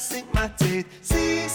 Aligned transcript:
sink 0.00 0.32
my 0.32 0.48
teeth. 0.58 0.86
See, 1.02 1.46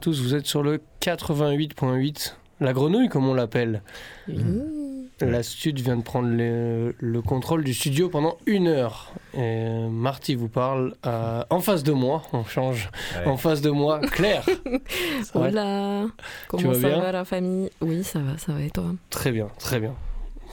À 0.00 0.02
tous, 0.02 0.22
vous 0.22 0.34
êtes 0.34 0.46
sur 0.46 0.62
le 0.62 0.80
88.8, 1.02 2.32
la 2.60 2.72
grenouille 2.72 3.10
comme 3.10 3.28
on 3.28 3.34
l'appelle. 3.34 3.82
La 5.20 5.42
Stud 5.42 5.78
vient 5.78 5.98
de 5.98 6.02
prendre 6.02 6.30
le, 6.30 6.94
le 6.98 7.20
contrôle 7.20 7.64
du 7.64 7.74
studio 7.74 8.08
pendant 8.08 8.38
une 8.46 8.66
heure. 8.66 9.12
Et 9.34 9.66
Marty 9.90 10.36
vous 10.36 10.48
parle 10.48 10.94
en 11.04 11.60
face 11.60 11.82
de 11.82 11.92
moi, 11.92 12.22
on 12.32 12.44
change. 12.44 12.88
Ouais. 13.14 13.30
En 13.30 13.36
face 13.36 13.60
de 13.60 13.68
moi, 13.68 14.00
Claire. 14.00 14.46
Hola 15.34 16.06
Comment 16.48 16.68
vas 16.68 16.80
ça 16.80 16.88
bien 16.88 17.00
va 17.00 17.12
la 17.12 17.26
famille? 17.26 17.68
Oui, 17.82 18.02
ça 18.02 18.20
va, 18.20 18.38
ça 18.38 18.54
va 18.54 18.62
et 18.62 18.70
toi? 18.70 18.94
Très 19.10 19.32
bien, 19.32 19.48
très 19.58 19.80
bien. 19.80 19.94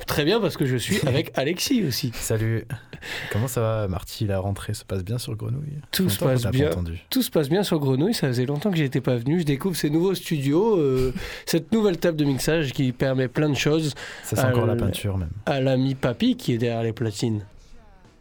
Très 0.05 0.23
bien 0.25 0.39
parce 0.39 0.55
que 0.57 0.65
je 0.65 0.77
suis 0.77 0.99
avec 1.07 1.31
Alexis 1.37 1.83
aussi. 1.85 2.11
Salut. 2.13 2.65
Comment 3.31 3.47
ça 3.47 3.61
va, 3.61 3.87
Marty? 3.87 4.25
La 4.25 4.39
rentrée 4.39 4.73
se 4.73 4.85
passe 4.85 5.03
bien 5.03 5.17
sur 5.17 5.35
Grenouille? 5.35 5.79
Tout 5.91 6.09
se 6.09 6.17
passe 6.19 6.45
bien. 6.47 6.69
Tout 7.09 7.21
se 7.21 7.29
passe 7.29 7.49
bien 7.49 7.63
sur 7.63 7.79
Grenouille, 7.79 8.13
ça 8.13 8.27
faisait 8.27 8.45
longtemps 8.45 8.71
que 8.71 8.77
j'étais 8.77 9.01
pas 9.01 9.15
venu. 9.17 9.39
Je 9.39 9.45
découvre 9.45 9.75
ces 9.75 9.89
nouveaux 9.89 10.15
studios, 10.15 10.77
euh, 10.77 11.13
cette 11.45 11.71
nouvelle 11.71 11.97
table 11.97 12.17
de 12.17 12.25
mixage 12.25 12.71
qui 12.73 12.91
permet 12.91 13.27
plein 13.27 13.49
de 13.49 13.55
choses 13.57 13.93
Ça 14.23 14.35
sent 14.35 14.41
Ah, 14.45 14.49
encore 14.51 14.65
la 14.65 14.73
le- 14.75 14.79
peinture 14.79 15.17
même. 15.17 15.29
à 15.45 15.59
l'ami 15.59 15.95
Papy 15.95 16.35
qui 16.35 16.53
est 16.53 16.57
derrière 16.57 16.83
les 16.83 16.93
platines. 16.93 17.43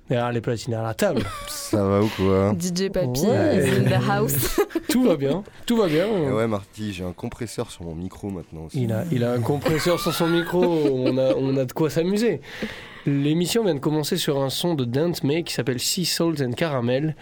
Derrière 0.08 0.30
les 0.32 0.40
platines, 0.40 0.70
derrière 0.70 0.86
la 0.88 0.94
table. 0.94 1.22
Ça 1.48 1.82
va 1.84 2.00
ou 2.00 2.08
quoi? 2.16 2.54
DJ 2.58 2.90
Papy 2.90 3.20
Ouais. 3.26 3.58
is 3.66 3.80
in 3.80 3.84
the 3.90 4.08
house. 4.08 4.60
tout 4.88 5.02
va 5.02 5.16
bien, 5.16 5.42
tout 5.66 5.76
va 5.76 5.88
bien. 5.88 6.06
Eh 6.28 6.30
Ouais, 6.30 6.46
Marty, 6.46 6.92
j'ai 6.92 7.02
un 7.04 7.12
compresseur 7.12 7.70
sur 7.72 7.82
mon 7.84 7.94
micro 7.96 8.30
maintenant 8.30 8.66
aussi. 8.66 8.84
Il 8.84 8.92
a, 8.92 9.02
il 9.10 9.24
a 9.24 9.32
un 9.32 9.40
compresseur 9.40 9.98
sur 9.98 10.14
son 10.14 10.28
micro, 10.28 10.62
on 10.64 11.18
a, 11.18 11.34
on 11.34 11.56
a 11.56 11.64
de 11.64 11.72
quoi 11.72 11.90
s'amuser. 11.90 12.40
L'émission 13.04 13.64
vient 13.64 13.74
de 13.74 13.80
commencer 13.80 14.16
sur 14.16 14.40
un 14.42 14.48
son 14.50 14.74
de 14.74 14.84
Dante 14.84 15.24
May 15.24 15.42
qui 15.42 15.52
s'appelle 15.54 15.80
Sea 15.80 16.04
Salt 16.04 16.40
and 16.40 16.52
Caramel, 16.52 17.16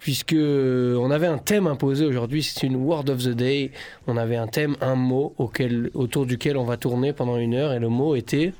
puisque 0.00 0.34
on 0.36 1.10
avait 1.12 1.26
un 1.28 1.38
thème 1.38 1.66
imposé 1.68 2.06
aujourd'hui, 2.06 2.42
c'est 2.42 2.66
une 2.66 2.76
Word 2.76 3.08
of 3.08 3.18
the 3.22 3.30
Day. 3.30 3.70
On 4.08 4.16
avait 4.16 4.36
un 4.36 4.46
thème, 4.48 4.74
un 4.80 4.96
mot 4.96 5.34
auquel, 5.38 5.90
autour 5.94 6.26
duquel 6.26 6.56
on 6.56 6.64
va 6.64 6.76
tourner 6.76 7.12
pendant 7.12 7.36
une 7.36 7.54
heure, 7.54 7.72
et 7.72 7.78
le 7.78 7.88
mot 7.88 8.16
était. 8.16 8.52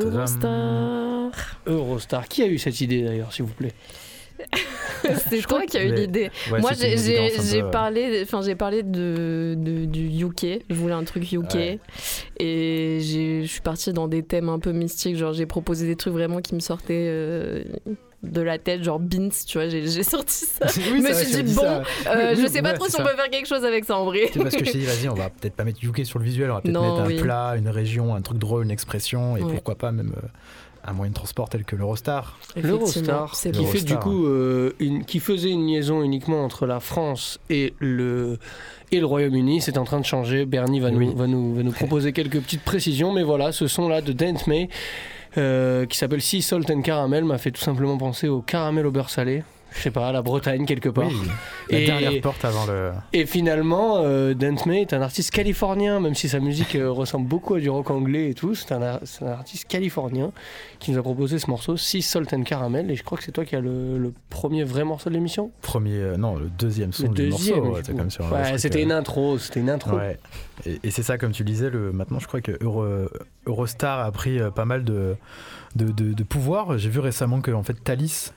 Eurostar. 0.00 1.30
Eurostar. 1.66 2.28
Qui 2.28 2.42
a 2.42 2.46
eu 2.46 2.58
cette 2.58 2.80
idée 2.80 3.02
d'ailleurs, 3.02 3.32
s'il 3.32 3.44
vous 3.44 3.54
plaît? 3.54 3.74
C'est 5.30 5.40
toi 5.42 5.62
qui 5.66 5.76
as 5.76 5.84
eu 5.84 5.90
Mais- 5.90 6.00
l'idée. 6.00 6.30
Ouais, 6.50 6.60
Moi, 6.60 6.70
j'ai 6.74 7.62
euh, 7.62 7.70
parlé, 7.70 8.20
enfin, 8.22 8.40
j'ai 8.42 8.54
parlé 8.54 8.82
de, 8.82 9.54
de- 9.56 9.84
du 9.84 10.24
UK. 10.24 10.62
Je 10.68 10.74
voulais 10.74 10.94
un 10.94 11.04
truc 11.04 11.30
UK. 11.32 11.54
Ouais. 11.54 11.78
Et 12.38 12.98
j'ai- 13.00 13.42
je 13.44 13.50
suis 13.50 13.60
partie 13.60 13.92
dans 13.92 14.08
des 14.08 14.22
thèmes 14.22 14.48
un 14.48 14.58
peu 14.58 14.72
mystiques. 14.72 15.16
Genre, 15.16 15.32
j'ai 15.32 15.46
proposé 15.46 15.86
des 15.86 15.96
trucs 15.96 16.12
vraiment 16.12 16.40
qui 16.40 16.54
me 16.54 16.60
sortaient 16.60 17.06
euh, 17.08 17.62
de 18.22 18.40
la 18.42 18.58
tête, 18.58 18.82
genre 18.84 18.98
Beans, 19.00 19.30
tu 19.46 19.58
vois. 19.58 19.68
J'ai 19.68 20.02
sorti 20.02 20.44
ça. 20.44 20.66
Oui, 20.76 21.02
Je 21.02 21.08
me 21.08 21.12
suis 21.14 21.42
dit, 21.42 21.54
bon. 21.54 21.62
Euh, 21.64 22.34
Oui, 22.36 22.42
je 22.42 22.46
sais 22.48 22.60
pas 22.62 22.72
ouais, 22.72 22.74
trop 22.78 22.86
si 22.88 22.96
on 23.00 23.04
peut 23.04 23.16
faire 23.16 23.30
quelque 23.30 23.46
chose 23.48 23.64
avec 23.64 23.84
ça 23.84 23.96
en 23.96 24.04
vrai. 24.04 24.28
C'est 24.32 24.38
parce 24.40 24.54
que 24.56 24.64
je 24.64 24.72
t'ai 24.72 24.78
dit, 24.78 24.84
vas-y, 24.84 25.08
on 25.08 25.14
va 25.14 25.30
peut-être 25.30 25.54
pas 25.54 25.64
mettre 25.64 25.82
UK 25.82 26.04
sur 26.04 26.18
le 26.18 26.24
visuel, 26.24 26.50
on 26.50 26.54
va 26.54 26.60
peut-être 26.60 26.80
mettre 26.80 27.18
un 27.20 27.22
plat, 27.22 27.54
une 27.56 27.68
région, 27.68 28.14
un 28.14 28.20
truc 28.20 28.38
drôle, 28.38 28.64
une 28.64 28.70
expression, 28.70 29.36
et 29.36 29.40
pourquoi 29.40 29.74
pas 29.76 29.90
même 29.92 30.12
un 30.84 30.92
moyen 30.92 31.10
de 31.10 31.14
transport 31.14 31.48
tel 31.48 31.64
que 31.64 31.76
l'Eurostar. 31.76 32.38
L'Eurostar, 32.56 33.34
c'est 33.34 33.52
qui 33.52 33.60
bon. 33.62 33.66
fait 33.66 33.82
du 33.82 33.96
coup 33.96 34.26
euh, 34.26 34.72
une, 34.80 35.04
qui 35.04 35.20
faisait 35.20 35.50
une 35.50 35.66
liaison 35.66 36.02
uniquement 36.02 36.44
entre 36.44 36.66
la 36.66 36.80
France 36.80 37.38
et 37.50 37.74
le 37.78 38.38
et 38.92 38.98
le 38.98 39.06
Royaume-Uni, 39.06 39.60
c'est 39.60 39.78
en 39.78 39.84
train 39.84 40.00
de 40.00 40.04
changer. 40.04 40.46
Bernie 40.46 40.80
va 40.80 40.90
nous, 40.90 40.98
Oui. 40.98 41.12
va 41.14 41.26
nous, 41.28 41.54
va 41.54 41.62
nous 41.62 41.70
proposer 41.70 42.12
quelques 42.12 42.40
petites 42.40 42.62
précisions, 42.64 43.12
mais 43.12 43.22
voilà, 43.22 43.52
ce 43.52 43.68
son 43.68 43.88
là 43.88 44.00
de 44.00 44.12
Dent 44.12 44.46
May 44.48 44.68
euh, 45.38 45.86
qui 45.86 45.96
s'appelle 45.96 46.20
Sea 46.20 46.42
Salt 46.42 46.70
and 46.72 46.82
Caramel 46.82 47.24
m'a 47.24 47.38
fait 47.38 47.52
tout 47.52 47.60
simplement 47.60 47.96
penser 47.98 48.26
au 48.28 48.40
caramel 48.42 48.86
au 48.86 48.90
beurre 48.90 49.10
salé. 49.10 49.44
Je 49.72 49.82
sais 49.82 49.90
pas, 49.90 50.10
la 50.12 50.20
Bretagne 50.22 50.66
quelque 50.66 50.88
part. 50.88 51.06
Oui, 51.08 51.14
la 51.70 51.78
Et- 51.78 51.86
dernière 51.86 52.20
porte 52.20 52.44
avant 52.44 52.66
le. 52.66 52.90
Et 53.12 53.24
finalement, 53.24 53.98
euh, 53.98 54.34
Dent 54.34 54.66
May 54.66 54.82
est 54.82 54.92
un 54.92 55.00
artiste 55.02 55.30
californien, 55.30 56.00
même 56.00 56.14
si 56.14 56.28
sa 56.28 56.40
musique 56.40 56.74
euh, 56.74 56.90
ressemble 56.90 57.28
beaucoup 57.28 57.54
à 57.54 57.60
du 57.60 57.70
rock 57.70 57.90
anglais 57.90 58.30
et 58.30 58.34
tout. 58.34 58.54
C'est 58.54 58.72
un, 58.72 58.82
artiste 59.28 59.66
californien 59.68 60.32
qui 60.80 60.90
nous 60.90 60.98
a 60.98 61.02
proposé 61.02 61.38
ce 61.38 61.48
morceau, 61.48 61.76
Sea 61.76 62.02
Salt 62.02 62.32
and 62.34 62.42
Caramel. 62.42 62.90
Et 62.90 62.96
je 62.96 63.04
crois 63.04 63.16
que 63.16 63.24
c'est 63.24 63.32
toi 63.32 63.44
qui 63.44 63.54
as 63.54 63.60
le, 63.60 63.96
le 63.98 64.12
premier 64.28 64.64
vrai 64.64 64.82
morceau 64.84 65.08
de 65.08 65.14
l'émission. 65.14 65.50
Premier, 65.62 65.94
euh, 65.98 66.16
non, 66.16 66.36
le 66.36 66.48
deuxième 66.58 66.92
son 66.92 67.04
Le 67.04 67.08
du 67.10 67.28
deuxième. 67.30 67.60
morceau. 67.64 67.92
ouais, 67.92 68.38
un 68.38 68.52
ouais, 68.52 68.58
c'était 68.58 68.80
euh, 68.80 68.82
une 68.82 68.92
intro, 68.92 69.38
c'était 69.38 69.60
une 69.60 69.70
intro. 69.70 69.96
Ouais. 69.96 70.18
Et, 70.66 70.80
et 70.82 70.90
c'est 70.90 71.02
ça, 71.04 71.16
comme 71.16 71.30
tu 71.32 71.44
disais, 71.44 71.70
le, 71.70 71.92
maintenant 71.92 72.18
je 72.18 72.26
crois 72.26 72.40
que 72.40 72.52
Euro- 72.62 72.84
Eurostar 73.46 74.00
a 74.04 74.10
pris 74.12 74.38
pas 74.54 74.64
mal 74.64 74.84
de, 74.84 75.16
de, 75.76 75.86
de- 75.92 76.12
de 76.12 76.22
pouvoir. 76.24 76.76
J'ai 76.78 76.90
vu 76.90 76.98
récemment 77.00 77.40
que 77.40 77.50
en 77.50 77.62
fait, 77.62 77.74
Thalys, 77.84 78.32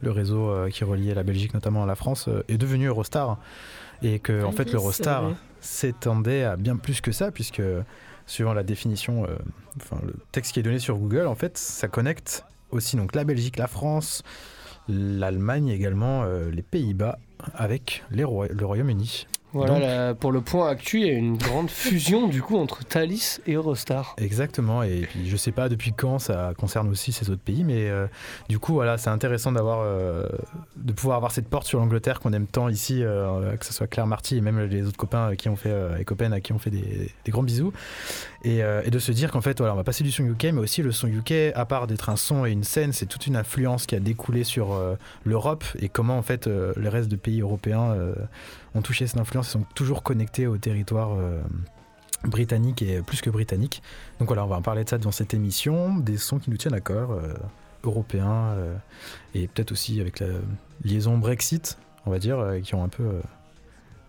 le 0.00 0.10
réseau 0.10 0.50
euh, 0.50 0.68
qui 0.68 0.84
reliait 0.84 1.14
la 1.14 1.22
Belgique 1.22 1.54
notamment 1.54 1.84
à 1.84 1.86
la 1.86 1.94
France, 1.94 2.28
euh, 2.28 2.44
est 2.48 2.58
devenu 2.58 2.86
Eurostar. 2.86 3.38
Et 4.02 4.18
que 4.18 4.44
en 4.44 4.52
fait, 4.52 4.70
l'Eurostar 4.70 5.32
s'étendait 5.60 6.44
à 6.44 6.56
bien 6.56 6.76
plus 6.76 7.00
que 7.00 7.12
ça, 7.12 7.30
puisque 7.30 7.62
suivant 8.26 8.52
la 8.52 8.62
définition, 8.62 9.24
euh, 9.24 9.36
enfin 9.80 9.98
le 10.04 10.14
texte 10.32 10.52
qui 10.52 10.60
est 10.60 10.62
donné 10.62 10.78
sur 10.78 10.98
Google, 10.98 11.26
en 11.26 11.34
fait, 11.34 11.56
ça 11.56 11.88
connecte 11.88 12.44
aussi 12.70 12.96
donc 12.96 13.14
la 13.14 13.24
Belgique, 13.24 13.56
la 13.56 13.68
France, 13.68 14.22
l'Allemagne 14.88 15.68
également, 15.68 16.24
euh, 16.24 16.50
les 16.50 16.62
Pays-Bas 16.62 17.18
avec 17.54 18.04
les 18.10 18.22
le 18.22 18.66
Royaume-Uni. 18.66 19.26
Voilà, 19.52 19.72
Donc- 19.74 19.82
la- 19.82 20.14
pour 20.14 20.32
le 20.32 20.40
point 20.42 20.68
actu, 20.68 21.00
il 21.00 21.06
y 21.06 21.10
a 21.10 21.14
une 21.14 21.38
grande 21.38 21.70
fusion 21.70 22.26
du 22.28 22.42
coup 22.42 22.58
entre 22.58 22.84
Thalys 22.84 23.38
et 23.46 23.52
Eurostar. 23.54 24.14
Exactement, 24.18 24.82
et 24.82 25.02
puis 25.08 25.28
je 25.28 25.36
sais 25.36 25.52
pas 25.52 25.68
depuis 25.68 25.92
quand 25.92 26.18
ça 26.18 26.52
concerne 26.58 26.88
aussi 26.88 27.12
ces 27.12 27.30
autres 27.30 27.40
pays, 27.42 27.64
mais 27.64 27.88
euh, 27.88 28.06
du 28.48 28.58
coup 28.58 28.74
voilà, 28.74 28.98
c'est 28.98 29.08
intéressant 29.08 29.52
d'avoir, 29.52 29.78
euh, 29.82 30.26
de 30.76 30.92
pouvoir 30.92 31.16
avoir 31.16 31.32
cette 31.32 31.48
porte 31.48 31.66
sur 31.66 31.78
l'Angleterre 31.78 32.20
qu'on 32.20 32.32
aime 32.34 32.46
tant 32.46 32.68
ici, 32.68 33.02
euh, 33.02 33.56
que 33.56 33.64
ce 33.64 33.72
soit 33.72 33.86
Claire 33.86 34.06
Marty 34.06 34.36
et 34.36 34.40
même 34.40 34.60
les 34.60 34.82
autres 34.86 34.96
copains 34.98 35.34
qui 35.36 35.48
ont 35.48 35.56
fait, 35.56 35.74
et 35.98 36.04
copaines 36.04 36.32
à 36.34 36.40
qui 36.40 36.52
ont 36.52 36.58
fait 36.58 36.70
des, 36.70 37.10
des 37.24 37.32
grands 37.32 37.42
bisous, 37.44 37.72
et, 38.46 38.62
euh, 38.62 38.80
et 38.84 38.90
de 38.90 38.98
se 39.00 39.10
dire 39.10 39.32
qu'en 39.32 39.40
fait 39.40 39.58
voilà, 39.58 39.74
on 39.74 39.76
va 39.76 39.82
passer 39.82 40.04
du 40.04 40.12
son 40.12 40.24
UK, 40.24 40.44
mais 40.44 40.60
aussi 40.60 40.80
le 40.80 40.92
son 40.92 41.08
UK, 41.08 41.52
à 41.54 41.64
part 41.64 41.88
d'être 41.88 42.08
un 42.10 42.16
son 42.16 42.46
et 42.46 42.52
une 42.52 42.62
scène, 42.62 42.92
c'est 42.92 43.06
toute 43.06 43.26
une 43.26 43.34
influence 43.34 43.86
qui 43.86 43.96
a 43.96 44.00
découlé 44.00 44.44
sur 44.44 44.72
euh, 44.72 44.94
l'Europe 45.24 45.64
et 45.80 45.88
comment 45.88 46.16
en 46.16 46.22
fait 46.22 46.46
euh, 46.46 46.72
les 46.76 46.88
restes 46.88 47.10
de 47.10 47.16
pays 47.16 47.40
européens 47.40 47.90
euh, 47.90 48.14
ont 48.76 48.82
touché 48.82 49.08
cette 49.08 49.18
influence 49.18 49.48
et 49.48 49.52
sont 49.52 49.66
toujours 49.74 50.04
connectés 50.04 50.46
au 50.46 50.58
territoire. 50.58 51.18
britannique 52.24 52.82
et 52.82 53.02
plus 53.02 53.20
que 53.20 53.30
britannique. 53.30 53.82
Donc 54.18 54.28
voilà, 54.28 54.44
on 54.44 54.48
va 54.48 54.56
en 54.56 54.62
parler 54.62 54.84
de 54.84 54.88
ça 54.88 54.98
dans 54.98 55.12
cette 55.12 55.34
émission, 55.34 55.96
des 55.98 56.16
sons 56.16 56.38
qui 56.38 56.50
nous 56.50 56.56
tiennent 56.56 56.74
à 56.74 56.80
cœur, 56.80 57.10
européens, 57.84 58.56
et 59.34 59.46
peut-être 59.46 59.72
aussi 59.72 60.00
avec 60.00 60.20
la 60.20 60.28
liaison 60.82 61.18
Brexit, 61.18 61.78
on 62.04 62.10
va 62.10 62.18
dire, 62.18 62.38
qui 62.64 62.74
ont 62.74 62.82
un 62.82 62.88
peu 62.88 63.04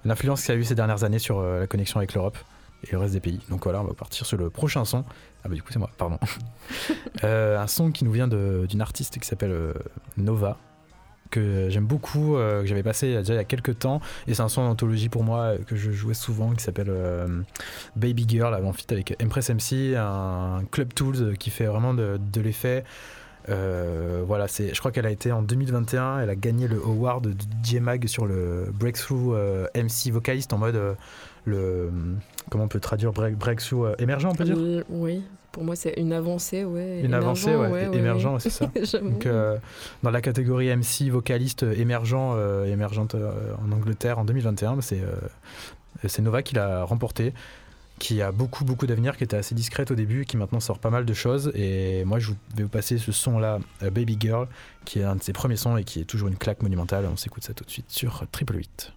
l'influence 0.03 0.41
qu'il 0.41 0.55
y 0.55 0.57
a 0.57 0.59
eu 0.59 0.63
ces 0.63 0.73
dernières 0.73 1.03
années 1.03 1.19
sur 1.19 1.41
la 1.43 1.67
connexion 1.67 1.97
avec 1.99 2.13
l'Europe 2.13 2.37
et 2.83 2.91
le 2.91 2.97
reste 2.97 3.13
des 3.13 3.19
pays. 3.19 3.39
Donc 3.49 3.63
voilà, 3.63 3.81
on 3.81 3.85
va 3.85 3.93
partir 3.93 4.25
sur 4.25 4.37
le 4.37 4.49
prochain 4.49 4.85
son. 4.85 5.03
Ah 5.43 5.49
bah 5.49 5.55
du 5.55 5.63
coup 5.63 5.71
c'est 5.71 5.79
moi, 5.79 5.89
pardon. 5.97 6.19
Euh, 7.23 7.57
un 7.57 7.65
son 7.65 7.91
qui 7.91 8.03
nous 8.03 8.11
vient 8.11 8.27
d'une 8.27 8.81
artiste 8.81 9.17
qui 9.17 9.27
s'appelle 9.27 9.51
euh, 9.51 9.73
Nova 10.17 10.57
que 11.31 11.67
j'aime 11.69 11.87
beaucoup, 11.87 12.35
euh, 12.35 12.61
que 12.61 12.67
j'avais 12.67 12.83
passé 12.83 13.15
déjà 13.15 13.33
il 13.33 13.37
y 13.37 13.39
a 13.39 13.43
quelques 13.43 13.79
temps, 13.79 14.01
et 14.27 14.35
c'est 14.35 14.43
un 14.43 14.49
son 14.49 14.67
d'anthologie 14.67 15.09
pour 15.09 15.23
moi 15.23 15.53
que 15.65 15.75
je 15.75 15.89
jouais 15.91 16.13
souvent, 16.13 16.51
qui 16.51 16.63
s'appelle 16.63 16.91
Baby 17.95 18.25
Girl, 18.27 18.53
en 18.53 18.71
fit 18.71 18.85
avec 18.91 19.15
Empress 19.23 19.49
MC, 19.49 19.95
un 19.97 20.61
Club 20.69 20.93
Tools 20.93 21.37
qui 21.37 21.49
fait 21.49 21.65
vraiment 21.65 21.95
de, 21.95 22.19
l'effet. 22.39 22.83
Voilà, 23.47 24.45
je 24.45 24.77
crois 24.77 24.91
qu'elle 24.91 25.07
a 25.07 25.11
été 25.11 25.31
en 25.31 25.41
2021, 25.41 26.19
elle 26.19 26.29
a 26.29 26.35
gagné 26.35 26.67
le 26.67 26.77
award 26.77 27.27
de 27.27 27.35
DJ 27.63 27.79
Mag 27.79 28.05
sur 28.05 28.27
le 28.27 28.69
Breakthrough 28.71 29.33
MC 29.75 30.11
vocaliste 30.11 30.53
en 30.53 30.59
mode 30.59 30.97
le 31.47 31.89
comment 32.49 32.65
on 32.65 32.67
peut 32.67 32.79
traduire 32.79 33.11
break- 33.11 33.35
breakthrough 33.37 33.85
euh, 33.87 33.95
émergent, 33.99 34.29
on 34.31 34.35
peut 34.35 34.43
dire 34.43 34.55
Euh, 34.57 34.83
oui, 34.89 35.23
pour 35.51 35.63
moi 35.63 35.75
c'est 35.75 35.93
une 35.97 36.13
avancée, 36.13 36.63
ouais. 36.63 37.01
Une 37.03 37.13
avancée, 37.13 37.55
ouais, 37.55 37.67
ouais, 37.69 37.89
émergent, 37.97 38.33
ouais. 38.33 38.39
c'est 38.39 38.49
ça. 38.51 38.99
Donc, 39.01 39.25
euh, 39.25 39.57
dans 40.03 40.11
la 40.11 40.21
catégorie 40.21 40.69
MC 40.75 41.09
vocaliste 41.09 41.63
euh, 41.63 41.73
émergent, 41.73 42.33
euh, 42.35 42.65
émergente 42.65 43.15
en 43.15 43.71
Angleterre 43.71 44.19
en 44.19 44.25
2021, 44.25 44.81
c'est 44.81 45.01
euh, 45.01 45.15
c'est 46.07 46.21
Nova 46.21 46.43
qui 46.43 46.53
l'a 46.53 46.83
remporté, 46.83 47.33
qui 47.99 48.21
a 48.21 48.31
beaucoup 48.31 48.63
beaucoup 48.63 48.85
d'avenir, 48.85 49.17
qui 49.17 49.23
était 49.23 49.37
assez 49.37 49.55
discrète 49.55 49.89
au 49.89 49.95
début, 49.95 50.25
qui 50.25 50.37
maintenant 50.37 50.59
sort 50.59 50.77
pas 50.79 50.91
mal 50.91 51.05
de 51.05 51.13
choses. 51.13 51.51
Et 51.55 52.05
moi, 52.05 52.19
je 52.19 52.31
vais 52.55 52.63
vous 52.63 52.69
passer 52.69 52.97
ce 52.99 53.11
son-là, 53.11 53.57
euh, 53.81 53.89
Baby 53.89 54.15
Girl, 54.19 54.47
qui 54.85 54.99
est 54.99 55.03
un 55.03 55.15
de 55.15 55.23
ses 55.23 55.33
premiers 55.33 55.55
sons 55.55 55.75
et 55.77 55.83
qui 55.83 55.99
est 56.01 56.05
toujours 56.05 56.27
une 56.27 56.37
claque 56.37 56.61
monumentale. 56.61 57.07
On 57.11 57.17
s'écoute 57.17 57.43
ça 57.43 57.53
tout 57.53 57.63
de 57.63 57.71
suite 57.71 57.89
sur 57.89 58.23
Triple 58.31 58.57
8. 58.57 58.93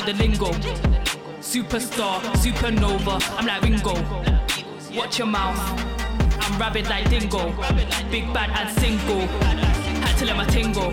Took 0.00 0.16
the 0.16 0.22
lingo. 0.22 0.50
Superstar, 1.40 2.20
supernova. 2.36 3.20
I'm 3.38 3.46
like 3.46 3.62
Ringo. 3.62 3.94
Watch 4.96 5.18
your 5.18 5.26
mouth. 5.26 5.58
I'm 6.40 6.58
rabid 6.58 6.88
like 6.88 7.08
Dingo. 7.10 7.52
Big 8.10 8.32
bad 8.32 8.50
and 8.50 8.70
single. 8.78 9.26
Had 10.00 10.16
to 10.18 10.24
let 10.26 10.36
my 10.36 10.44
tingle. 10.46 10.90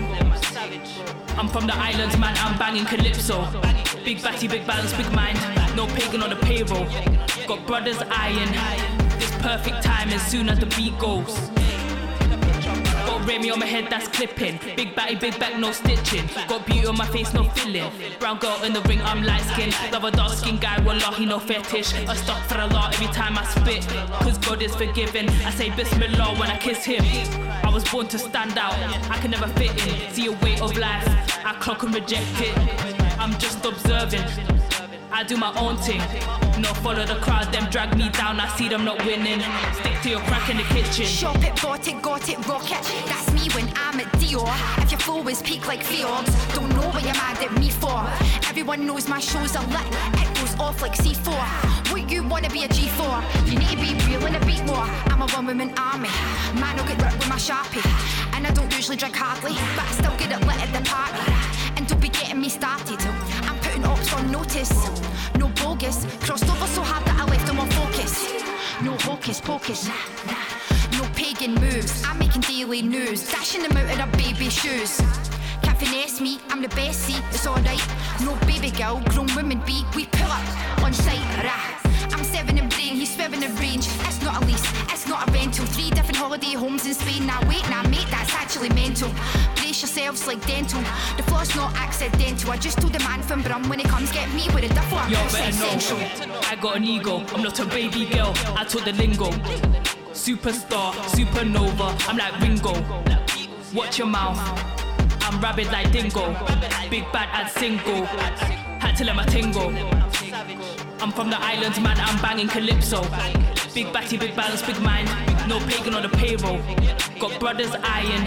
I'm 1.38 1.48
from 1.48 1.66
the 1.66 1.74
islands, 1.74 2.16
man. 2.18 2.34
I'm 2.38 2.58
banging 2.58 2.84
calypso. 2.84 3.46
Big 4.04 4.22
batty, 4.22 4.48
big 4.48 4.66
balance, 4.66 4.92
big 4.94 5.10
mind. 5.12 5.38
No 5.76 5.86
pagan 5.86 6.22
on 6.22 6.30
the 6.30 6.36
payroll. 6.36 6.86
Got 7.46 7.66
brothers 7.66 7.98
eyeing. 8.10 8.52
This 9.18 9.30
perfect 9.38 9.82
time 9.82 10.10
as 10.10 10.22
soon 10.26 10.48
as 10.48 10.58
the 10.58 10.66
beat 10.66 10.98
goes. 10.98 11.50
Remy 13.28 13.50
on 13.50 13.58
my 13.58 13.66
head 13.66 13.88
that's 13.90 14.08
clipping. 14.08 14.58
Big 14.74 14.94
batty, 14.94 15.14
big 15.14 15.38
back, 15.38 15.58
no 15.58 15.70
stitching. 15.70 16.26
Got 16.48 16.64
beauty 16.64 16.86
on 16.86 16.96
my 16.96 17.06
face, 17.08 17.34
no 17.34 17.44
filling. 17.50 17.92
Brown 18.18 18.38
girl 18.38 18.62
in 18.64 18.72
the 18.72 18.80
ring, 18.82 19.02
I'm 19.02 19.22
light 19.22 19.42
skin. 19.42 19.70
Love 19.92 20.04
a 20.04 20.10
dark 20.10 20.32
skin 20.32 20.56
guy, 20.56 20.80
wallahi, 20.80 21.26
no 21.26 21.38
fetish. 21.38 21.92
I 22.08 22.16
stop 22.16 22.42
for 22.48 22.58
a 22.58 22.66
lot 22.68 22.94
every 22.94 23.08
time 23.08 23.36
I 23.36 23.44
spit. 23.44 23.86
Cause 24.22 24.38
God 24.38 24.62
is 24.62 24.74
forgiving. 24.74 25.28
I 25.44 25.50
say 25.50 25.68
Bismillah 25.68 26.36
when 26.38 26.48
I 26.48 26.56
kiss 26.56 26.82
him. 26.86 27.04
I 27.62 27.70
was 27.70 27.84
born 27.90 28.08
to 28.08 28.18
stand 28.18 28.56
out, 28.56 28.72
I 29.10 29.18
can 29.18 29.30
never 29.30 29.48
fit 29.48 29.72
in. 29.86 30.10
See 30.10 30.26
a 30.28 30.32
weight 30.32 30.62
of 30.62 30.78
life, 30.78 31.06
I 31.44 31.54
clock 31.60 31.82
and 31.82 31.94
reject 31.94 32.26
it. 32.40 32.56
I'm 33.18 33.38
just 33.38 33.62
observing. 33.62 34.24
I 35.18 35.24
do 35.24 35.36
my 35.36 35.52
own 35.58 35.76
thing. 35.78 35.98
No 36.62 36.72
follow 36.74 37.04
the 37.04 37.16
crowd, 37.16 37.52
them 37.52 37.68
drag 37.70 37.98
me 37.98 38.08
down. 38.08 38.38
I 38.38 38.46
see 38.56 38.68
them 38.68 38.84
not 38.84 39.04
winning. 39.04 39.40
Stick 39.74 40.00
to 40.02 40.10
your 40.10 40.20
crack 40.20 40.48
in 40.48 40.58
the 40.58 40.62
kitchen. 40.62 41.06
Shop 41.06 41.42
it, 41.42 41.60
bought 41.60 41.88
it, 41.88 42.00
got 42.00 42.28
it, 42.28 42.38
rock 42.46 42.70
it. 42.70 42.78
That's 43.10 43.26
me 43.34 43.50
when 43.50 43.66
I'm 43.74 43.98
at 43.98 44.06
Dior. 44.22 44.46
If 44.80 44.92
your 44.92 45.00
flow 45.00 45.26
is 45.26 45.42
peak 45.42 45.66
like 45.66 45.82
Fiords, 45.82 46.30
don't 46.54 46.68
know 46.68 46.86
what 46.94 47.02
you're 47.02 47.14
mad 47.14 47.42
at 47.42 47.52
me 47.58 47.68
for. 47.68 47.98
Everyone 48.48 48.86
knows 48.86 49.08
my 49.08 49.18
shows 49.18 49.56
are 49.56 49.66
lit. 49.66 49.88
It 50.22 50.30
goes 50.38 50.54
off 50.60 50.80
like 50.82 50.94
C4. 50.94 51.34
What 51.90 52.08
you 52.08 52.22
wanna 52.22 52.50
be 52.50 52.62
a 52.62 52.68
G4? 52.68 53.50
You 53.50 53.58
need 53.58 53.70
to 53.70 53.76
be 53.76 53.90
real 54.06 54.24
and 54.24 54.36
a 54.36 54.46
beat 54.46 54.62
more. 54.66 54.86
I'm 55.10 55.22
a 55.22 55.26
one 55.34 55.46
woman 55.46 55.72
army. 55.76 56.10
Man, 56.54 56.78
I'll 56.78 56.86
get 56.86 57.02
ripped 57.02 57.18
with 57.18 57.28
my 57.28 57.42
sharpie. 57.42 57.82
And 58.36 58.46
I 58.46 58.52
don't 58.52 58.72
usually 58.72 58.96
drink 58.96 59.16
hardly, 59.16 59.54
but 59.74 59.84
I 59.84 59.92
still 59.98 60.16
get 60.16 60.30
it 60.30 60.46
lit 60.46 60.62
at 60.62 60.72
the 60.72 60.88
party. 60.88 61.18
And 61.76 61.88
don't 61.88 62.00
be 62.00 62.08
getting 62.08 62.40
me 62.40 62.48
started. 62.48 63.00
Notice. 64.30 64.72
No 65.38 65.48
bogus. 65.60 66.06
Crossed 66.20 66.48
over 66.48 66.66
so 66.66 66.82
hard 66.82 67.04
that 67.06 67.18
I 67.20 67.24
left 67.24 67.46
them 67.46 67.58
on 67.60 67.68
focus. 67.70 68.32
No 68.82 68.92
hocus 68.98 69.40
pocus. 69.40 69.88
No 70.98 71.04
pagan 71.14 71.54
moves. 71.54 72.04
I'm 72.04 72.18
making 72.18 72.42
daily 72.42 72.82
news. 72.82 73.30
Dashing 73.30 73.62
them 73.62 73.76
out 73.76 73.90
in 73.90 73.98
her 73.98 74.16
baby 74.16 74.50
shoes. 74.50 75.00
Can't 75.62 75.78
finesse 75.78 76.20
me, 76.20 76.38
I'm 76.50 76.62
the 76.62 76.68
best, 76.68 77.10
it's 77.10 77.46
alright. 77.46 77.86
No 78.22 78.36
baby 78.46 78.70
girl, 78.70 79.02
grown 79.08 79.28
women 79.34 79.60
be, 79.66 79.84
we 79.94 80.06
pull 80.06 80.30
up 80.30 80.82
on 80.82 80.92
sight. 80.92 81.44
Rah. 81.44 81.87
Seven 82.38 82.56
in 82.56 82.68
brain, 82.68 82.94
he's 82.94 83.08
seven 83.08 83.42
in 83.42 83.52
range. 83.56 83.88
It's 84.06 84.22
not 84.22 84.40
a 84.40 84.46
lease, 84.46 84.62
it's 84.92 85.08
not 85.08 85.28
a 85.28 85.32
rental. 85.32 85.66
Three 85.66 85.90
different 85.90 86.14
holiday 86.14 86.52
homes 86.54 86.86
in 86.86 86.94
Spain. 86.94 87.26
Now 87.26 87.40
wait, 87.48 87.68
now 87.68 87.82
mate, 87.90 88.06
that's 88.12 88.32
actually 88.32 88.68
mental. 88.68 89.10
Brace 89.56 89.82
yourselves 89.82 90.24
like 90.24 90.46
dental. 90.46 90.80
The 91.16 91.24
floor's 91.24 91.52
not 91.56 91.74
accidental. 91.74 92.52
I 92.52 92.56
just 92.56 92.78
told 92.80 92.92
the 92.92 93.00
man 93.00 93.22
from 93.22 93.42
Brum 93.42 93.68
when 93.68 93.80
he 93.80 93.84
comes 93.88 94.12
get 94.12 94.32
me 94.34 94.46
with 94.54 94.70
a 94.70 94.72
duffel. 94.72 94.98
I'm 94.98 95.10
Yo, 95.10 95.18
know. 95.18 96.40
I 96.44 96.56
got 96.60 96.76
an 96.76 96.84
ego. 96.84 97.24
I'm 97.34 97.42
not 97.42 97.58
a 97.58 97.64
baby 97.64 98.06
girl. 98.06 98.32
I 98.54 98.64
took 98.64 98.84
the 98.84 98.92
lingo. 98.92 99.30
Superstar, 100.12 100.92
supernova. 101.10 101.88
I'm 102.08 102.18
like 102.18 102.38
Ringo. 102.40 102.72
Watch 103.74 103.98
your 103.98 104.06
mouth. 104.06 104.38
I'm 105.22 105.40
rabid 105.40 105.72
like 105.72 105.90
Dingo. 105.90 106.36
Big 106.88 107.10
bad 107.10 107.30
and 107.32 107.50
single. 107.50 108.04
Had 108.78 108.94
to 108.94 109.04
let 109.04 109.16
my 109.16 109.26
tingle. 109.26 109.72
I'm 111.00 111.12
from 111.12 111.30
the 111.30 111.40
islands, 111.40 111.78
man. 111.78 111.96
I'm 112.00 112.20
banging 112.20 112.48
calypso. 112.48 113.02
Big 113.72 113.92
batty, 113.92 114.16
big 114.16 114.34
balance, 114.34 114.62
big 114.62 114.80
mind. 114.80 115.08
No 115.48 115.60
pagan 115.60 115.94
on 115.94 116.02
the 116.02 116.08
payroll. 116.08 116.60
Got 117.20 117.38
brothers 117.38 117.74
eyeing. 117.82 118.24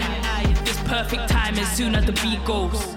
This 0.64 0.78
perfect 0.84 1.28
time 1.28 1.58
as 1.58 1.70
soon 1.76 1.94
as 1.94 2.06
the 2.06 2.12
beat 2.12 2.42
goes. 2.44 2.96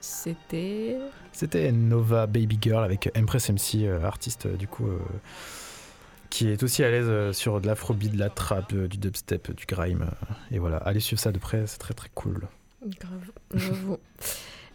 C'était. 0.00 0.98
C'était 1.32 1.72
Nova 1.72 2.26
Baby 2.26 2.58
Girl 2.60 2.84
avec 2.84 3.10
Empress 3.16 3.50
MC, 3.50 3.84
euh, 3.84 4.04
artiste 4.04 4.46
euh, 4.46 4.56
du 4.56 4.66
coup 4.66 4.86
euh, 4.86 4.98
qui 6.30 6.48
est 6.48 6.62
aussi 6.62 6.82
à 6.82 6.90
l'aise 6.90 7.36
sur 7.36 7.60
de 7.60 7.66
l'afrobeat, 7.66 8.12
de 8.12 8.18
la 8.18 8.28
trap, 8.28 8.74
du 8.74 8.98
dubstep, 8.98 9.52
du 9.52 9.66
grime. 9.66 10.10
et 10.50 10.58
voilà, 10.58 10.78
allez 10.78 11.00
suivre 11.00 11.20
ça 11.20 11.30
de 11.30 11.38
près, 11.38 11.66
c'est 11.66 11.78
très 11.78 11.94
très 11.94 12.10
cool. 12.14 12.48
Grave, 13.00 13.98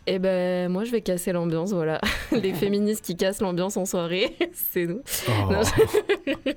Et 0.08 0.18
ben 0.18 0.72
moi 0.72 0.86
je 0.86 0.92
vais 0.92 1.02
casser 1.02 1.32
l'ambiance, 1.32 1.72
voilà. 1.72 2.02
Les 2.32 2.54
féministes 2.54 3.06
qui 3.06 3.16
cassent 3.16 3.42
l'ambiance 3.42 3.78
en 3.78 3.86
soirée, 3.86 4.36
c'est 4.54 4.88
nous. 4.88 5.02
Oh. 5.28 5.52
Non, 5.52 5.62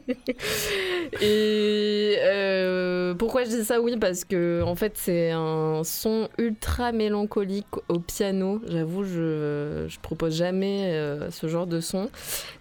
Et 1.21 2.17
euh, 2.21 3.15
pourquoi 3.15 3.45
je 3.45 3.51
dis 3.51 3.65
ça? 3.65 3.81
Oui, 3.81 3.97
parce 3.99 4.25
que 4.25 4.63
en 4.63 4.75
fait 4.75 4.93
c'est 4.97 5.31
un 5.33 5.83
son 5.85 6.29
ultra 6.39 6.93
mélancolique 6.93 7.67
au 7.89 7.99
piano. 7.99 8.61
J'avoue, 8.67 9.05
je 9.05 9.87
je 9.89 10.01
propose 10.01 10.37
jamais 10.37 10.93
euh, 10.93 11.31
ce 11.31 11.47
genre 11.47 11.67
de 11.67 11.81
son, 11.81 12.09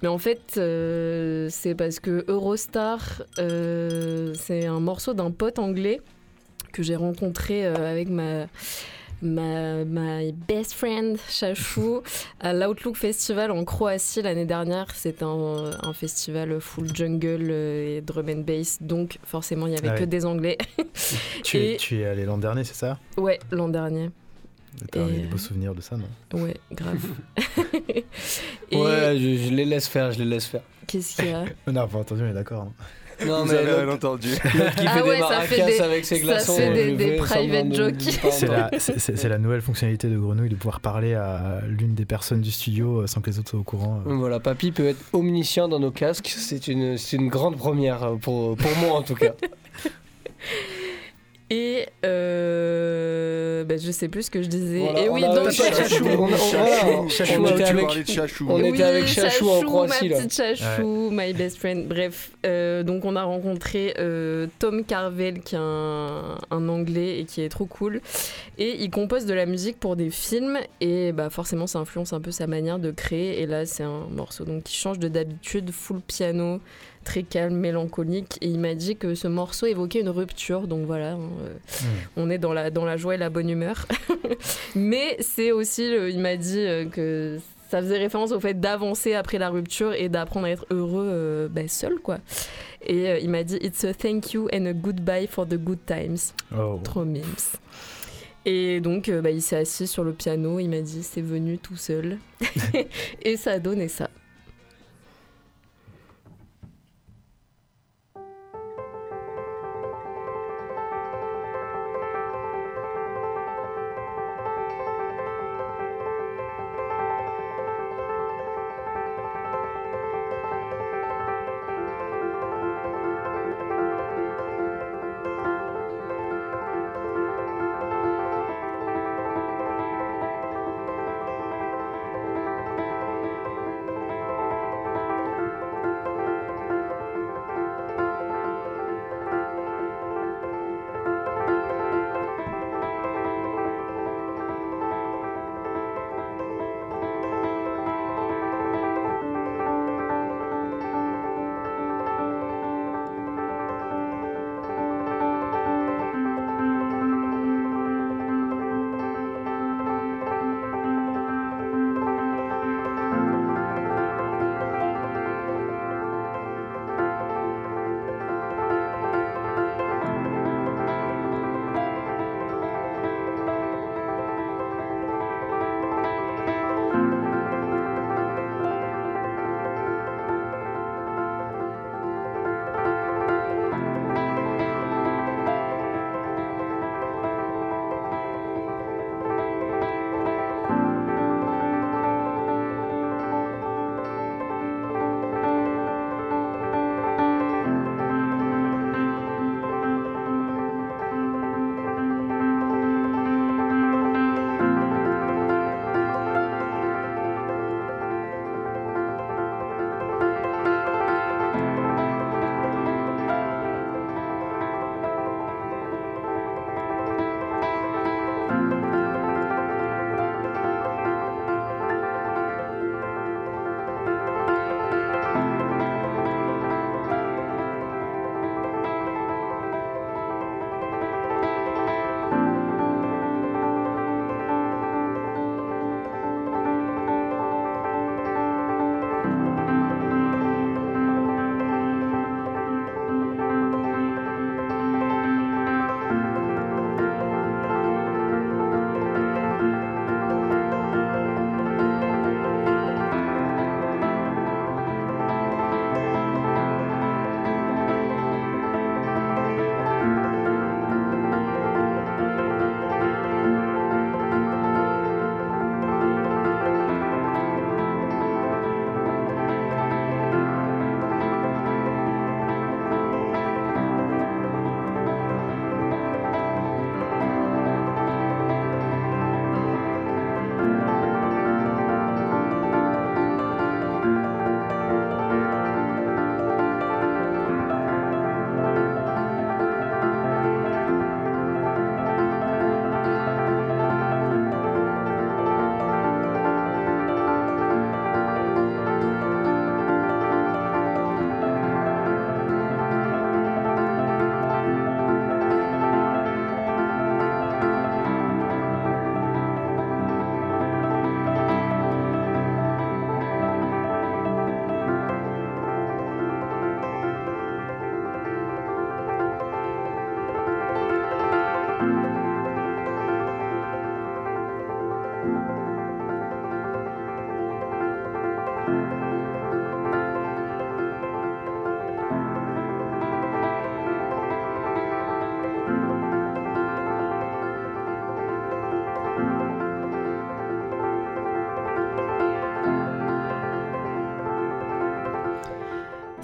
mais 0.01 0.09
en 0.09 0.17
fait 0.17 0.55
euh, 0.57 1.47
c'est 1.49 1.75
parce 1.75 1.99
que 1.99 2.25
Eurostar, 2.27 3.23
c'est 3.37 4.65
un 4.65 4.79
morceau 4.79 5.13
d'un 5.13 5.31
pote 5.31 5.59
anglais 5.59 6.01
que 6.73 6.83
j'ai 6.83 6.95
rencontré 6.95 7.65
avec 7.65 8.09
ma 8.09 8.47
ma 9.21 9.83
my 9.85 10.31
best 10.31 10.73
friend 10.73 11.17
Chachou 11.29 12.01
à 12.39 12.53
l'Outlook 12.53 12.95
Festival 12.95 13.51
en 13.51 13.63
Croatie 13.65 14.21
l'année 14.21 14.45
dernière. 14.45 14.87
C'est 14.95 15.21
un, 15.23 15.71
un 15.83 15.93
festival 15.93 16.59
full 16.59 16.93
jungle 16.95 17.47
euh, 17.49 17.97
et 17.97 18.01
drum 18.01 18.27
and 18.29 18.43
bass, 18.45 18.77
donc 18.81 19.17
forcément 19.23 19.67
il 19.67 19.73
y 19.73 19.77
avait 19.77 19.89
Ah 19.89 19.97
que 19.99 20.03
des 20.05 20.25
Anglais. 20.25 20.57
Tu, 21.43 21.57
es, 21.57 21.73
Et- 21.73 21.77
tu 21.77 21.99
es 21.99 22.05
allé 22.05 22.25
l'an 22.25 22.37
dernier, 22.37 22.63
c'est 22.63 22.75
ça? 22.75 22.97
Ouais, 23.17 23.39
l'an 23.51 23.67
dernier. 23.69 24.09
T'as 24.91 25.05
Et- 25.07 25.11
des 25.11 25.27
beaux 25.27 25.37
souvenirs 25.37 25.75
de 25.75 25.81
ça, 25.81 25.97
non? 25.97 26.39
Ouais, 26.41 26.55
grave. 26.71 27.03
et 28.71 28.77
Ouais, 28.77 29.17
je, 29.17 29.35
je 29.47 29.49
les 29.53 29.65
laisse 29.65 29.87
faire, 29.87 30.11
je 30.11 30.19
les 30.19 30.25
laisse 30.25 30.45
faire. 30.45 30.61
qu'est-ce 30.87 31.15
qu'il 31.15 31.29
y 31.29 31.33
a? 31.33 31.45
Non, 31.67 31.87
pas 31.87 31.97
entendu, 31.99 32.21
mais 32.23 32.33
d'accord. 32.33 32.61
hein. 32.63 32.73
Non, 33.25 33.45
Vous 33.45 33.51
mais 33.51 33.57
avez 33.59 33.71
rien 33.73 33.89
entendu. 33.89 34.29
l'autre 34.43 34.75
qui 34.75 34.85
Ah 34.87 34.91
fait 34.97 35.01
ouais, 35.03 35.15
des 35.17 35.21
ça 35.21 35.41
fait 35.41 35.57
maracas 35.57 35.65
des- 35.65 35.81
avec 35.81 36.05
ses 36.05 36.15
ça 36.17 36.21
glaçons. 36.23 36.55
fait 36.55 36.73
des- 36.73 36.89
je 36.91 36.95
des 36.95 37.15
private 37.17 37.73
jokes. 37.73 38.01
C'est 38.31 38.47
la, 38.47 38.69
c'est- 38.79 38.99
c'est- 38.99 39.15
c'est 39.17 39.29
la 39.29 39.37
nouvelle 39.39 39.61
fonctionnalité 39.61 40.07
de 40.07 40.17
Grenouille 40.17 40.49
de 40.49 40.55
pouvoir 40.55 40.79
parler 40.79 41.13
à 41.13 41.61
l'une 41.67 41.93
des 41.93 42.05
personnes 42.05 42.41
du 42.41 42.51
studio 42.51 43.01
euh, 43.01 43.07
sans 43.07 43.21
que 43.21 43.29
les 43.29 43.39
autres 43.39 43.49
soient 43.51 43.59
au 43.59 43.63
courant. 43.63 44.01
euh. 44.07 44.13
Voilà, 44.15 44.39
papy 44.39 44.71
peut 44.71 44.87
être 44.87 44.99
omniscient 45.13 45.67
dans 45.67 45.79
nos 45.79 45.91
casques. 45.91 46.33
C'est 46.35 46.67
une, 46.67 46.97
c'est 46.97 47.17
une 47.17 47.29
grande 47.29 47.57
première 47.57 48.03
euh, 48.03 48.15
pour, 48.15 48.55
pour 48.57 48.71
moi 48.77 48.97
en 48.97 49.01
tout 49.03 49.15
cas. 49.15 49.31
Et 51.53 51.85
euh, 52.05 53.63
bah, 53.65 53.75
je 53.77 53.91
sais 53.91 54.07
plus 54.07 54.23
ce 54.23 54.31
que 54.31 54.41
je 54.41 54.47
disais. 54.47 54.79
Voilà, 54.79 55.01
et 55.01 55.09
oui, 55.09 55.21
donc 55.21 55.49
Chachou, 55.51 56.05
on, 56.05 56.23
on- 56.23 56.27
voilà, 56.27 56.99
on 57.01 57.09
Chachou, 57.09 57.45
était 57.47 57.63
avec- 57.63 58.07
Chachou. 58.09 58.47
on 58.49 58.57
était 58.59 58.69
Oui, 58.71 58.81
avec 58.83 59.07
Chachou 59.07 59.49
en 59.49 59.59
ma 59.59 59.65
Croatie 59.65 60.07
là. 60.09 60.17
petite 60.17 60.33
Chachou, 60.33 61.09
my 61.11 61.33
best 61.33 61.57
friend. 61.57 61.87
Bref, 61.87 62.31
euh, 62.45 62.83
donc 62.83 63.03
on 63.05 63.15
a 63.17 63.23
rencontré 63.23 63.93
euh, 63.99 64.47
Tom 64.59 64.83
Carvel, 64.85 65.41
qui 65.41 65.55
est 65.55 65.59
un, 65.61 66.37
un 66.51 66.69
anglais 66.69 67.19
et 67.19 67.25
qui 67.25 67.41
est 67.41 67.49
trop 67.49 67.65
cool. 67.65 68.01
Et 68.57 68.81
il 68.83 68.89
compose 68.89 69.25
de 69.25 69.33
la 69.33 69.45
musique 69.45 69.77
pour 69.79 69.95
des 69.95 70.09
films 70.09 70.57
et 70.79 71.11
bah 71.11 71.29
forcément 71.29 71.67
ça 71.67 71.79
influence 71.79 72.13
un 72.13 72.21
peu 72.21 72.31
sa 72.31 72.47
manière 72.47 72.79
de 72.79 72.91
créer. 72.91 73.41
Et 73.41 73.45
là 73.45 73.65
c'est 73.65 73.83
un 73.83 74.05
morceau 74.09 74.45
donc 74.45 74.63
qui 74.63 74.75
change 74.75 74.99
de 74.99 75.07
d'habitude, 75.07 75.71
full 75.71 75.99
piano, 76.01 76.59
très 77.03 77.23
calme, 77.23 77.55
mélancolique. 77.55 78.37
Et 78.41 78.47
il 78.47 78.59
m'a 78.59 78.75
dit 78.75 78.95
que 78.95 79.15
ce 79.15 79.27
morceau 79.27 79.65
évoquait 79.65 80.01
une 80.01 80.09
rupture. 80.09 80.67
Donc 80.67 80.85
voilà, 80.85 81.13
hein, 81.13 81.29
euh, 81.43 81.53
on 82.17 82.29
est 82.29 82.37
dans 82.37 82.53
la, 82.53 82.69
dans 82.69 82.85
la 82.85 82.97
joie 82.97 83.15
et 83.15 83.17
la 83.17 83.29
bonne 83.29 83.49
humeur. 83.49 83.87
Mais 84.75 85.17
c'est 85.19 85.51
aussi, 85.51 85.83
il 85.83 86.19
m'a 86.19 86.37
dit 86.37 86.59
euh, 86.59 86.85
que 86.85 87.39
ça 87.71 87.81
faisait 87.81 87.97
référence 87.97 88.33
au 88.33 88.39
fait 88.41 88.59
d'avancer 88.59 89.13
après 89.13 89.37
la 89.37 89.49
rupture 89.49 89.93
et 89.93 90.09
d'apprendre 90.09 90.45
à 90.45 90.49
être 90.49 90.65
heureux 90.71 91.07
euh, 91.09 91.47
bah, 91.47 91.67
seul, 91.69 91.99
quoi. 91.99 92.17
Et 92.85 93.09
euh, 93.09 93.19
il 93.19 93.29
m'a 93.29 93.43
dit 93.43 93.57
It's 93.61 93.85
a 93.85 93.93
thank 93.93 94.33
you 94.33 94.49
and 94.53 94.65
a 94.65 94.73
goodbye 94.73 95.25
for 95.25 95.47
the 95.47 95.55
good 95.55 95.79
times. 95.85 96.33
Oh. 96.53 96.81
Trop 96.83 97.05
mimes. 97.05 97.23
Et 98.45 98.81
donc, 98.81 99.07
euh, 99.07 99.21
bah, 99.21 99.31
il 99.31 99.41
s'est 99.41 99.55
assis 99.55 99.87
sur 99.87 100.03
le 100.03 100.11
piano, 100.11 100.59
il 100.59 100.69
m'a 100.69 100.81
dit 100.81 101.01
c'est 101.01 101.21
venu 101.21 101.57
tout 101.59 101.77
seul. 101.77 102.17
et 103.21 103.37
ça 103.37 103.51
a 103.51 103.59
donné 103.59 103.87
ça. 103.87 104.09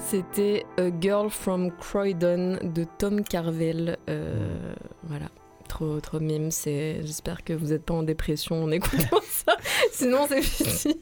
C'était 0.10 0.66
A 0.78 0.90
Girl 1.02 1.30
from 1.30 1.70
Croydon 1.70 2.60
de 2.64 2.86
Tom 2.98 3.26
Carvel. 3.26 3.98
Euh, 4.10 4.74
voilà. 5.04 5.30
Trop, 5.68 6.00
trop 6.00 6.22
mime. 6.22 6.50
C'est... 6.50 7.02
J'espère 7.04 7.44
que 7.44 7.52
vous 7.52 7.68
n'êtes 7.68 7.84
pas 7.84 7.94
en 7.94 8.04
dépression 8.04 8.64
en 8.64 8.72
écoutant 8.72 9.20
ça. 9.30 9.58
Sinon, 9.92 10.26
c'est 10.30 10.42
fini. 10.42 10.96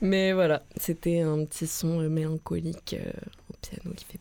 Mais 0.00 0.32
voilà, 0.32 0.62
c'était 0.78 1.20
un 1.20 1.44
petit 1.44 1.66
son 1.66 2.00
euh, 2.00 2.08
mélancolique 2.08 2.96
euh, 2.98 3.12
au 3.50 3.56
piano 3.60 3.94
qui 3.94 4.06
fait 4.06 4.19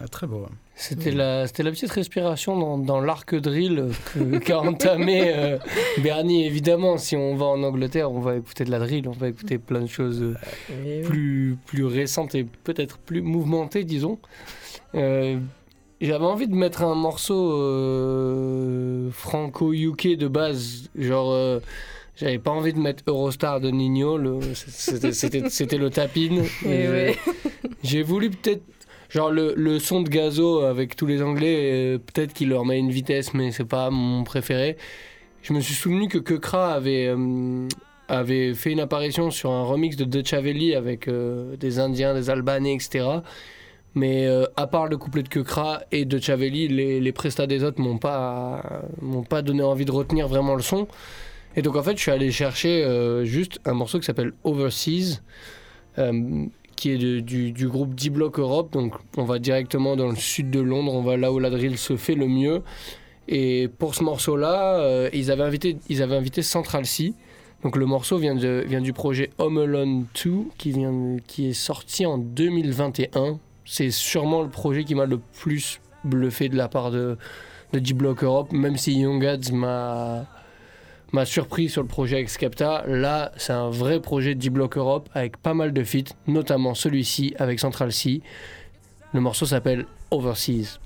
Ah, 0.00 0.08
très 0.08 0.26
beau. 0.26 0.46
C'était 0.74 1.10
la, 1.10 1.46
c'était 1.46 1.62
la 1.62 1.70
petite 1.70 1.90
respiration 1.90 2.58
dans, 2.58 2.78
dans 2.78 3.00
l'arc 3.00 3.34
drill 3.34 3.86
que- 4.14 4.38
qu'a 4.44 4.60
entamé 4.60 5.32
euh, 5.36 5.58
Bernie. 6.02 6.46
Évidemment, 6.46 6.96
si 6.98 7.16
on 7.16 7.34
va 7.36 7.46
en 7.46 7.62
Angleterre, 7.62 8.10
on 8.12 8.20
va 8.20 8.36
écouter 8.36 8.64
de 8.64 8.70
la 8.70 8.78
drill, 8.78 9.08
on 9.08 9.12
va 9.12 9.28
écouter 9.28 9.58
plein 9.58 9.80
de 9.82 9.86
choses 9.88 10.22
euh, 10.22 10.34
oui. 10.84 11.02
plus, 11.02 11.58
plus 11.66 11.84
récentes 11.84 12.34
et 12.34 12.44
peut-être 12.64 12.98
plus 12.98 13.20
mouvementées, 13.22 13.84
disons. 13.84 14.18
Euh, 14.94 15.38
J'avais 16.00 16.24
envie 16.24 16.46
de 16.48 16.54
mettre 16.54 16.82
un 16.82 16.94
morceau 16.94 17.52
euh, 18.32 19.10
franco-UK 19.10 20.16
de 20.16 20.28
base, 20.28 20.90
genre. 20.96 21.32
euh, 21.32 21.60
j'avais 22.16 22.38
pas 22.38 22.50
envie 22.50 22.72
de 22.72 22.80
mettre 22.80 23.04
Eurostar 23.06 23.60
de 23.60 23.70
Nino, 23.70 24.16
le- 24.18 24.40
c'était- 24.54 25.12
c'était 25.12 25.48
c'était 25.50 25.78
le 25.78 25.88
Et, 26.66 26.88
ouais. 26.88 27.16
J'ai 27.84 28.02
voulu 28.02 28.30
peut-être. 28.30 28.62
Genre 29.08 29.30
le, 29.30 29.54
le 29.56 29.78
son 29.78 30.02
de 30.02 30.08
Gazo 30.08 30.60
avec 30.60 30.94
tous 30.94 31.06
les 31.06 31.22
Anglais, 31.22 31.70
euh, 31.72 31.98
peut-être 31.98 32.34
qu'il 32.34 32.50
leur 32.50 32.66
met 32.66 32.78
une 32.78 32.90
vitesse, 32.90 33.32
mais 33.32 33.52
c'est 33.52 33.64
pas 33.64 33.88
mon 33.88 34.22
préféré. 34.22 34.76
Je 35.42 35.54
me 35.54 35.60
suis 35.60 35.74
souvenu 35.74 36.08
que 36.08 36.18
Kekra 36.18 36.74
avait, 36.74 37.06
euh, 37.08 37.66
avait 38.08 38.52
fait 38.52 38.70
une 38.70 38.80
apparition 38.80 39.30
sur 39.30 39.50
un 39.50 39.64
remix 39.64 39.96
de 39.96 40.04
Dutch 40.04 40.34
Haveli 40.34 40.74
avec 40.74 41.08
euh, 41.08 41.56
des 41.56 41.78
Indiens, 41.78 42.12
des 42.12 42.28
Albanais, 42.28 42.74
etc. 42.74 43.06
Mais 43.94 44.28
à 44.56 44.66
part 44.66 44.86
le 44.86 44.96
couplet 44.96 45.22
de 45.22 45.28
Kekra 45.28 45.80
et 45.90 46.04
de 46.04 46.20
Haveli, 46.30 46.68
les, 46.68 47.00
les 47.00 47.12
prestats 47.12 47.46
des 47.46 47.64
autres 47.64 47.80
m'ont 47.80 47.98
pas, 47.98 48.82
m'ont 49.00 49.24
pas 49.24 49.40
donné 49.42 49.62
envie 49.62 49.86
de 49.86 49.90
retenir 49.90 50.28
vraiment 50.28 50.54
le 50.54 50.62
son. 50.62 50.86
Et 51.56 51.62
donc 51.62 51.74
en 51.74 51.82
fait, 51.82 51.96
je 51.96 52.02
suis 52.02 52.10
allé 52.12 52.30
chercher 52.30 52.86
juste 53.24 53.58
un 53.64 53.72
morceau 53.72 53.98
qui 53.98 54.04
s'appelle 54.04 54.34
Overseas. 54.44 55.20
Qui 56.78 56.92
est 56.92 57.20
du, 57.20 57.68
groupe 57.68 57.94
D-Block 57.94 58.38
Europe. 58.38 58.72
Donc 58.72 58.94
on 59.16 59.24
va 59.24 59.38
directement 59.38 59.96
dans 59.96 60.08
le 60.08 60.16
sud 60.16 60.50
de 60.50 60.60
Londres, 60.60 60.94
on 60.94 61.02
va 61.02 61.16
là 61.16 61.32
où 61.32 61.38
la 61.38 61.50
drill 61.50 61.76
se 61.76 61.96
fait 61.96 62.14
le 62.14 62.26
mieux. 62.26 62.62
Et 63.26 63.68
pour 63.78 63.94
ce 63.94 64.02
morceau-là, 64.04 64.78
euh, 64.78 65.10
ils, 65.12 65.30
avaient 65.30 65.42
invité, 65.42 65.76
ils 65.88 66.02
avaient 66.02 66.16
invité 66.16 66.42
Central 66.42 66.86
C. 66.86 67.12
Donc 67.62 67.76
le 67.76 67.84
morceau 67.84 68.18
vient, 68.18 68.36
de, 68.36 68.64
vient 68.66 68.80
du 68.80 68.92
projet 68.92 69.30
Home 69.38 69.58
Alone 69.58 70.06
2 70.24 70.30
qui, 70.56 70.70
vient, 70.70 71.16
qui 71.26 71.48
est 71.48 71.52
sorti 71.52 72.06
en 72.06 72.16
2021. 72.16 73.38
C'est 73.64 73.90
sûrement 73.90 74.42
le 74.42 74.48
projet 74.48 74.84
qui 74.84 74.94
m'a 74.94 75.04
le 75.04 75.18
plus 75.18 75.80
bluffé 76.04 76.48
de 76.48 76.56
la 76.56 76.68
part 76.68 76.90
de, 76.90 77.18
de 77.72 77.78
D-Block 77.80 78.22
Europe, 78.22 78.52
même 78.52 78.76
si 78.76 78.94
Young 78.94 79.24
Ads 79.26 79.52
m'a 79.52 80.26
m'a 81.12 81.24
surpris 81.24 81.68
sur 81.68 81.82
le 81.82 81.88
projet 81.88 82.16
avec 82.16 82.28
Skepta. 82.28 82.84
Là, 82.86 83.32
c'est 83.36 83.52
un 83.52 83.70
vrai 83.70 84.00
projet 84.00 84.34
de 84.34 84.40
D-Block 84.40 84.76
Europe 84.76 85.08
avec 85.14 85.36
pas 85.36 85.54
mal 85.54 85.72
de 85.72 85.84
feats, 85.84 86.14
notamment 86.26 86.74
celui-ci 86.74 87.34
avec 87.38 87.60
Central 87.60 87.92
C. 87.92 88.20
Le 89.12 89.20
morceau 89.20 89.46
s'appelle 89.46 89.86
Overseas. 90.10 90.80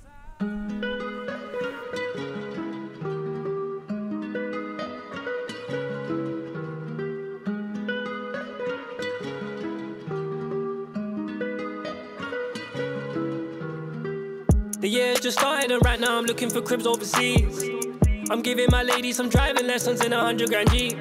The 14.82 14.88
overseas. 16.86 17.71
I'm 18.32 18.40
giving 18.40 18.68
my 18.70 18.82
lady 18.82 19.12
some 19.12 19.28
driving 19.28 19.66
lessons 19.66 20.02
in 20.02 20.14
a 20.14 20.18
hundred 20.18 20.48
grand 20.48 20.70
Jeep. 20.70 20.94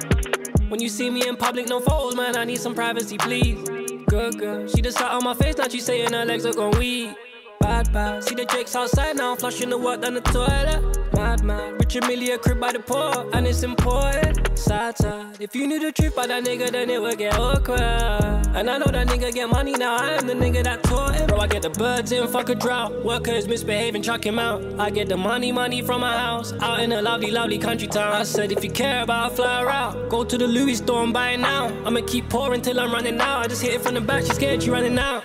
When 0.68 0.82
you 0.82 0.90
see 0.90 1.08
me 1.08 1.26
in 1.26 1.34
public, 1.34 1.66
no 1.66 1.80
photos, 1.80 2.14
man, 2.14 2.36
I 2.36 2.44
need 2.44 2.60
some 2.60 2.74
privacy, 2.74 3.16
please. 3.16 3.66
Good 4.06 4.38
girl, 4.38 4.68
she 4.68 4.82
just 4.82 4.98
sat 4.98 5.10
on 5.10 5.24
my 5.24 5.32
face, 5.32 5.56
now 5.56 5.66
she 5.66 5.80
saying 5.80 6.12
her 6.12 6.26
legs 6.26 6.44
are 6.44 6.52
gone 6.52 6.78
weak. 6.78 7.16
Bad, 7.58 7.90
bad. 7.90 8.22
See 8.22 8.34
the 8.34 8.44
Drake's 8.44 8.76
outside 8.76 9.16
now, 9.16 9.30
I'm 9.32 9.38
flushing 9.38 9.70
the 9.70 9.78
water 9.78 10.02
down 10.02 10.12
the 10.12 10.20
toilet. 10.20 11.14
Mad, 11.14 11.42
mad. 11.42 11.72
Rich 11.80 11.96
and 11.96 12.06
Millie, 12.06 12.32
a 12.32 12.38
crib 12.38 12.60
by 12.60 12.72
the 12.72 12.80
port, 12.80 13.34
and 13.34 13.46
it's 13.46 13.62
important. 13.62 14.58
Sad, 14.58 14.98
sad. 14.98 15.40
If 15.40 15.56
you 15.56 15.66
knew 15.66 15.80
the 15.80 15.90
truth 15.90 16.12
about 16.12 16.28
that 16.28 16.44
nigga, 16.44 16.70
then 16.70 16.90
it 16.90 17.00
would 17.00 17.16
get 17.16 17.38
awkward. 17.38 18.41
And 18.54 18.68
I 18.68 18.76
know 18.76 18.86
that 18.86 19.08
nigga 19.08 19.32
get 19.32 19.48
money 19.48 19.72
now, 19.72 19.96
I 19.96 20.10
am 20.10 20.26
the 20.26 20.34
nigga 20.34 20.62
that 20.64 20.82
taught 20.82 21.14
him. 21.14 21.26
Bro, 21.26 21.38
I 21.38 21.46
get 21.46 21.62
the 21.62 21.70
birds 21.70 22.12
in, 22.12 22.28
fuck 22.28 22.50
a 22.50 22.54
drought. 22.54 23.02
Workers 23.02 23.48
misbehaving, 23.48 24.02
chuck 24.02 24.24
him 24.26 24.38
out. 24.38 24.62
I 24.78 24.90
get 24.90 25.08
the 25.08 25.16
money, 25.16 25.52
money 25.52 25.80
from 25.80 26.02
my 26.02 26.16
house, 26.16 26.52
out 26.60 26.80
in 26.80 26.92
a 26.92 27.00
lovely, 27.00 27.30
lovely 27.30 27.58
country 27.58 27.88
town. 27.88 28.12
I 28.12 28.24
said, 28.24 28.52
if 28.52 28.62
you 28.62 28.70
care 28.70 29.02
about 29.02 29.36
fly 29.36 29.62
route, 29.64 30.10
go 30.10 30.22
to 30.22 30.36
the 30.36 30.46
Louis 30.46 30.74
store 30.74 31.02
and 31.02 31.14
buy 31.14 31.30
it 31.30 31.38
now. 31.38 31.68
I'ma 31.86 32.00
keep 32.06 32.28
pouring 32.28 32.60
till 32.60 32.78
I'm 32.78 32.92
running 32.92 33.18
out. 33.20 33.44
I 33.44 33.48
just 33.48 33.62
hit 33.62 33.72
it 33.72 33.80
from 33.80 33.94
the 33.94 34.02
back, 34.02 34.24
she's 34.24 34.36
scared, 34.36 34.62
she 34.62 34.70
running 34.70 34.98
out. 34.98 35.24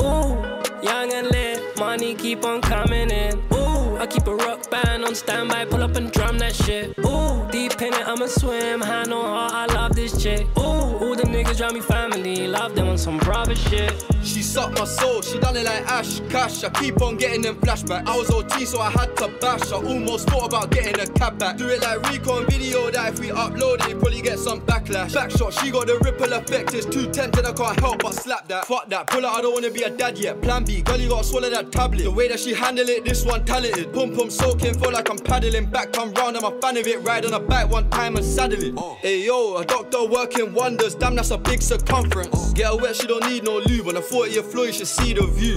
Ooh, 0.00 0.34
young 0.82 1.12
and 1.12 1.28
lit, 1.28 1.78
money 1.78 2.16
keep 2.16 2.44
on 2.44 2.60
coming 2.62 3.10
in. 3.10 3.55
I 3.98 4.06
keep 4.06 4.26
a 4.26 4.34
rock 4.34 4.70
band 4.70 5.04
on 5.04 5.14
standby, 5.14 5.64
pull 5.66 5.82
up 5.82 5.96
and 5.96 6.12
drum 6.12 6.38
that 6.38 6.54
shit. 6.54 6.96
Ooh, 6.98 7.48
deep 7.50 7.80
in 7.80 7.94
it, 7.94 8.06
I'ma 8.06 8.26
swim, 8.26 8.80
hand 8.82 9.12
on 9.12 9.24
heart, 9.24 9.52
I 9.54 9.74
love 9.74 9.94
this 9.94 10.22
chick. 10.22 10.46
Ooh, 10.58 10.62
all 10.62 11.16
the 11.16 11.22
niggas 11.22 11.60
around 11.62 11.74
me 11.74 11.80
family, 11.80 12.46
love 12.46 12.74
them 12.74 12.88
on 12.88 12.98
some 12.98 13.18
private 13.18 13.56
shit. 13.56 13.92
She 14.36 14.42
sucked 14.42 14.78
my 14.78 14.84
soul, 14.84 15.22
she 15.22 15.38
done 15.38 15.56
it 15.56 15.64
like 15.64 15.86
Ash 15.86 16.20
Cash. 16.28 16.62
I 16.62 16.68
keep 16.68 17.00
on 17.00 17.16
getting 17.16 17.40
them 17.40 17.56
flashbacks. 17.56 18.06
I 18.06 18.18
was 18.18 18.30
OT, 18.30 18.66
so 18.66 18.78
I 18.82 18.90
had 18.90 19.16
to 19.16 19.28
bash. 19.40 19.72
I 19.72 19.76
almost 19.76 20.28
thought 20.28 20.44
about 20.44 20.70
getting 20.70 21.00
a 21.00 21.06
cab 21.06 21.38
back. 21.38 21.56
Do 21.56 21.66
it 21.70 21.80
like 21.80 22.06
Rico 22.10 22.32
on 22.32 22.44
video 22.44 22.90
that 22.90 23.14
if 23.14 23.18
we 23.18 23.28
upload 23.28 23.88
it, 23.88 23.98
probably 23.98 24.20
get 24.20 24.38
some 24.38 24.60
backlash. 24.60 25.12
Backshot, 25.12 25.58
she 25.58 25.70
got 25.70 25.86
the 25.86 25.98
ripple 26.04 26.30
effect. 26.34 26.74
It's 26.74 26.84
too 26.84 27.10
tempting, 27.10 27.46
I 27.46 27.52
can't 27.54 27.80
help 27.80 28.02
but 28.02 28.12
slap 28.12 28.46
that. 28.48 28.66
Fuck 28.66 28.90
that, 28.90 29.06
pull 29.06 29.24
out, 29.24 29.38
I 29.38 29.40
don't 29.40 29.54
wanna 29.54 29.70
be 29.70 29.84
a 29.84 29.88
dad 29.88 30.18
yet. 30.18 30.42
Plan 30.42 30.64
B, 30.64 30.82
girl, 30.82 31.00
you 31.00 31.08
gotta 31.08 31.24
swallow 31.24 31.48
that 31.48 31.72
tablet. 31.72 32.02
The 32.02 32.10
way 32.10 32.28
that 32.28 32.38
she 32.38 32.52
handle 32.52 32.86
it, 32.90 33.06
this 33.06 33.24
one 33.24 33.42
talented. 33.46 33.90
Pum 33.94 34.14
pum 34.14 34.28
soaking, 34.28 34.74
feel 34.74 34.92
like 34.92 35.08
I'm 35.08 35.16
paddling 35.16 35.64
back. 35.64 35.94
Come 35.94 36.12
round, 36.12 36.36
I'm 36.36 36.44
a 36.44 36.60
fan 36.60 36.76
of 36.76 36.86
it. 36.86 37.02
Ride 37.02 37.24
on 37.24 37.32
a 37.32 37.40
bike 37.40 37.70
one 37.70 37.88
time 37.88 38.16
and 38.16 38.24
saddle 38.24 38.62
it. 38.62 38.74
Oh. 38.76 38.98
Hey 39.00 39.24
yo, 39.24 39.56
a 39.56 39.64
doctor 39.64 40.04
working 40.04 40.52
wonders. 40.52 40.94
Damn, 40.94 41.14
that's 41.14 41.30
a 41.30 41.38
big 41.38 41.62
circumference. 41.62 42.52
Get 42.52 42.66
her 42.66 42.76
wet, 42.76 42.96
she 42.96 43.06
don't 43.06 43.26
need 43.26 43.42
no 43.42 43.60
lube. 43.60 43.88
On 43.88 43.96
a 43.96 44.02
40 44.26 44.34
year 44.34 44.42
floor, 44.42 44.66
you 44.66 44.72
should 44.72 44.88
see 44.88 45.12
the 45.12 45.26
view. 45.26 45.56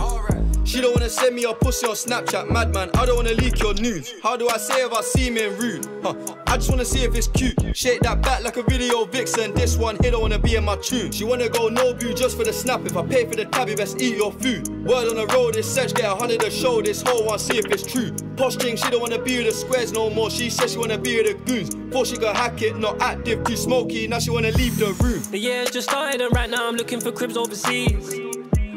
She 0.63 0.81
don't 0.81 0.93
wanna 0.93 1.09
send 1.09 1.35
me 1.35 1.43
a 1.45 1.53
pussy 1.53 1.87
on 1.87 1.95
Snapchat, 1.95 2.51
madman. 2.51 2.91
I 2.93 3.05
don't 3.05 3.15
wanna 3.15 3.33
leak 3.33 3.59
your 3.59 3.73
news. 3.73 4.13
How 4.21 4.37
do 4.37 4.47
I 4.49 4.57
say 4.57 4.85
if 4.85 4.93
I 4.93 5.01
seem 5.01 5.37
in 5.37 5.57
rude? 5.57 5.87
Huh. 6.03 6.13
I 6.45 6.57
just 6.57 6.69
wanna 6.69 6.85
see 6.85 6.99
if 6.99 7.15
it's 7.15 7.27
cute. 7.27 7.55
Shake 7.73 8.01
that 8.01 8.21
back 8.21 8.43
like 8.43 8.57
a 8.57 8.63
video 8.63 9.05
vixen. 9.05 9.55
This 9.55 9.77
one 9.77 9.97
here 10.01 10.11
don't 10.11 10.21
wanna 10.21 10.37
be 10.37 10.55
in 10.55 10.65
my 10.65 10.75
tune. 10.75 11.11
She 11.11 11.23
wanna 11.23 11.49
go 11.49 11.69
no 11.69 11.93
view 11.93 12.13
just 12.13 12.37
for 12.37 12.43
the 12.43 12.53
snap. 12.53 12.81
If 12.85 12.95
I 12.95 13.03
pay 13.03 13.25
for 13.25 13.35
the 13.35 13.45
tab, 13.45 13.69
you 13.69 13.75
best 13.75 13.99
eat 13.99 14.17
your 14.17 14.31
food. 14.31 14.67
Word 14.85 15.07
on 15.09 15.15
the 15.15 15.25
road, 15.33 15.55
this 15.55 15.73
search 15.73 15.95
get 15.95 16.05
a 16.05 16.13
hundred 16.13 16.41
to 16.41 16.51
show. 16.51 16.79
This 16.83 17.01
whole 17.01 17.25
one 17.25 17.39
see 17.39 17.57
if 17.57 17.65
it's 17.65 17.91
true. 17.91 18.11
Posting, 18.37 18.75
she 18.75 18.87
don't 18.91 19.01
wanna 19.01 19.19
be 19.19 19.37
with 19.37 19.47
the 19.47 19.51
squares 19.53 19.91
no 19.91 20.11
more. 20.11 20.29
She 20.29 20.51
says 20.51 20.73
she 20.73 20.77
wanna 20.77 20.99
be 20.99 21.17
with 21.17 21.25
the 21.25 21.51
goons. 21.51 21.73
Before 21.73 22.05
she 22.05 22.17
could 22.17 22.35
hack 22.35 22.61
it, 22.61 22.77
not 22.77 23.01
active, 23.01 23.43
too 23.43 23.57
smoky. 23.57 24.07
Now 24.07 24.19
she 24.19 24.29
wanna 24.29 24.51
leave 24.51 24.77
the 24.77 24.93
room. 25.01 25.23
The 25.31 25.39
year's 25.39 25.71
just 25.71 25.89
started 25.89 26.21
and 26.21 26.35
right 26.35 26.49
now 26.49 26.67
I'm 26.67 26.75
looking 26.75 27.01
for 27.01 27.11
cribs 27.11 27.35
overseas. 27.35 28.28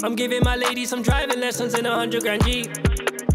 I'm 0.04 0.16
giving 0.16 0.42
my 0.42 0.56
lady 0.56 0.84
some 0.84 1.00
driving 1.02 1.38
lessons 1.38 1.74
in 1.74 1.86
a 1.86 1.94
hundred 1.94 2.22
grand 2.22 2.44
Jeep. 2.44 2.66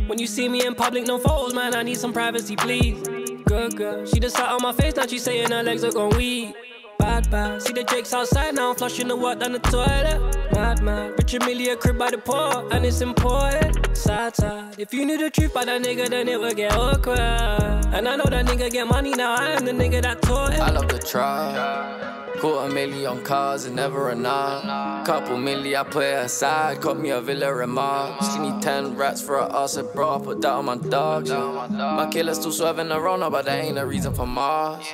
When 0.07 0.19
you 0.19 0.27
see 0.27 0.49
me 0.49 0.65
in 0.65 0.75
public, 0.75 1.07
no 1.07 1.17
photos, 1.17 1.53
man, 1.53 1.73
I 1.73 1.83
need 1.83 1.97
some 1.97 2.11
privacy, 2.11 2.57
please. 2.57 3.01
Good 3.45 3.77
girl, 3.77 4.05
she 4.05 4.19
just 4.19 4.35
sat 4.35 4.49
on 4.49 4.61
my 4.61 4.73
face, 4.73 4.95
now 4.95 5.07
she 5.07 5.17
saying 5.17 5.51
her 5.51 5.63
legs 5.63 5.85
are 5.85 5.91
gone 5.91 6.15
weak. 6.17 6.53
Bad, 6.99 7.31
bad. 7.31 7.61
See 7.61 7.71
the 7.71 7.85
jakes 7.85 8.13
outside 8.13 8.55
now, 8.55 8.71
I'm 8.71 8.75
flushing 8.75 9.07
the 9.07 9.15
water 9.15 9.39
down 9.39 9.53
the 9.53 9.59
toilet. 9.59 10.19
Mad, 10.51 10.81
mad. 10.81 11.11
Rich 11.17 11.35
and 11.35 11.45
Millie, 11.45 11.69
a 11.69 11.77
crib 11.77 11.97
by 11.97 12.11
the 12.11 12.17
port, 12.17 12.73
and 12.73 12.85
it's 12.85 12.99
important. 12.99 13.95
Sad, 13.95 14.35
sad. 14.35 14.75
If 14.77 14.93
you 14.93 15.05
knew 15.05 15.17
the 15.17 15.29
truth 15.29 15.51
about 15.51 15.67
that 15.67 15.81
nigga, 15.81 16.09
then 16.09 16.27
it 16.27 16.39
would 16.39 16.57
get 16.57 16.73
awkward. 16.73 17.19
And 17.19 18.09
I 18.09 18.15
know 18.17 18.25
that 18.25 18.45
nigga 18.45 18.69
get 18.69 18.87
money 18.87 19.11
now, 19.11 19.35
I 19.35 19.51
am 19.51 19.63
the 19.63 19.71
nigga 19.71 20.01
that 20.01 20.21
taught 20.21 20.53
him. 20.53 20.61
I 20.61 20.71
love 20.71 20.89
the 20.89 20.99
try. 20.99 22.26
Quarter 22.39 22.73
million 22.73 23.23
cars 23.23 23.65
and 23.65 23.75
never 23.75 24.11
enough. 24.11 25.05
Couple 25.05 25.37
milli, 25.37 25.75
I 25.75 25.83
put 25.83 26.03
it 26.03 26.25
aside. 26.25 26.81
Got 26.81 26.99
me 26.99 27.09
a 27.09 27.19
villa 27.19 27.53
remark. 27.53 28.21
She 28.23 28.39
need 28.39 28.61
10 28.61 28.95
rats 28.95 29.21
for 29.21 29.37
her 29.41 29.49
ass, 29.51 29.75
and 29.75 29.91
bro. 29.93 30.15
I 30.15 30.23
put 30.23 30.41
that 30.41 30.51
on 30.51 30.65
my 30.65 30.77
dog. 30.77 31.27
yeah. 31.27 31.67
My 31.95 32.07
killer's 32.11 32.37
still 32.37 32.51
swerving 32.51 32.91
around, 32.91 33.21
but 33.31 33.45
that 33.45 33.63
ain't 33.63 33.77
a 33.79 33.85
reason 33.85 34.13
for 34.13 34.27
Mars. 34.27 34.85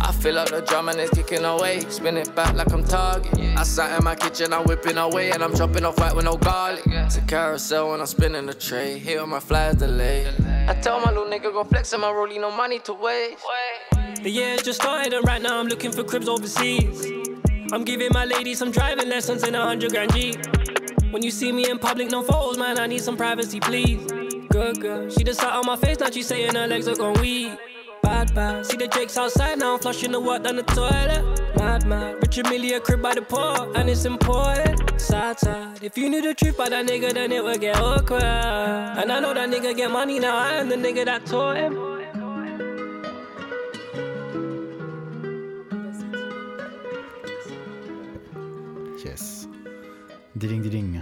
I 0.00 0.12
fill 0.12 0.38
up 0.38 0.50
the 0.50 0.60
drum 0.60 0.88
and 0.88 0.98
it's 1.00 1.10
kicking 1.14 1.44
away. 1.44 1.80
Spin 1.88 2.16
it 2.16 2.34
back 2.34 2.54
like 2.54 2.72
I'm 2.72 2.84
target. 2.84 3.32
I 3.56 3.62
sat 3.64 3.98
in 3.98 4.04
my 4.04 4.14
kitchen, 4.14 4.52
I'm 4.52 4.64
whipping 4.64 4.98
away, 4.98 5.30
and 5.30 5.42
I'm 5.42 5.54
chopping 5.54 5.84
off 5.84 5.98
white 5.98 6.14
with 6.14 6.26
no 6.26 6.36
garlic. 6.36 6.82
It's 6.86 7.16
a 7.16 7.22
carousel 7.22 7.90
when 7.90 8.00
I'm 8.00 8.06
spinning 8.06 8.46
the 8.46 8.54
tray. 8.54 8.98
Here 8.98 9.26
my 9.26 9.40
flies 9.40 9.76
delay. 9.76 10.26
I 10.68 10.74
tell 10.74 11.00
my 11.00 11.10
little 11.10 11.26
nigga 11.26 11.52
go 11.52 11.64
flex 11.64 11.92
on 11.94 12.02
my 12.02 12.08
rollie, 12.08 12.40
no 12.40 12.50
money 12.50 12.78
to 12.80 12.92
waste. 12.92 13.42
The 14.24 14.30
year's 14.30 14.62
just 14.62 14.80
started 14.80 15.12
and 15.12 15.22
right 15.26 15.42
now 15.42 15.60
I'm 15.60 15.66
looking 15.66 15.92
for 15.92 16.02
cribs 16.02 16.30
overseas. 16.30 17.04
I'm 17.72 17.84
giving 17.84 18.08
my 18.10 18.24
lady 18.24 18.54
some 18.54 18.70
driving 18.70 19.10
lessons 19.10 19.46
in 19.46 19.54
a 19.54 19.62
hundred 19.62 19.90
grand 19.90 20.14
Jeep. 20.14 20.36
When 21.10 21.22
you 21.22 21.30
see 21.30 21.52
me 21.52 21.68
in 21.68 21.78
public, 21.78 22.10
no 22.10 22.22
photos, 22.22 22.56
man, 22.56 22.78
I 22.78 22.86
need 22.86 23.02
some 23.02 23.18
privacy, 23.18 23.60
please. 23.60 24.00
Good 24.48 24.80
girl, 24.80 25.10
she 25.10 25.24
just 25.24 25.40
sat 25.40 25.52
on 25.52 25.66
my 25.66 25.76
face, 25.76 26.00
now 26.00 26.08
she 26.08 26.22
saying 26.22 26.54
her 26.54 26.66
legs 26.66 26.88
are 26.88 26.96
gone 26.96 27.20
weak. 27.20 27.52
Bad, 28.02 28.34
bad. 28.34 28.64
See 28.64 28.78
the 28.78 28.88
jakes 28.88 29.18
outside 29.18 29.58
now, 29.58 29.74
I'm 29.74 29.78
flushing 29.78 30.12
the 30.12 30.20
water 30.20 30.44
down 30.44 30.56
the 30.56 30.62
toilet. 30.62 31.56
Mad, 31.58 31.84
mad. 31.84 32.16
Richard 32.22 32.48
Millie, 32.48 32.72
a 32.72 32.80
crib 32.80 33.02
by 33.02 33.14
the 33.14 33.20
port, 33.20 33.76
and 33.76 33.90
it's 33.90 34.06
important. 34.06 34.98
Sad, 34.98 35.38
sad. 35.38 35.82
If 35.82 35.98
you 35.98 36.08
knew 36.08 36.22
the 36.22 36.32
truth 36.32 36.54
about 36.54 36.70
that 36.70 36.86
nigga, 36.86 37.12
then 37.12 37.30
it 37.30 37.44
would 37.44 37.60
get 37.60 37.76
awkward. 37.76 38.22
And 38.22 39.12
I 39.12 39.20
know 39.20 39.34
that 39.34 39.50
nigga 39.50 39.76
get 39.76 39.90
money 39.90 40.18
now, 40.18 40.34
I 40.34 40.52
am 40.54 40.70
the 40.70 40.76
nigga 40.76 41.04
that 41.04 41.26
taught 41.26 41.58
him. 41.58 41.93
Dealing, 50.36 50.62
dealing. 50.62 51.00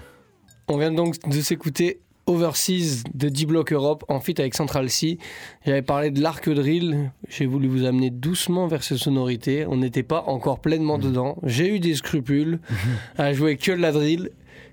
On 0.69 0.77
vient 0.77 0.93
donc 0.93 1.19
de 1.29 1.41
s'écouter 1.41 2.01
Overseas 2.27 3.03
de 3.15 3.29
D-Block 3.29 3.73
Europe 3.73 4.05
en 4.09 4.21
feat 4.21 4.39
avec 4.39 4.55
Central 4.55 4.91
C. 4.91 5.19
J'avais 5.67 5.83
parlé 5.83 6.11
de 6.11 6.21
l'arc 6.21 6.49
drill, 6.49 7.11
j'ai 7.29 7.47
voulu 7.47 7.67
vous 7.67 7.85
amener 7.85 8.11
doucement 8.11 8.69
vers 8.69 8.83
ces 8.83 8.97
sonorités. 8.97 9.67
On 9.67 9.77
n'était 9.77 10.03
pas 10.03 10.25
encore 10.27 10.61
pleinement 10.61 10.99
dedans. 10.99 11.37
J'ai 11.43 11.75
eu 11.75 11.81
des 11.81 11.95
scrupules 11.95 12.61
à 13.19 13.33
jouer 13.33 13.57
que 13.57 13.73
de 13.73 13.77
la 13.77 13.91
drill. 13.91 14.31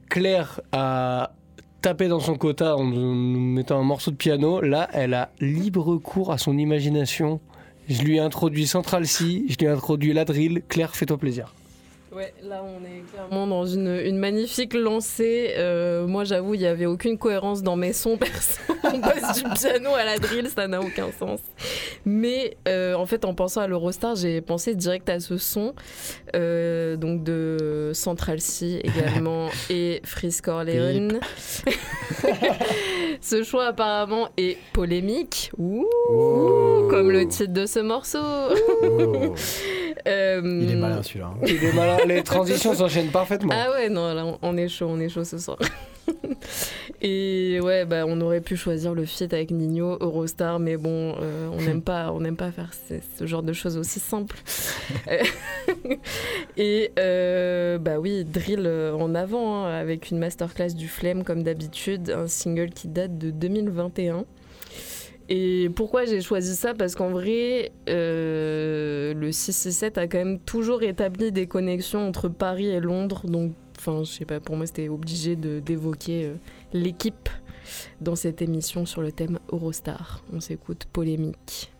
Claire 0.09 0.61
a 0.71 1.33
tapé 1.81 2.07
dans 2.07 2.19
son 2.19 2.35
quota 2.35 2.75
en 2.75 2.83
nous 2.83 3.15
mettant 3.15 3.79
un 3.79 3.83
morceau 3.83 4.11
de 4.11 4.15
piano. 4.15 4.61
Là, 4.61 4.89
elle 4.93 5.13
a 5.13 5.31
libre 5.39 5.97
cours 5.97 6.31
à 6.31 6.37
son 6.37 6.57
imagination. 6.57 7.39
Je 7.87 8.03
lui 8.03 8.17
ai 8.17 8.19
introduit 8.19 8.67
Central 8.67 9.07
C, 9.07 9.45
je 9.47 9.55
lui 9.57 9.65
ai 9.65 9.69
introduit 9.69 10.13
la 10.13 10.25
drill. 10.25 10.61
Claire, 10.67 10.95
fais-toi 10.95 11.17
plaisir. 11.17 11.53
Ouais, 12.11 12.33
là 12.43 12.63
on 12.63 12.83
est 12.85 13.03
clairement 13.11 13.45
dans 13.45 13.65
une, 13.65 13.87
une 14.03 14.17
magnifique 14.17 14.73
lancée. 14.73 15.53
Euh, 15.57 16.07
moi 16.07 16.23
j'avoue, 16.23 16.55
il 16.55 16.59
n'y 16.59 16.65
avait 16.65 16.87
aucune 16.87 17.17
cohérence 17.19 17.61
dans 17.61 17.75
mes 17.75 17.93
sons 17.93 18.17
perso. 18.17 18.59
On 18.83 18.99
passe 18.99 19.43
du 19.43 19.49
piano 19.49 19.93
à 19.93 20.03
la 20.05 20.17
drill, 20.17 20.49
ça 20.49 20.67
n'a 20.67 20.81
aucun 20.81 21.11
sens. 21.11 21.39
Mais 22.05 22.57
euh, 22.67 22.95
en 22.95 23.05
fait, 23.05 23.25
en 23.25 23.35
pensant 23.35 23.61
à 23.61 23.67
l'Eurostar, 23.67 24.15
j'ai 24.15 24.41
pensé 24.41 24.73
direct 24.73 25.07
à 25.09 25.19
ce 25.19 25.37
son. 25.37 25.73
euh, 26.35 26.95
donc 26.95 27.23
de 27.23 27.91
Central 27.93 28.39
C 28.41 28.81
également 28.83 29.49
et 29.69 30.01
Freeze 30.03 30.41
Corleone. 30.41 31.19
ce 33.21 33.43
choix 33.43 33.67
apparemment 33.67 34.29
est 34.37 34.57
polémique. 34.73 35.51
Ouh, 35.57 35.85
Oh. 36.11 36.87
Comme 36.89 37.11
le 37.11 37.27
titre 37.27 37.53
de 37.53 37.65
ce 37.67 37.79
morceau. 37.79 38.17
Oh. 38.83 39.35
Euh, 40.07 40.41
Il 40.63 40.71
est 40.71 40.75
malin 40.75 41.03
celui-là. 41.03 41.27
hein. 41.33 41.37
Il 41.47 41.63
est 41.63 41.73
malin, 41.73 41.97
les 42.07 42.23
transitions 42.23 42.73
s'enchaînent 42.75 43.11
parfaitement. 43.11 43.53
Ah 43.55 43.71
ouais, 43.71 43.89
non, 43.89 44.13
là, 44.13 44.25
on- 44.41 44.57
est 44.57 44.67
chaud, 44.67 44.87
on 44.89 44.99
est 44.99 45.09
chaud 45.09 45.23
ce 45.23 45.37
soir. 45.37 45.57
Et 47.01 47.59
ouais, 47.61 47.85
bah, 47.85 48.03
on 48.07 48.19
aurait 48.21 48.41
pu 48.41 48.57
choisir 48.57 48.93
le 48.93 49.05
feat 49.05 49.33
avec 49.33 49.51
Nino, 49.51 49.97
Eurostar, 50.01 50.59
mais 50.59 50.75
bon, 50.75 51.15
euh, 51.21 51.47
on 51.53 51.61
n'aime 51.61 51.81
pas, 51.81 52.11
on 52.11 52.19
n'aime 52.19 52.35
pas 52.35 52.51
faire 52.51 52.71
ce, 52.73 52.95
ce 53.17 53.25
genre 53.27 53.43
de 53.43 53.53
choses 53.53 53.77
aussi 53.77 53.99
simples. 53.99 54.37
Et 56.57 56.91
euh, 56.99 57.77
bah 57.77 57.99
oui, 57.99 58.25
drill 58.25 58.67
en 58.99 59.15
avant, 59.15 59.65
hein, 59.65 59.73
avec 59.79 60.09
une 60.11 60.17
masterclass 60.19 60.73
du 60.75 60.87
Flemme 60.87 61.23
comme 61.23 61.43
d'habitude, 61.43 62.09
un 62.09 62.27
single 62.27 62.69
qui 62.71 62.87
date 62.87 63.17
de 63.17 63.31
2021. 63.31 64.25
Et 65.31 65.69
pourquoi 65.75 66.05
j'ai 66.05 66.21
choisi 66.21 66.55
ça? 66.55 66.73
Parce 66.73 66.95
qu'en 66.95 67.11
vrai, 67.11 67.71
euh, 67.87 69.13
le 69.13 69.31
667 69.31 69.99
a 69.99 70.07
quand 70.07 70.17
même 70.17 70.39
toujours 70.39 70.81
établi 70.81 71.31
des 71.31 71.45
connexions 71.45 72.07
entre 72.07 72.29
Paris 72.29 72.67
et 72.67 72.79
Londres. 72.79 73.21
Donc, 73.25 73.53
enfin, 73.77 74.03
je 74.03 74.09
sais 74.11 74.25
pas, 74.25 74.39
pour 74.39 74.57
moi, 74.57 74.65
c'était 74.65 74.89
obligé 74.89 75.35
d'évoquer 75.35 76.25
euh, 76.25 76.33
l'équipe 76.73 77.29
dans 78.01 78.15
cette 78.15 78.41
émission 78.41 78.87
sur 78.87 79.03
le 79.03 79.11
thème 79.11 79.37
Eurostar. 79.51 80.23
On 80.33 80.39
s'écoute 80.39 80.85
polémique. 80.91 81.71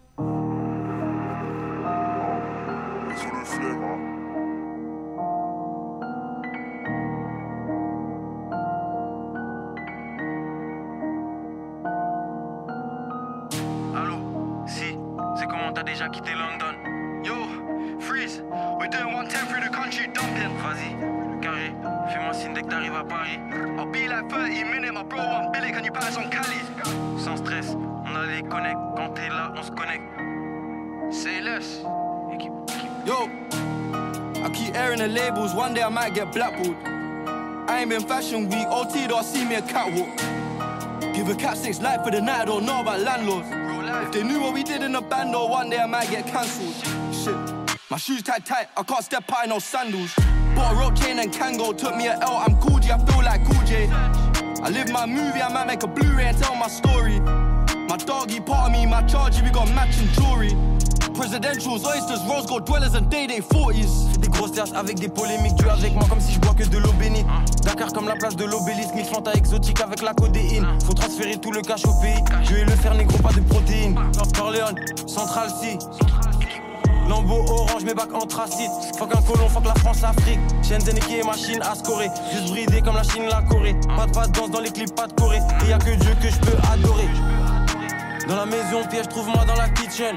Comment 15.69 15.73
t'as 15.73 15.83
déjà 15.83 16.09
quitté 16.09 16.31
London 16.31 16.75
Yo, 17.23 17.35
freeze, 17.99 18.41
we're 18.79 18.87
doing 18.87 19.13
110 19.13 19.47
through 19.49 19.61
the 19.61 19.69
country 19.69 20.07
dumping. 20.13 20.55
Vas-y, 20.63 21.41
carré, 21.41 21.73
fais-moi 22.11 22.33
signe 22.33 22.53
dès 22.53 22.61
que 22.61 22.67
t'arrives 22.67 22.95
à 22.95 23.03
Paris. 23.03 23.39
I'll 23.77 23.85
be 23.85 24.07
like 24.07 24.29
30 24.29 24.63
minutes, 24.71 24.93
my 24.93 25.03
bro, 25.03 25.19
I'm 25.19 25.51
Billy, 25.51 25.71
can 25.71 25.83
you 25.83 25.91
pass 25.91 26.17
on 26.17 26.29
Cali? 26.29 26.55
Sans 27.19 27.37
stress, 27.37 27.75
on 28.05 28.15
a 28.15 28.25
les 28.25 28.41
connects, 28.43 28.79
quand 28.95 29.09
t'es 29.09 29.27
là, 29.27 29.51
on 29.55 29.63
se 29.63 29.71
connecte. 29.71 30.03
Say 31.11 31.41
less. 31.41 31.81
Équipe, 32.33 32.53
équipe. 32.69 32.89
Yo, 33.05 33.29
I 34.43 34.49
keep 34.53 34.75
airing 34.75 34.99
the 34.99 35.07
labels, 35.07 35.53
one 35.53 35.73
day 35.73 35.83
I 35.83 35.89
might 35.89 36.15
get 36.15 36.31
blackballed. 36.31 36.77
I 37.67 37.81
ain't 37.81 37.89
been 37.89 38.01
fashion 38.01 38.47
week, 38.49 38.65
OT 38.69 39.07
don't 39.07 39.25
see 39.25 39.45
me 39.45 39.55
a 39.55 39.61
catwalk. 39.61 40.07
Give 41.13 41.27
a 41.27 41.35
cat 41.35 41.57
six 41.57 41.81
life 41.81 42.03
for 42.03 42.11
the 42.11 42.21
night, 42.21 42.43
I 42.43 42.45
don't 42.45 42.65
know 42.65 42.79
about 42.79 43.01
landlords. 43.01 43.58
If 43.91 44.11
they 44.11 44.23
knew 44.23 44.39
what 44.39 44.53
we 44.53 44.63
did 44.63 44.83
in 44.83 44.91
the 44.91 45.01
band, 45.01 45.33
though, 45.33 45.47
one 45.47 45.69
day 45.69 45.79
I 45.79 45.87
might 45.87 46.09
get 46.09 46.27
cancelled. 46.27 46.75
Shit, 47.13 47.35
my 47.89 47.97
shoes 47.97 48.21
tight 48.21 48.45
tight, 48.45 48.67
I 48.77 48.83
can't 48.83 49.03
step 49.03 49.23
out 49.31 49.43
in 49.43 49.49
no 49.49 49.59
sandals. 49.59 50.13
Bought 50.55 50.73
a 50.73 50.75
rope 50.79 50.95
chain 50.95 51.17
and 51.17 51.33
Kango, 51.33 51.75
took 51.75 51.95
me 51.95 52.07
a 52.07 52.13
L, 52.19 52.37
I'm 52.37 52.55
cool 52.57 52.79
G, 52.79 52.91
I 52.91 53.03
feel 53.05 53.23
like 53.23 53.43
cool 53.45 53.65
J. 53.65 53.87
I 53.89 54.69
live 54.69 54.91
my 54.91 55.05
movie, 55.05 55.41
I 55.41 55.51
might 55.51 55.65
make 55.65 55.83
a 55.83 55.87
Blu-ray 55.87 56.25
and 56.25 56.37
tell 56.37 56.55
my 56.55 56.67
story. 56.67 57.19
My 57.19 57.97
doggy 57.97 58.39
part 58.39 58.67
of 58.67 58.71
me, 58.71 58.85
my 58.85 59.01
charger, 59.03 59.43
we 59.43 59.49
got 59.49 59.67
matching 59.73 60.07
jewelry. 60.09 60.55
Presidentials, 61.19 61.85
oysters, 61.85 62.23
rose 62.29 62.45
gold 62.45 62.65
dwellers 62.65 62.95
and 62.95 63.09
day 63.09 63.27
day 63.27 63.41
40s. 63.41 64.17
Des 64.19 64.29
grosses 64.29 64.53
terres 64.53 64.73
avec 64.73 64.97
des 65.01 65.09
polémiques, 65.09 65.57
tu 65.57 65.69
avec 65.69 65.93
moi 65.93 66.05
comme 66.07 66.21
si 66.21 66.31
je 66.31 66.39
bois 66.39 66.53
que 66.53 66.63
de 66.63 66.77
l'eau 66.77 66.93
bénite. 66.93 67.25
Dakar 67.61 67.91
comme 67.91 68.07
la 68.07 68.15
place 68.15 68.37
de 68.37 68.45
l'obélisque, 68.45 68.95
mille 68.95 69.03
fanta 69.03 69.33
exotique 69.33 69.81
avec 69.81 70.01
la 70.01 70.13
codéine. 70.13 70.65
Faut 70.85 70.93
transférer 70.93 71.35
tout 71.35 71.51
le 71.51 71.61
cash 71.61 71.83
au 71.83 71.93
pays. 72.01 72.23
Je 72.45 72.55
vais 72.55 72.63
le 72.63 72.71
faire 72.71 72.95
négro, 72.95 73.17
pas 73.17 73.33
de 73.33 73.41
protéines. 73.41 73.99
Corleone, 74.33 74.75
Central 75.07 75.49
C. 75.49 75.77
Lambeau 77.09 77.43
orange, 77.49 77.83
mes 77.83 77.93
bacs 77.93 78.13
anthracite. 78.13 78.71
Fuck 78.97 79.13
un 79.13 79.21
colon, 79.21 79.49
fuck 79.49 79.65
la 79.65 79.75
France, 79.75 80.01
Afrique. 80.05 80.39
Shenzhen 80.63 80.95
et 80.95 81.01
qui 81.01 81.17
est 81.17 81.25
machine 81.25 81.61
à 81.61 81.75
scorer. 81.75 82.07
Juste 82.31 82.53
bridé 82.53 82.81
comme 82.81 82.95
la 82.95 83.03
Chine, 83.03 83.25
la 83.29 83.41
Corée. 83.41 83.75
Pas 83.97 84.05
de 84.05 84.11
pas 84.13 84.25
de 84.25 84.31
danse 84.31 84.51
dans 84.51 84.61
les 84.61 84.71
clips, 84.71 84.95
pas 84.95 85.07
de 85.07 85.13
Corée. 85.13 85.39
Et 85.65 85.69
y 85.69 85.73
a 85.73 85.79
que 85.79 85.91
Dieu 85.95 86.15
que 86.21 86.29
je 86.29 86.39
peux 86.39 86.57
adorer. 86.71 87.09
Dans 88.29 88.37
la 88.37 88.45
maison, 88.45 88.87
piège, 88.89 89.09
trouve-moi 89.09 89.43
dans 89.43 89.55
la 89.55 89.67
kitchen. 89.67 90.15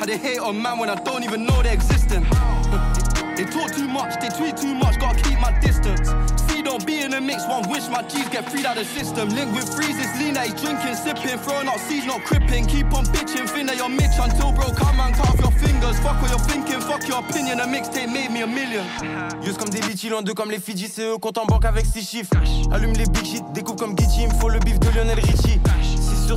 How 0.00 0.06
they 0.06 0.16
hate 0.16 0.38
on 0.38 0.56
man 0.56 0.78
when 0.78 0.88
I 0.88 0.94
don't 0.94 1.24
even 1.24 1.44
know 1.44 1.62
they're 1.62 1.74
existing. 1.74 2.22
they 3.36 3.44
talk 3.44 3.70
too 3.76 3.86
much, 3.86 4.18
they 4.18 4.30
tweet 4.30 4.56
too 4.56 4.74
much, 4.74 4.98
gotta 4.98 5.20
keep 5.20 5.38
my 5.38 5.52
distance. 5.60 6.08
See, 6.48 6.62
don't 6.62 6.86
be 6.86 7.02
in 7.02 7.10
the 7.10 7.20
mix, 7.20 7.46
one 7.46 7.68
wish 7.68 7.86
my 7.90 8.00
G's 8.08 8.26
get 8.30 8.50
freed 8.50 8.64
out 8.64 8.76
the 8.76 8.84
system. 8.86 9.28
Link 9.28 9.52
with 9.54 9.68
freezes, 9.76 10.08
lean 10.18 10.32
that 10.40 10.46
he's 10.46 10.58
drinking, 10.62 10.94
sipping, 10.94 11.36
throwing 11.44 11.68
out 11.68 11.78
seeds, 11.80 12.06
not 12.06 12.24
cripping. 12.24 12.64
Keep 12.64 12.94
on 12.94 13.04
bitching, 13.12 13.46
think 13.50 13.68
that 13.68 13.76
you're 13.76 13.90
Mitch 13.90 14.16
until 14.18 14.52
bro 14.52 14.72
come 14.72 15.00
and 15.00 15.14
cut 15.14 15.28
off 15.28 15.38
your 15.38 15.52
fingers. 15.60 16.00
Fuck 16.00 16.16
what 16.22 16.30
you're 16.30 16.48
thinking, 16.48 16.80
fuck 16.80 17.06
your 17.06 17.20
opinion, 17.20 17.60
a 17.60 17.66
mixtape 17.66 18.10
made 18.10 18.30
me 18.30 18.40
a 18.40 18.46
million. 18.46 18.86
Use 19.44 19.58
comme 19.58 19.68
des 19.68 19.82
litchis, 19.82 20.08
loin 20.08 20.22
d'eux 20.22 20.32
comme 20.32 20.50
les 20.50 20.60
Fidji, 20.60 20.88
c'est 20.88 21.04
eux 21.04 21.18
compte 21.18 21.36
en 21.36 21.44
banque 21.44 21.66
avec 21.66 21.84
6 21.84 22.08
chiffres. 22.08 22.32
Allume 22.72 22.94
les 22.94 23.04
big 23.04 23.26
shit, 23.26 23.44
découpe 23.52 23.78
comme 23.78 23.94
Gucci, 23.94 24.22
il 24.22 24.28
me 24.28 24.34
faut 24.40 24.48
le 24.48 24.60
bif 24.60 24.80
de 24.80 24.88
Lionel 24.96 25.20
Richie. 25.20 25.60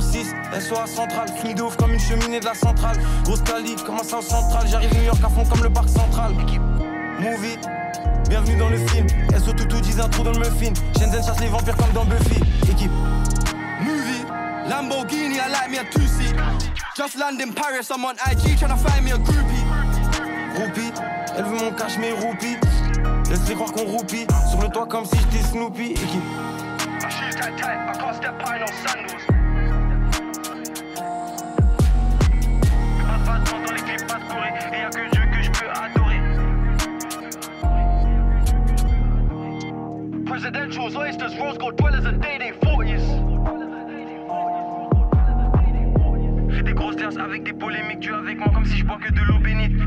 sur 0.00 0.02
6, 0.02 0.34
SOA 0.60 0.86
centrale, 0.86 1.28
fini 1.40 1.54
de 1.54 1.62
ouf 1.62 1.76
comme 1.76 1.92
une 1.92 2.00
cheminée 2.00 2.40
de 2.40 2.44
la 2.44 2.54
centrale. 2.54 2.96
Grosse 3.24 3.42
Cali, 3.42 3.76
comment 3.86 4.02
ça 4.02 4.18
au 4.18 4.22
central, 4.22 4.66
j'arrive 4.66 4.92
New 4.94 5.04
York 5.04 5.18
à 5.22 5.28
fond 5.28 5.44
comme 5.44 5.62
le 5.62 5.70
parc 5.70 5.88
central. 5.88 6.32
Movie, 7.20 7.58
bienvenue 8.28 8.56
dans 8.56 8.70
le 8.70 8.78
film. 8.88 9.06
SO 9.38 9.52
Toutou 9.52 9.80
disent 9.80 10.00
un 10.00 10.08
trou 10.08 10.24
dans 10.24 10.32
le 10.32 10.38
muffin. 10.38 10.72
Shenzhen 10.98 11.22
chasse 11.24 11.40
les 11.40 11.46
vampires 11.46 11.76
comme 11.76 11.92
dans 11.92 12.04
Buffy. 12.04 12.40
Équipe. 12.70 12.90
Movie, 13.80 14.24
Lamborghini, 14.68 15.36
I 15.36 15.48
like 15.50 15.70
me 15.70 15.78
a 15.78 15.84
two. 15.84 16.00
Just 16.96 17.16
land 17.16 17.40
in 17.40 17.52
Paris, 17.52 17.88
I'm 17.90 18.04
on 18.04 18.14
IG 18.30 18.58
trying 18.58 18.70
to 18.70 18.76
find 18.76 19.04
me 19.04 19.12
a 19.12 19.18
groupie. 19.18 19.64
Roupie, 20.56 20.92
elle 21.36 21.44
veut 21.44 21.56
mon 21.56 21.72
cash 21.72 21.98
mais 21.98 22.12
roupie. 22.12 22.56
Laisse-les 23.30 23.54
croire 23.54 23.72
qu'on 23.72 23.84
roupie. 23.84 24.26
Sur 24.50 24.60
le 24.60 24.68
toit 24.68 24.86
comme 24.86 25.04
si 25.04 25.16
j'étais 25.18 25.44
Snoopy. 25.44 25.92
Équipe. 25.92 26.22
My 27.00 27.10
shoes 27.10 27.36
tight 27.36 27.56
tight, 27.56 27.78
I 27.90 27.98
can't 27.98 28.16
step 28.16 28.42
in 28.46 28.60
no 28.60 28.66
sandals. 28.66 29.23
Presidentials, 40.44 40.94
oysters, 40.94 41.34
rose 41.40 41.56
gold 41.56 41.74
dwellers 41.78 42.04
and 42.04 42.20
day 42.20 42.36
day 42.36 42.52
40s. 42.60 43.00
Fais 46.54 46.62
des 46.62 46.74
grosses 46.74 46.96
terres 46.96 47.18
avec 47.18 47.44
des 47.44 47.54
polémiques, 47.54 48.00
tu 48.00 48.12
avec 48.12 48.36
moi 48.36 48.50
comme 48.52 48.66
si 48.66 48.76
je 48.76 48.84
bois 48.84 48.98
que 48.98 49.10
de 49.10 49.20
l'eau 49.22 49.38
bénite. 49.38 49.80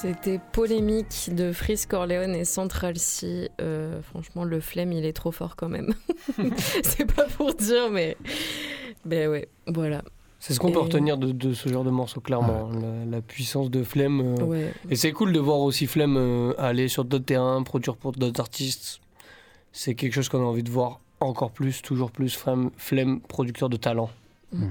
C'était 0.00 0.38
polémique 0.52 1.30
de 1.32 1.52
Freeze 1.52 1.86
Corleone 1.86 2.34
et 2.34 2.44
Central 2.44 2.98
C. 2.98 3.50
Euh, 3.60 4.02
franchement, 4.02 4.44
le 4.44 4.60
flemme, 4.60 4.92
il 4.92 5.06
est 5.06 5.14
trop 5.14 5.32
fort 5.32 5.56
quand 5.56 5.68
même. 5.70 5.94
c'est 6.82 7.10
pas 7.12 7.24
pour 7.24 7.54
dire, 7.54 7.90
mais. 7.90 8.16
Ben 9.06 9.28
ouais, 9.30 9.48
voilà. 9.66 10.02
C'est 10.38 10.52
ce 10.52 10.60
qu'on 10.60 10.70
peut 10.70 10.78
Et- 10.80 10.82
retenir 10.82 11.16
de, 11.16 11.32
de 11.32 11.54
ce 11.54 11.68
genre 11.70 11.82
de 11.82 11.90
morceau, 11.90 12.20
clairement. 12.20 12.68
La, 12.70 13.04
la 13.16 13.20
puissance 13.22 13.70
de 13.70 13.82
Flemme. 13.82 14.20
euh, 14.38 14.44
Ouais. 14.44 14.72
Et 14.90 14.96
c'est 14.96 15.12
cool 15.12 15.32
de 15.32 15.40
voir 15.40 15.58
aussi 15.60 15.86
Flemme 15.86 16.16
euh, 16.18 16.52
aller 16.58 16.88
sur 16.88 17.04
d'autres 17.04 17.24
terrains, 17.24 17.62
produire 17.62 17.96
pour 17.96 18.12
d'autres 18.12 18.40
artistes. 18.40 19.00
C'est 19.72 19.94
quelque 19.94 20.12
chose 20.12 20.28
qu'on 20.28 20.40
a 20.40 20.44
envie 20.46 20.62
de 20.62 20.70
voir 20.70 21.00
encore 21.20 21.50
plus, 21.52 21.80
toujours 21.80 22.10
plus. 22.10 22.36
Flemme, 22.36 22.70
Flemme 22.76 23.20
producteur 23.20 23.70
de 23.70 23.76
talent. 23.78 24.10
Mm. 24.52 24.66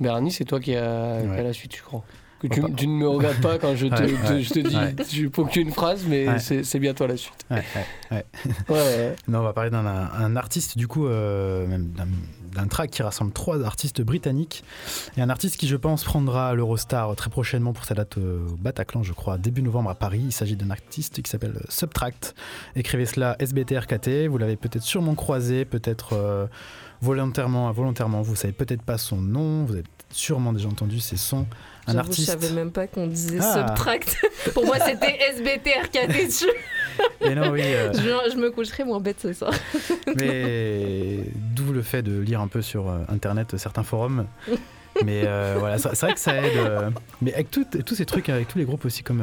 Bernie, 0.00 0.30
c'est 0.32 0.44
toi 0.44 0.60
qui 0.60 0.74
as 0.76 1.22
Ouais. 1.22 1.42
la 1.42 1.52
suite, 1.54 1.74
je 1.76 1.82
crois? 1.82 2.04
Que 2.42 2.66
tu, 2.74 2.86
ne 2.88 2.92
me 2.94 3.08
regardes 3.08 3.40
pas 3.40 3.58
quand 3.58 3.76
je 3.76 3.86
te, 3.86 3.92
Ouais, 3.94 4.06
te- 4.08 4.32
ouais, 4.32 4.42
je 4.42 4.52
te 4.52 4.58
dis, 4.58 4.76
ouais. 4.76 4.94
je 5.10 5.28
ponctue 5.28 5.60
une 5.60 5.70
phrase, 5.72 6.04
mais 6.08 6.28
Ouais. 6.28 6.38
c'est 6.38 6.78
bien 6.80 6.92
toi 6.94 7.06
la 7.06 7.16
suite. 7.16 7.32
Ouais, 7.50 7.62
ouais, 7.76 7.84
ouais. 8.10 8.24
Ouais, 8.68 8.74
ouais. 8.76 9.16
Non, 9.28 9.38
on 9.40 9.42
va 9.42 9.52
parler 9.52 9.70
d'un 9.70 9.86
un 9.86 10.36
artiste, 10.36 10.76
du 10.76 10.88
coup, 10.88 11.06
euh, 11.06 11.66
même 11.66 11.88
d'un- 12.54 12.66
track 12.68 12.90
qui 12.90 13.02
rassemble 13.02 13.32
trois 13.32 13.62
artistes 13.64 14.02
britanniques. 14.02 14.62
Et 15.16 15.22
un 15.22 15.30
artiste 15.30 15.56
qui, 15.56 15.66
je 15.68 15.76
pense, 15.76 16.04
prendra 16.04 16.54
l'Eurostar 16.54 17.14
très 17.16 17.30
prochainement 17.30 17.72
pour 17.72 17.84
sa 17.84 17.94
date 17.94 18.18
au 18.18 18.56
Bataclan, 18.58 19.02
je 19.02 19.12
crois, 19.12 19.38
début 19.38 19.62
novembre 19.62 19.90
à 19.90 19.94
Paris. 19.94 20.20
Il 20.24 20.32
s'agit 20.32 20.56
d'un 20.56 20.70
artiste 20.70 21.22
qui 21.22 21.30
s'appelle 21.30 21.58
Subtract. 21.68 22.34
Écrivez 22.76 23.06
cela 23.06 23.36
SBTRKT. 23.38 24.26
Vous 24.28 24.36
l'avez 24.38 24.56
peut-être 24.56 24.82
sûrement 24.84 25.14
croisé, 25.14 25.64
peut-être 25.64 26.10
euh, 26.14 26.46
volontairement, 27.02 27.68
involontairement. 27.68 28.22
Vous 28.22 28.36
savez 28.36 28.52
peut-être 28.54 28.82
pas 28.82 28.96
son 28.96 29.16
nom, 29.20 29.64
vous 29.64 29.74
avez 29.74 29.84
sûrement 30.10 30.52
déjà 30.52 30.68
entendu 30.68 31.00
ses 31.00 31.16
sons. 31.16 31.46
Un 31.88 31.94
J'avoue, 31.94 32.04
je 32.04 32.10
artiste. 32.10 32.28
savais 32.30 32.50
même 32.52 32.70
pas 32.70 32.86
qu'on 32.86 33.06
disait 33.08 33.38
Ah. 33.42 33.66
Subtract. 33.66 34.16
Pour 34.54 34.64
moi, 34.64 34.76
c'était 34.78 35.18
dessus. 36.26 36.44
Et 37.20 37.34
non, 37.34 37.50
oui. 37.50 37.62
euh, 37.64 37.92
je, 37.92 38.32
je 38.32 38.36
me 38.36 38.50
coucherai 38.50 38.84
moins 38.84 39.00
bête 39.00 39.18
ce 39.20 39.32
soir. 39.32 39.52
Mais 40.16 41.18
d'où 41.56 41.72
le 41.72 41.82
fait 41.82 42.02
de 42.02 42.18
lire 42.20 42.40
un 42.40 42.48
peu 42.48 42.62
sur 42.62 42.88
euh, 42.88 42.98
internet 43.08 43.56
certains 43.56 43.82
forums. 43.82 44.26
Mais 45.04 45.22
euh, 45.24 45.56
voilà, 45.58 45.78
c'est 45.78 45.94
c'est 45.94 46.06
vrai 46.06 46.14
que 46.14 46.20
ça 46.20 46.36
aide. 46.36 46.56
euh, 46.56 46.90
mais 47.22 47.32
avec 47.34 47.50
tout- 47.50 47.64
tous 47.84 47.94
ces 47.94 48.04
trucs, 48.06 48.28
avec 48.28 48.46
tous 48.48 48.58
les 48.58 48.64
groupes 48.64 48.84
aussi 48.84 49.02
comme. 49.02 49.22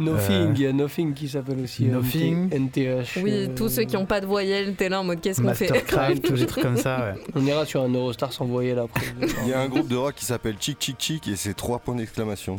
Euh, 0.00 0.04
Nothing, 0.04 0.34
Euh, 0.48 0.52
il 0.56 0.60
y 0.62 0.66
a 0.66 0.72
Nothing 0.72 1.14
qui 1.14 1.28
s'appelle 1.28 1.60
aussi. 1.60 1.88
euh, 1.88 1.92
Nothing. 1.94 2.48
NTH. 2.50 3.18
Oui, 3.22 3.30
euh, 3.32 3.48
tous 3.54 3.68
ceux 3.68 3.82
qui 3.84 3.94
n'ont 3.94 4.06
pas 4.06 4.20
de 4.20 4.26
voyelle, 4.26 4.74
t'es 4.74 4.88
là 4.88 5.00
en 5.00 5.04
mode 5.04 5.20
qu'est-ce 5.20 5.40
qu'on 5.42 5.54
fait 5.54 5.68
Mastercraft, 5.70 6.22
tous 6.28 6.34
les 6.34 6.46
trucs 6.46 6.62
comme 6.64 6.76
ça. 6.76 7.12
ouais. 7.14 7.20
On 7.34 7.44
ira 7.46 7.64
sur 7.66 7.82
un 7.82 7.92
Eurostar 7.92 8.32
sans 8.32 8.44
voyelle 8.46 8.78
après. 8.78 9.02
Il 9.42 9.48
y 9.48 9.52
a 9.52 9.60
un 9.60 9.68
groupe 9.68 9.88
de 9.88 9.96
rock 9.96 10.14
qui 10.14 10.24
s'appelle 10.24 10.56
Chick 10.60 10.76
Chick 10.80 10.96
Chick 10.98 11.28
et 11.28 11.36
c'est 11.36 11.54
trois 11.54 11.78
points 11.78 11.94
d'exclamation. 11.94 12.58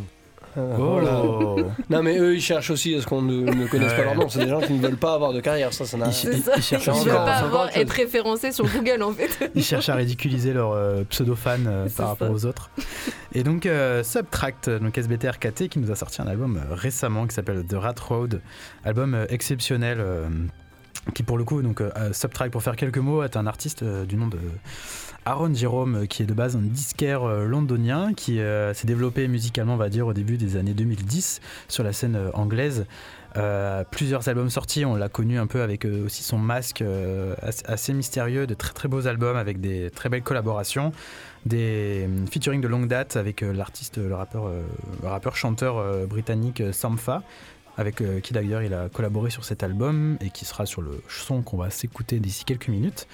Ah, 0.55 0.59
Oh 0.77 0.83
voilà. 0.99 1.21
Non 1.89 2.03
mais 2.03 2.17
eux 2.17 2.35
ils 2.35 2.41
cherchent 2.41 2.69
aussi 2.69 2.95
à 2.95 3.01
ce 3.01 3.07
qu'on 3.07 3.21
ne, 3.21 3.41
ne 3.51 3.67
connaisse 3.67 3.93
pas 3.93 4.03
leur 4.03 4.15
nom. 4.15 4.29
C'est 4.29 4.39
des 4.43 4.49
gens 4.49 4.61
qui 4.61 4.73
ne 4.73 4.81
veulent 4.81 4.97
pas 4.97 5.13
avoir 5.15 5.33
de 5.33 5.39
carrière. 5.41 5.73
Ça, 5.73 5.85
ça 5.85 5.97
n'a. 5.97 6.07
Ils- 6.09 6.29
ils- 6.29 6.43
ils 6.57 6.61
cherchent 6.63 6.85
Je 6.85 6.91
veux 7.05 7.11
à- 7.11 7.15
pas 7.15 7.37
encore 7.37 7.45
avoir, 7.45 7.77
être 7.77 7.89
référencé 7.91 8.51
sur 8.51 8.65
Google 8.67 9.01
en 9.03 9.11
fait. 9.13 9.51
Ils 9.55 9.63
cherchent 9.63 9.89
à 9.89 9.95
ridiculiser 9.95 10.53
leurs 10.53 10.71
euh, 10.73 11.03
pseudo-fans 11.09 11.57
euh, 11.67 11.85
C'est 11.89 11.97
par 11.97 12.09
rapport 12.09 12.27
ça. 12.27 12.33
aux 12.33 12.45
autres. 12.45 12.69
Et 13.33 13.43
donc, 13.43 13.65
euh, 13.65 14.03
Subtract, 14.03 14.69
donc 14.69 14.97
SBTRKT, 14.97 15.67
qui 15.69 15.79
nous 15.79 15.91
a 15.91 15.95
sorti 15.95 16.21
un 16.21 16.27
album 16.27 16.57
euh, 16.57 16.75
récemment 16.75 17.25
qui 17.27 17.33
s'appelle 17.35 17.63
The 17.65 17.73
Rat 17.73 17.95
Road. 18.07 18.41
Album 18.85 19.13
euh, 19.15 19.25
exceptionnel. 19.29 19.97
euh, 19.99 20.27
qui 21.13 21.23
pour 21.23 21.37
le 21.37 21.43
coup, 21.43 21.61
donc 21.61 21.81
euh, 21.81 21.89
euh, 21.97 22.13
Subtract, 22.13 22.51
pour 22.51 22.63
faire 22.63 22.77
quelques 22.77 22.97
mots, 22.99 23.23
est 23.23 23.35
un 23.35 23.45
artiste 23.45 23.83
euh, 23.83 24.05
du 24.05 24.15
nom 24.15 24.27
de 24.27 24.37
Aaron 25.25 25.53
Jerome, 25.53 25.95
euh, 25.95 26.05
qui 26.05 26.23
est 26.23 26.25
de 26.25 26.33
base 26.33 26.55
un 26.55 26.61
disquaire 26.61 27.23
euh, 27.23 27.45
londonien, 27.45 28.13
qui 28.13 28.39
euh, 28.39 28.73
s'est 28.73 28.87
développé 28.87 29.27
musicalement, 29.27 29.75
on 29.75 29.77
va 29.77 29.89
dire, 29.89 30.07
au 30.07 30.13
début 30.13 30.37
des 30.37 30.57
années 30.57 30.73
2010 30.73 31.39
sur 31.67 31.83
la 31.83 31.93
scène 31.93 32.17
anglaise. 32.33 32.85
Plusieurs 33.89 34.27
albums 34.29 34.51
sortis, 34.51 34.85
on 34.85 34.95
l'a 34.95 35.09
connu 35.09 35.39
un 35.39 35.47
peu 35.47 35.63
avec 35.63 35.85
aussi 35.85 36.21
son 36.21 36.37
masque 36.37 36.83
assez, 37.41 37.91
mystérieux, 37.93 38.45
de 38.45 38.53
très 38.53 38.73
très 38.73 38.87
beaux 38.87 39.07
albums 39.07 39.37
avec 39.37 39.59
des 39.59 39.89
très 39.89 40.07
belles 40.07 40.21
collaborations, 40.21 40.91
des 41.47 42.05
euh, 42.07 42.25
featuring 42.29 42.61
de 42.61 42.67
longue 42.67 42.87
date 42.87 43.17
avec 43.17 43.41
l'artiste, 43.41 43.97
le 43.97 44.13
rappeur, 44.13 44.51
rappeur 45.01 45.35
chanteur 45.35 46.05
britannique 46.05 46.61
Sampha, 46.73 47.23
avec 47.75 48.03
qui 48.21 48.33
d'ailleurs 48.33 48.61
il 48.61 48.73
a 48.75 48.89
collaboré 48.89 49.31
sur 49.31 49.45
cet 49.45 49.63
album 49.63 50.15
et 50.21 50.29
qui 50.29 50.45
sera 50.45 50.67
sur 50.67 50.83
le 50.83 51.01
son 51.09 51.41
qu'on 51.41 51.57
va 51.57 51.71
s'écouter 51.71 52.19
d'ici 52.19 52.45
quelques 52.45 52.67
minutes. 52.67 53.07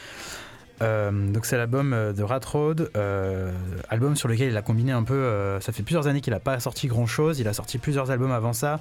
Euh, 0.81 1.11
donc 1.31 1.45
c'est 1.45 1.57
l'album 1.57 1.93
euh, 1.93 2.13
de 2.13 2.23
Rat 2.23 2.39
Road, 2.45 2.89
euh, 2.95 3.51
album 3.89 4.15
sur 4.15 4.27
lequel 4.27 4.49
il 4.49 4.57
a 4.57 4.61
combiné 4.61 4.91
un 4.91 5.03
peu. 5.03 5.59
ça 5.59 5.71
fait 5.71 5.83
plusieurs 5.83 6.07
années 6.07 6.21
qu'il 6.21 6.33
n'a 6.33 6.39
pas 6.39 6.59
sorti 6.59 6.87
grand 6.87 7.05
chose. 7.05 7.39
Il 7.39 7.47
a 7.47 7.53
sorti 7.53 7.77
plusieurs 7.77 8.11
albums 8.11 8.31
avant 8.31 8.53
ça, 8.53 8.79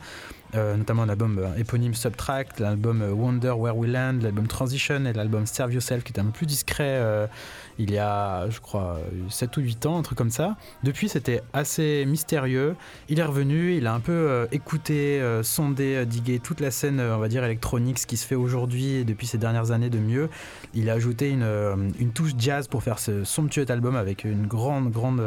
euh, 0.55 0.77
notamment 0.77 1.03
un 1.03 1.09
album 1.09 1.39
euh, 1.39 1.57
éponyme 1.59 1.95
Subtract, 1.95 2.61
l'album 2.61 3.03
euh, 3.03 3.13
Wonder 3.13 3.51
Where 3.51 3.77
We 3.77 3.91
Land, 3.91 4.21
l'album 4.23 4.47
Transition 4.47 5.05
et 5.05 5.13
l'album 5.13 5.47
Serve 5.47 5.75
Yourself 5.75 6.05
qui 6.05 6.13
était 6.13 6.21
un 6.21 6.27
peu 6.27 6.33
plus 6.33 6.47
discret. 6.47 6.85
euh, 6.85 7.27
il 7.81 7.93
y 7.93 7.99
a, 7.99 8.51
je 8.51 8.59
crois, 8.59 8.99
7 9.29 9.57
ou 9.57 9.61
8 9.61 9.87
ans, 9.87 9.99
un 9.99 10.03
truc 10.03 10.19
comme 10.19 10.33
ça. 10.33 10.57
Depuis, 10.83 11.09
c'était 11.09 11.43
assez 11.53 12.05
mystérieux. 12.09 12.75
Il 13.09 13.21
est 13.21 13.25
revenu, 13.25 13.77
il 13.77 13.87
a 13.87 13.95
un 13.95 14.01
peu 14.01 14.49
écouté, 14.51 15.23
sondé, 15.45 16.05
digué 16.05 16.41
toute 16.41 16.59
la 16.59 16.73
scène, 16.73 17.01
on 17.01 17.19
va 17.19 17.29
dire, 17.29 17.45
électronique, 17.45 18.01
ce 18.01 18.09
qui 18.09 18.17
se 18.17 18.27
fait 18.27 18.35
aujourd'hui 18.35 18.95
et 18.95 19.05
depuis 19.05 19.29
ces 19.29 19.39
dernières 19.39 19.71
années 19.71 19.91
de 19.91 20.01
mieux. 20.01 20.29
Il 20.75 20.91
a 20.91 20.95
ajouté 20.95 21.31
une, 21.31 22.11
touche 22.13 22.33
jazz 22.37 22.67
pour 22.67 22.83
faire 22.83 22.99
ce 22.99 23.23
somptueux 23.23 23.71
album 23.71 23.95
avec 23.95 24.25
une 24.25 24.49
grande, 24.49 24.91
grande 24.91 25.23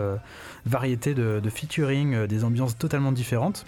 variété 0.65 1.13
de, 1.13 1.39
de 1.41 1.49
featuring, 1.49 2.27
des 2.27 2.43
ambiances 2.43 2.77
totalement 2.77 3.13
différentes. 3.13 3.65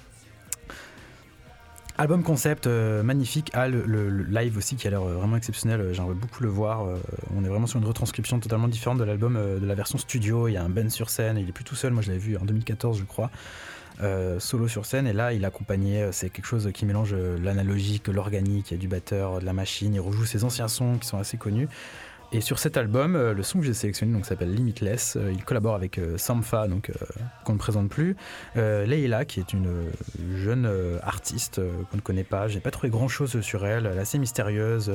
Album 1.96 2.24
concept 2.24 2.66
euh, 2.66 3.04
magnifique, 3.04 3.52
ah, 3.54 3.68
le, 3.68 4.10
live 4.10 4.58
aussi 4.58 4.76
qui 4.76 4.88
a 4.88 4.90
l'air 4.90 5.04
euh, 5.04 5.14
vraiment 5.14 5.38
exceptionnel, 5.38 5.80
euh, 5.80 5.94
j'aimerais 5.94 6.16
beaucoup 6.16 6.42
le 6.42 6.50
voir. 6.50 6.88
on 7.36 7.44
est 7.46 7.48
vraiment 7.48 7.68
sur 7.68 7.80
une 7.80 7.86
retranscription 7.86 8.40
totalement 8.40 8.68
différente 8.68 8.98
de 8.98 9.04
l'album, 9.04 9.36
de 9.36 9.66
la 9.66 9.76
version 9.76 10.00
studio. 10.00 10.48
Il 10.48 10.54
y 10.54 10.58
a 10.58 10.64
un 10.64 10.70
Ben 10.70 10.90
sur 10.90 11.12
scène, 11.12 11.38
il 11.38 11.48
est 11.48 11.52
plus 11.52 11.64
tout 11.64 11.76
seul, 11.76 11.94
moi 11.94 12.02
je 12.02 12.08
l'avais 12.08 12.20
vu 12.20 12.36
en 12.38 12.46
2014 12.46 12.98
je 12.98 13.04
crois, 13.04 13.30
solo 14.40 14.68
sur 14.68 14.88
scène. 14.88 15.06
Et 15.06 15.14
là 15.14 15.34
il 15.34 15.46
euh, 15.46 16.12
c'est 16.12 16.30
quelque 16.32 16.48
chose 16.48 16.72
qui 16.74 16.86
mélange 16.88 17.14
l'analogique, 17.14 18.08
l'organique, 18.08 18.72
il 18.72 18.74
y 18.74 18.78
a 18.78 18.80
du 18.80 18.88
batteur, 18.88 19.40
de 19.40 19.46
la 19.46 19.54
machine, 19.54 19.94
il 19.94 20.00
rejoue 20.00 20.26
ses 20.26 20.44
anciens 20.44 20.68
sons 20.68 20.98
qui 20.98 21.08
sont 21.08 21.20
assez 21.20 21.38
connus. 21.38 21.68
Et 22.36 22.42
sur 22.42 22.58
cet 22.58 22.78
album, 22.78 23.16
euh, 23.16 23.36
le 23.36 23.44
son 23.44 23.60
que 23.60 23.66
j'ai 23.66 23.76
sélectionné 23.76 24.12
donc, 24.12 24.26
s'appelle 24.26 24.52
Limitless. 24.52 25.18
Euh, 25.18 25.32
il 25.32 25.46
collabore 25.46 25.76
avec 25.76 26.00
euh, 26.00 26.18
Sampha, 26.18 26.68
donc, 26.68 26.92
qu'on 27.44 27.54
ne 27.54 27.58
présente 27.60 27.90
plus. 27.90 28.16
Leila, 28.56 29.24
qui 29.26 29.40
est 29.40 29.54
une 29.54 29.92
jeune 30.36 30.70
artiste 31.04 31.62
qu'on 31.92 31.98
ne 31.98 32.02
connaît 32.02 32.24
pas. 32.24 32.48
J'ai 32.48 32.60
pas 32.60 32.72
trouvé 32.72 32.90
grand 32.90 33.08
chose 33.08 33.40
sur 33.42 33.66
elle. 33.66 33.86
Elle 33.86 33.98
est 33.98 34.02
assez 34.02 34.18
mystérieuse. 34.18 34.92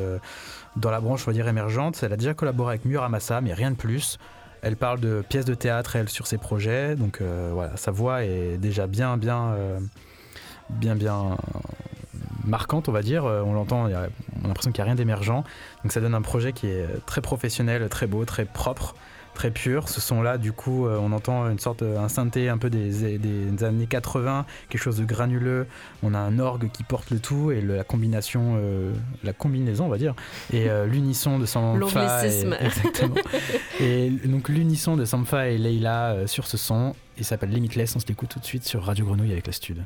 dans 0.77 0.90
la 0.90 1.01
branche, 1.01 1.22
on 1.27 1.31
va 1.31 1.33
dire, 1.33 1.46
émergente. 1.46 2.01
Elle 2.03 2.12
a 2.12 2.16
déjà 2.16 2.35
collaboré 2.35 2.72
avec 2.74 2.85
Muramasa, 2.85 3.40
mais 3.40 3.55
rien 3.55 3.70
de 3.70 3.77
plus. 3.77 4.18
Elle 4.62 4.77
parle 4.77 4.98
de 4.98 5.22
pièces 5.29 5.44
de 5.44 5.55
théâtre, 5.55 5.96
elle, 5.96 6.09
sur 6.09 6.27
ses 6.27 6.38
projets. 6.38 6.96
Donc 6.96 7.22
voilà, 7.22 7.77
sa 7.77 7.90
voix 7.90 8.24
est 8.24 8.59
déjà 8.59 8.87
bien, 8.87 9.16
bien, 9.16 9.55
bien, 10.70 10.94
bien 10.94 11.37
marquante, 12.44 12.88
on 12.88 12.92
va 12.92 13.02
dire. 13.02 13.24
Euh, 13.26 13.42
On 13.44 13.52
l'entend, 13.52 13.85
on 13.85 13.94
a 13.94 14.09
l'impression 14.48 14.72
qu'il 14.72 14.83
n'y 14.83 14.88
a 14.88 14.92
rien 14.92 14.94
d'émergent. 14.94 15.44
Donc 15.83 15.92
ça 15.92 16.00
donne 16.00 16.14
un 16.14 16.22
projet 16.22 16.52
qui 16.52 16.66
est 16.66 16.87
très 17.07 17.20
professionnel, 17.20 17.88
très 17.88 18.07
beau, 18.07 18.24
très 18.24 18.44
propre, 18.44 18.94
très 19.35 19.50
pur. 19.50 19.88
Ce 19.88 20.00
son-là, 20.00 20.38
du 20.38 20.52
coup, 20.52 20.87
euh, 20.87 20.98
on 21.00 21.12
entend 21.12 21.48
une 21.50 21.59
sorte, 21.59 21.83
un 21.83 22.09
synthé 22.09 22.48
un 22.48 22.59
peu 22.59 22.70
des, 22.70 23.18
des 23.18 23.64
années 23.64 23.87
80, 23.87 24.46
quelque 24.68 24.81
chose 24.81 24.96
de 24.96 25.04
granuleux. 25.04 25.66
On 26.02 26.14
a 26.14 26.18
un 26.18 26.38
orgue 26.38 26.70
qui 26.72 26.83
porte 26.85 27.11
le 27.11 27.18
tout 27.20 27.50
et 27.52 27.61
le- 27.61 27.76
la 27.76 27.85
combination, 27.85 28.54
euh, 28.59 28.92
la 29.24 29.33
combinaison, 29.33 29.85
on 29.87 29.88
va 29.90 29.98
dire, 29.98 30.14
et 30.52 30.70
euh, 30.70 30.87
l'unisson 30.90 31.38
de. 31.38 31.44
L'anglicisme. 31.78 32.57
et- 32.61 32.64
Exactement. 32.64 33.14
et 33.81 34.11
donc 34.24 34.48
l'unisson 34.48 34.96
de 34.96 35.04
Sampha 35.04 35.48
et 35.48 35.59
Leila 35.59 36.12
euh, 36.12 36.26
sur 36.26 36.46
ce 36.46 36.57
son, 36.57 36.94
il 37.18 37.24
s'appelle 37.24 37.50
Limitless. 37.50 37.94
On 37.94 38.00
se 38.00 38.07
l'écoute 38.07 38.31
tout 38.31 38.40
de 38.40 38.44
suite 38.44 38.64
sur 38.64 38.83
Radio 38.85 39.04
Grenouille 39.04 39.33
avec 39.33 39.46
la 39.46 39.52
Stud. 39.52 39.85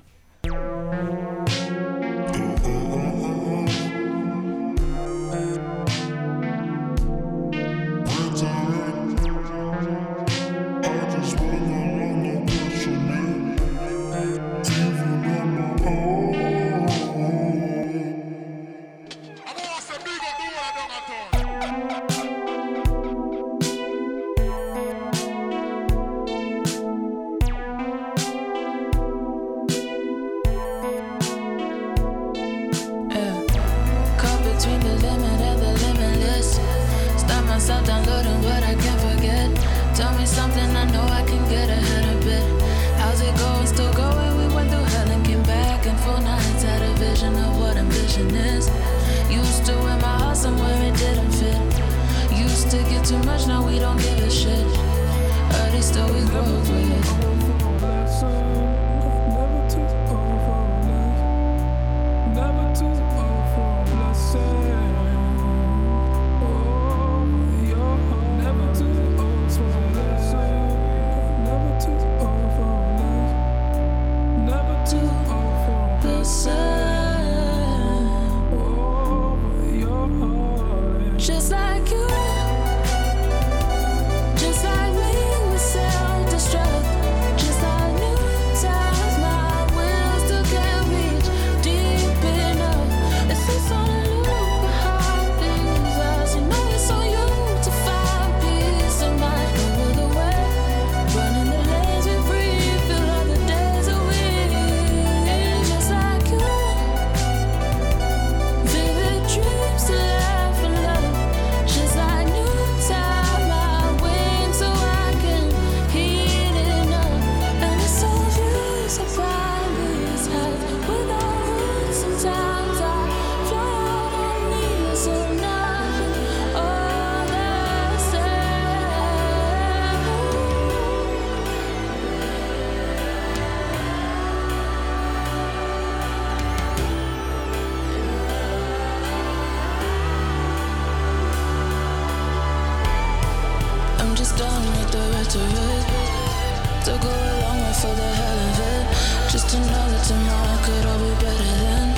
To 146.83 146.99
go 146.99 147.09
along 147.09 147.61
with 147.63 147.79
for 147.79 147.95
the 147.95 148.11
hell 148.19 148.39
of 148.49 148.59
it. 148.59 148.85
Just 149.31 149.49
to 149.51 149.57
know 149.71 149.85
that 149.93 150.03
tomorrow 150.03 150.59
could 150.67 150.85
all 150.91 150.99
be 150.99 151.15
better 151.23 151.53
than. 151.63 151.89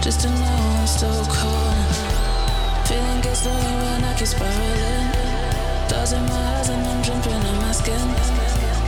Just 0.00 0.20
to 0.22 0.30
know 0.30 0.48
I'm 0.80 0.86
still 0.86 1.24
calling. 1.28 1.92
Feeling 2.88 3.20
gets 3.20 3.44
lonely 3.44 3.74
when 3.84 4.02
I 4.02 4.14
keep 4.16 4.28
spiraling. 4.28 5.08
Thoughts 5.92 6.12
in 6.12 6.24
my 6.24 6.40
eyes 6.56 6.70
and 6.70 6.86
I'm 6.88 7.02
jumping 7.02 7.42
in 7.50 7.56
my 7.60 7.72
skin. 7.72 8.08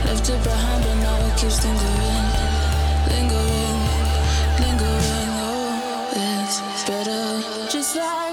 Left 0.09 0.27
it 0.27 0.41
behind, 0.41 0.81
but 0.83 0.95
now 0.97 1.27
it 1.27 1.37
keeps 1.37 1.63
lingering. 1.63 2.25
Lingering, 3.13 3.79
lingering. 4.57 5.31
Oh, 5.45 6.17
it's 6.17 6.83
better. 6.89 7.69
Just 7.69 7.95
like 7.95 8.24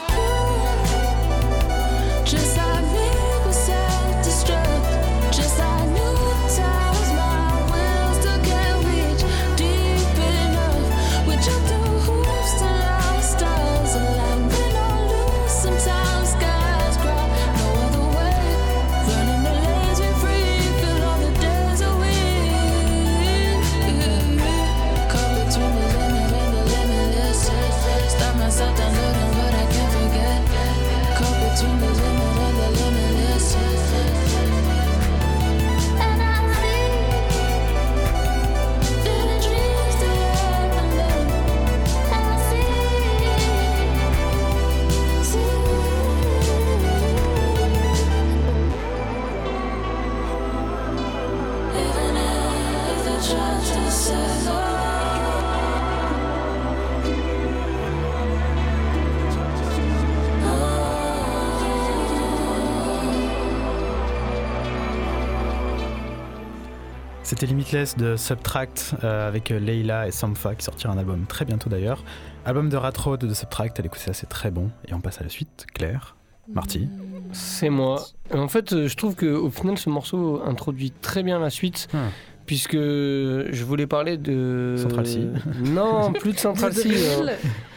C'était 67.42 67.54
Limitless 67.54 67.96
de 67.96 68.14
Subtract 68.14 68.94
euh, 69.02 69.26
avec 69.26 69.50
euh, 69.50 69.58
Leila 69.58 70.06
et 70.06 70.12
Sampha 70.12 70.54
qui 70.54 70.64
sortira 70.64 70.92
un 70.92 70.98
album 70.98 71.24
très 71.26 71.44
bientôt 71.44 71.68
d'ailleurs. 71.68 72.04
Album 72.44 72.68
de 72.68 72.76
Rat 72.76 72.92
Road 72.96 73.18
de 73.18 73.34
Subtract, 73.34 73.80
allez 73.80 73.86
écouter 73.88 74.04
ça, 74.04 74.12
c'est 74.12 74.28
très 74.28 74.52
bon. 74.52 74.70
Et 74.86 74.94
on 74.94 75.00
passe 75.00 75.20
à 75.20 75.24
la 75.24 75.28
suite. 75.28 75.66
Claire, 75.74 76.14
Marty. 76.52 76.88
C'est 77.32 77.68
moi. 77.68 78.00
En 78.32 78.46
fait, 78.46 78.72
euh, 78.72 78.86
je 78.86 78.96
trouve 78.96 79.16
qu'au 79.16 79.50
final, 79.50 79.76
ce 79.76 79.90
morceau 79.90 80.40
introduit 80.46 80.92
très 80.92 81.24
bien 81.24 81.40
la 81.40 81.50
suite. 81.50 81.88
Hmm. 81.92 82.10
Puisque 82.46 82.76
je 82.76 83.64
voulais 83.64 83.88
parler 83.88 84.18
de. 84.18 84.76
Central 84.78 85.04
C. 85.08 85.26
Non, 85.64 86.12
plus 86.12 86.34
de 86.34 86.38
Central 86.38 86.72
C. 86.72 86.90
hein. 86.92 87.26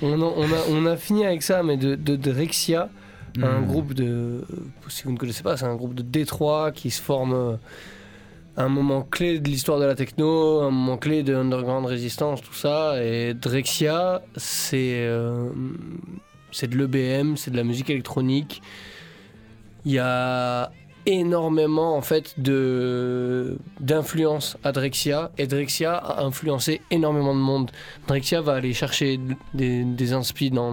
On, 0.04 0.22
en- 0.22 0.34
on 0.38 0.44
a, 0.44 0.58
on 0.70 0.86
a 0.86 0.96
fini 0.96 1.26
avec 1.26 1.42
ça, 1.42 1.64
mais 1.64 1.78
de, 1.78 1.96
de 1.96 2.16
Drexia, 2.16 2.90
un 3.42 3.62
Hmm. 3.62 3.66
groupe 3.66 3.96
de. 3.96 4.46
Si 4.90 5.06
vous 5.06 5.12
ne 5.12 5.18
connaissez 5.18 5.42
pas, 5.42 5.58
c'est 5.58 5.66
un 5.66 5.76
groupe 5.76 5.96
de 5.96 6.04
Détroit 6.04 6.72
qui 6.72 6.92
se 6.92 7.02
forme 7.02 7.34
euh, 7.34 7.54
à 7.54 7.58
un 8.58 8.70
moment 8.70 9.02
clé 9.02 9.40
de 9.40 9.50
l'histoire 9.50 9.80
de 9.80 9.86
la 9.86 9.96
techno, 9.96 10.62
un 10.62 10.72
moment 10.72 10.98
clé 10.98 11.24
de 11.24 11.36
Underground 11.36 11.86
Resistance, 11.86 12.42
tout 12.42 12.54
ça. 12.54 13.04
Et 13.04 13.34
Drexia, 13.34 14.22
c'est. 14.36 15.06
euh, 15.06 15.50
de 16.64 16.78
l'EBM, 16.78 17.36
c'est 17.36 17.52
de 17.52 17.58
la 17.58 17.64
musique 17.64 17.90
électronique. 17.90 18.62
Il 19.86 19.92
y 19.92 20.00
a 20.00 20.72
énormément 21.06 21.96
en 21.96 22.02
fait 22.02 22.34
d'influence 23.80 24.58
à 24.64 24.72
Drexia 24.72 25.32
et 25.38 25.46
Drexia 25.48 25.96
a 25.96 26.24
influencé 26.24 26.82
énormément 26.90 27.36
de 27.36 27.40
monde. 27.40 27.72
Drexia 28.08 28.42
va 28.42 28.54
aller 28.54 28.74
chercher 28.74 29.20
des, 29.54 29.84
des 29.84 30.14
inspi 30.14 30.50
dans 30.50 30.72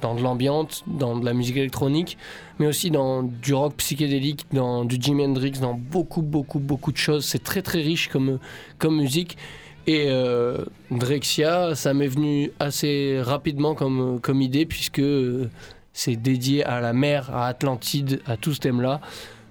dans 0.00 0.14
de 0.14 0.22
l'ambiance, 0.22 0.84
dans 0.86 1.18
de 1.18 1.24
la 1.24 1.34
musique 1.34 1.56
électronique, 1.56 2.18
mais 2.58 2.66
aussi 2.66 2.90
dans 2.90 3.22
du 3.22 3.54
rock 3.54 3.74
psychédélique, 3.76 4.46
dans 4.52 4.84
du 4.84 4.96
Jimi 5.00 5.24
Hendrix, 5.24 5.52
dans 5.60 5.74
beaucoup 5.74 6.22
beaucoup 6.22 6.58
beaucoup 6.58 6.92
de 6.92 6.96
choses. 6.96 7.24
C'est 7.24 7.42
très 7.42 7.62
très 7.62 7.80
riche 7.80 8.08
comme 8.08 8.38
comme 8.78 8.96
musique. 8.96 9.36
Et 9.88 10.04
euh, 10.08 10.66
Drexia, 10.90 11.74
ça 11.74 11.94
m'est 11.94 12.08
venu 12.08 12.52
assez 12.60 13.22
rapidement 13.22 13.74
comme, 13.74 14.20
comme 14.20 14.42
idée, 14.42 14.66
puisque 14.66 14.98
euh, 14.98 15.48
c'est 15.94 16.14
dédié 16.14 16.62
à 16.62 16.82
la 16.82 16.92
mer, 16.92 17.34
à 17.34 17.46
Atlantide, 17.46 18.20
à 18.26 18.36
tout 18.36 18.52
ce 18.52 18.60
thème-là. 18.60 19.00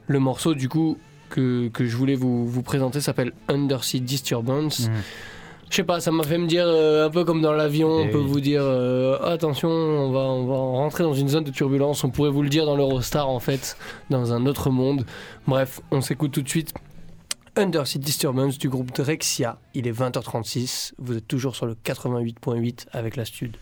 Le 0.06 0.20
morceau, 0.20 0.54
du 0.54 0.70
coup, 0.70 1.00
que, 1.32 1.70
que 1.70 1.88
je 1.88 1.98
voulais 1.98 2.14
vous, 2.14 2.46
vous 2.48 2.62
présenter 2.62 3.02
s'appelle 3.02 3.34
Undersea 3.48 3.98
Disturbance. 4.00 4.90
Mhm. 4.90 4.96
Je 5.70 5.76
sais 5.76 5.84
pas, 5.84 6.00
ça 6.00 6.12
m'a 6.12 6.24
fait 6.24 6.38
me 6.38 6.48
dire, 6.48 6.66
euh, 6.66 7.08
un 7.08 7.10
peu 7.10 7.26
comme 7.26 7.42
dans 7.42 7.52
l'avion, 7.52 7.90
on 7.90 8.08
peut 8.08 8.20
oui. 8.20 8.28
vous 8.28 8.40
dire 8.40 8.62
euh, 8.64 9.20
attention, 9.22 9.70
on 9.70 10.12
va, 10.12 10.20
on 10.20 10.46
va 10.46 10.56
rentrer 10.56 11.04
dans 11.04 11.14
une 11.14 11.28
zone 11.28 11.44
de 11.44 11.52
turbulence. 11.52 12.04
On 12.04 12.10
pourrait 12.10 12.30
vous 12.30 12.42
le 12.42 12.50
dire 12.50 12.66
dans 12.66 12.76
l'Eurostar, 12.76 13.30
en 13.30 13.40
fait, 13.40 13.78
dans 14.10 14.34
un 14.34 14.46
autre 14.46 14.70
monde. 14.70 15.06
Bref, 15.46 15.82
on 15.92 16.02
s'écoute 16.02 16.32
tout 16.32 16.42
de 16.42 16.50
suite. 16.50 16.74
Undersea 17.58 18.00
Disturbance 18.00 18.58
du 18.58 18.70
groupe 18.70 18.92
Drexia. 18.94 19.60
Il 19.74 19.88
est 19.88 19.92
20h36. 19.92 20.94
Vous 21.00 21.18
êtes 21.18 21.28
toujours 21.28 21.56
sur 21.56 21.66
le 21.66 21.74
88.8 21.74 22.86
avec 22.92 23.16
la 23.16 23.26
Stud. 23.26 23.58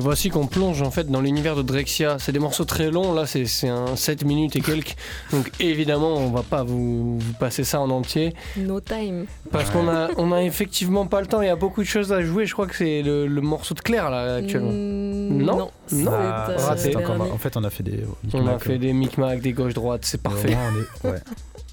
Et 0.00 0.02
voici 0.02 0.30
qu'on 0.30 0.46
plonge 0.46 0.80
en 0.80 0.90
fait 0.90 1.08
dans 1.10 1.20
l'univers 1.20 1.54
de 1.56 1.60
Drexia. 1.62 2.16
C'est 2.18 2.32
des 2.32 2.38
morceaux 2.38 2.64
très 2.64 2.90
longs, 2.90 3.12
là 3.12 3.26
c'est 3.26 3.44
c'est 3.44 3.68
un 3.68 3.96
7 3.96 4.24
minutes 4.24 4.56
et 4.56 4.62
quelques. 4.62 4.96
Donc 5.30 5.50
évidemment 5.60 6.14
on 6.16 6.30
va 6.30 6.42
pas 6.42 6.64
vous, 6.64 7.18
vous 7.18 7.32
passer 7.34 7.64
ça 7.64 7.80
en 7.82 7.90
entier. 7.90 8.32
No 8.56 8.80
time. 8.80 9.26
Parce 9.50 9.68
qu'on 9.68 9.88
a, 9.88 10.08
on 10.16 10.32
a 10.32 10.42
effectivement 10.42 11.06
pas 11.06 11.20
le 11.20 11.26
temps, 11.26 11.42
il 11.42 11.46
y 11.48 11.50
a 11.50 11.56
beaucoup 11.56 11.82
de 11.82 11.86
choses 11.86 12.14
à 12.14 12.22
jouer. 12.22 12.46
Je 12.46 12.54
crois 12.54 12.66
que 12.66 12.76
c'est 12.76 13.02
le, 13.02 13.26
le 13.26 13.40
morceau 13.42 13.74
de 13.74 13.80
Claire 13.80 14.08
là 14.08 14.36
actuellement. 14.36 14.70
Mm, 14.72 15.42
Non, 15.44 15.56
non, 15.56 15.70
non. 15.92 16.10
Ah, 16.14 16.46
euh, 16.50 16.56
raté, 16.56 16.96
encore. 16.96 17.20
En 17.20 17.36
fait, 17.38 17.56
on 17.58 17.64
a 17.64 17.70
fait 17.70 17.82
des. 17.82 18.04
On 18.32 18.46
a 18.46 18.58
fait 18.58 18.78
des 18.78 18.94
micmacs, 18.94 19.42
des 19.42 19.52
gauches-droites, 19.52 20.04
c'est 20.06 20.22
parfait. 20.22 20.56
On 21.04 21.08
est- 21.08 21.12
ouais. 21.12 21.18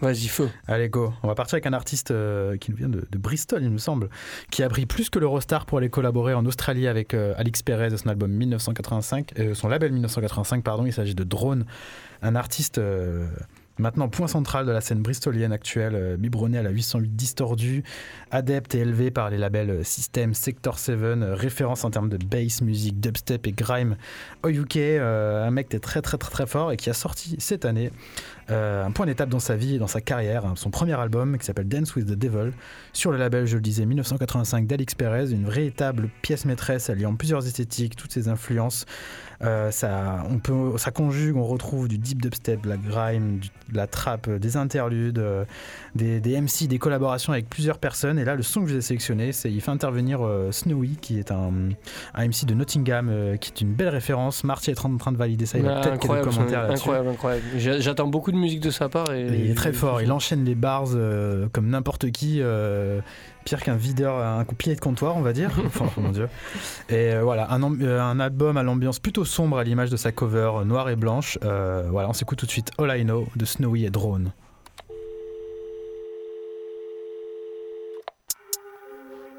Vas-y, 0.00 0.28
feu. 0.28 0.48
Allez, 0.66 0.88
go. 0.88 1.12
On 1.22 1.28
va 1.28 1.34
partir 1.34 1.56
avec 1.56 1.66
un 1.66 1.74
artiste 1.74 2.10
euh, 2.10 2.56
qui 2.56 2.70
nous 2.70 2.76
vient 2.76 2.88
de, 2.88 3.06
Bristol, 3.18 3.62
il 3.62 3.70
me 3.70 3.78
semble, 3.78 4.08
qui 4.50 4.62
a 4.62 4.68
pris 4.68 4.86
plus 4.86 5.10
que 5.10 5.18
l'Eurostar 5.18 5.66
pour 5.66 5.78
aller 5.78 5.90
collaborer 5.90 6.32
en 6.32 6.46
Australie 6.46 6.88
avec 6.88 7.12
euh, 7.12 7.34
Alix 7.36 7.62
Perez 7.62 7.90
de 7.90 7.96
son 7.96 8.08
album 8.08 8.30
1985, 8.30 9.32
euh, 9.38 9.54
son 9.54 9.68
label 9.68 9.92
1985, 9.92 10.64
pardon. 10.64 10.86
Il 10.86 10.92
s'agit 10.92 11.14
de 11.14 11.24
Drone, 11.24 11.66
un 12.22 12.34
artiste 12.34 12.80
maintenant 13.80 14.08
point 14.08 14.28
central 14.28 14.66
de 14.66 14.72
la 14.72 14.80
scène 14.80 15.02
bristolienne 15.02 15.52
actuelle, 15.52 15.94
euh, 15.94 16.16
biberonné 16.16 16.58
à 16.58 16.62
la 16.62 16.70
808 16.70 17.16
distordue, 17.16 17.82
adepte 18.30 18.74
et 18.74 18.78
élevé 18.78 19.10
par 19.10 19.30
les 19.30 19.38
labels 19.38 19.70
euh, 19.70 19.82
System, 19.82 20.34
Sector 20.34 20.78
7, 20.78 20.98
euh, 21.00 21.34
référence 21.34 21.84
en 21.84 21.90
termes 21.90 22.08
de 22.08 22.16
bass, 22.16 22.62
musique, 22.62 23.00
dubstep 23.00 23.46
et 23.46 23.52
grime 23.52 23.96
au 24.44 24.48
UK, 24.48 24.76
un 24.76 25.50
mec 25.50 25.68
qui 25.68 25.76
est 25.76 25.80
très 25.80 26.02
très 26.02 26.18
très 26.18 26.30
très 26.30 26.46
fort 26.46 26.72
et 26.72 26.76
qui 26.76 26.90
a 26.90 26.94
sorti 26.94 27.36
cette 27.38 27.64
année 27.64 27.90
un 28.48 28.90
point 28.90 29.06
d'étape 29.06 29.28
dans 29.28 29.38
sa 29.38 29.54
vie 29.54 29.76
et 29.76 29.78
dans 29.78 29.86
sa 29.86 30.00
carrière, 30.00 30.44
hein, 30.44 30.54
son 30.56 30.70
premier 30.70 30.98
album 30.98 31.38
qui 31.38 31.46
s'appelle 31.46 31.68
Dance 31.68 31.94
with 31.94 32.06
the 32.06 32.18
Devil, 32.18 32.50
sur 32.92 33.12
le 33.12 33.18
label, 33.18 33.46
je 33.46 33.54
le 33.54 33.62
disais, 33.62 33.86
1985 33.86 34.66
d'Alix 34.66 34.96
Perez, 34.96 35.30
une 35.30 35.44
véritable 35.44 36.08
pièce 36.22 36.44
maîtresse 36.46 36.90
alliant 36.90 37.14
plusieurs 37.14 37.46
esthétiques, 37.46 37.94
toutes 37.94 38.12
ses 38.12 38.26
influences. 38.26 38.86
Euh, 39.42 39.70
ça, 39.70 40.22
on 40.30 40.38
peut, 40.38 40.76
ça 40.76 40.90
conjugue, 40.90 41.34
on 41.36 41.44
retrouve 41.46 41.88
du 41.88 41.96
deep 41.96 42.20
dubstep, 42.20 42.60
de 42.62 42.68
la 42.68 42.76
grime, 42.76 43.38
du- 43.38 43.48
de 43.70 43.76
la 43.76 43.86
trap, 43.86 44.28
euh, 44.28 44.38
des 44.38 44.56
interludes, 44.58 45.18
euh, 45.18 45.44
des, 45.94 46.20
des 46.20 46.36
MC, 46.38 46.66
des 46.66 46.78
collaborations 46.78 47.32
avec 47.32 47.48
plusieurs 47.48 47.78
personnes. 47.78 48.18
Et 48.18 48.24
là, 48.24 48.34
le 48.34 48.42
son 48.42 48.60
que 48.62 48.66
je 48.68 48.72
vous 48.74 48.78
ai 48.78 48.82
sélectionné, 48.82 49.32
c'est 49.32 49.50
il 49.50 49.60
fait 49.62 49.70
intervenir 49.70 50.20
euh, 50.26 50.52
Snowy, 50.52 50.96
qui 51.00 51.18
est 51.18 51.30
un, 51.32 51.52
un 52.14 52.26
MC 52.28 52.44
de 52.44 52.52
Nottingham, 52.52 53.10
qui 53.40 53.50
est 53.52 53.60
une 53.62 53.72
belle 53.72 53.88
référence. 53.88 54.44
Marty 54.44 54.72
est 54.72 54.84
en 54.84 54.96
train 54.98 55.12
de 55.12 55.16
valider 55.16 55.46
ça, 55.46 55.56
il 55.58 55.66
a 55.66 55.78
Ah, 55.78 55.80
peut-être 55.80 56.00
quelques 56.00 56.24
commentaires 56.24 56.62
là-dessus. 56.64 56.80
incroyable, 56.82 57.08
incroyable. 57.08 57.44
J'a- 57.56 57.80
J'attends 57.80 58.08
beaucoup 58.08 58.32
de 58.32 58.36
musique 58.36 58.60
de 58.60 58.70
sa 58.70 58.88
part. 58.90 59.10
Et, 59.12 59.26
Il 59.26 59.50
est 59.50 59.54
très 59.54 59.72
fort, 59.72 60.02
il 60.02 60.12
enchaîne 60.12 60.44
les 60.44 60.54
bars 60.54 60.88
comme 61.52 61.68
n'importe 61.70 62.10
qui, 62.10 62.42
pire 63.44 63.62
qu'un 63.62 63.76
videur, 63.76 64.16
un 64.16 64.44
coup 64.44 64.54
pied 64.54 64.74
de 64.74 64.80
comptoir, 64.80 65.16
on 65.16 65.22
va 65.22 65.32
dire. 65.32 65.50
Enfin, 65.66 65.86
oh 65.96 66.00
mon 66.00 66.10
dieu. 66.10 66.28
Et 66.88 67.14
euh, 67.14 67.22
voilà, 67.22 67.50
un, 67.50 67.62
euh, 67.80 68.00
un 68.00 68.20
album 68.20 68.56
à 68.56 68.62
l'ambiance 68.62 68.98
plutôt 68.98 69.24
sombre 69.24 69.58
à 69.58 69.64
l'image 69.64 69.90
de 69.90 69.96
sa 69.96 70.12
cover 70.12 70.50
euh, 70.56 70.64
noire 70.64 70.88
et 70.88 70.96
blanche. 70.96 71.38
Euh, 71.44 71.88
voilà, 71.90 72.08
on 72.08 72.12
s'écoute 72.12 72.38
tout 72.38 72.46
de 72.46 72.50
suite 72.50 72.70
All 72.78 72.96
I 72.98 73.04
Know 73.04 73.26
de 73.36 73.44
Snowy 73.44 73.84
et 73.84 73.90
Drone. 73.90 74.32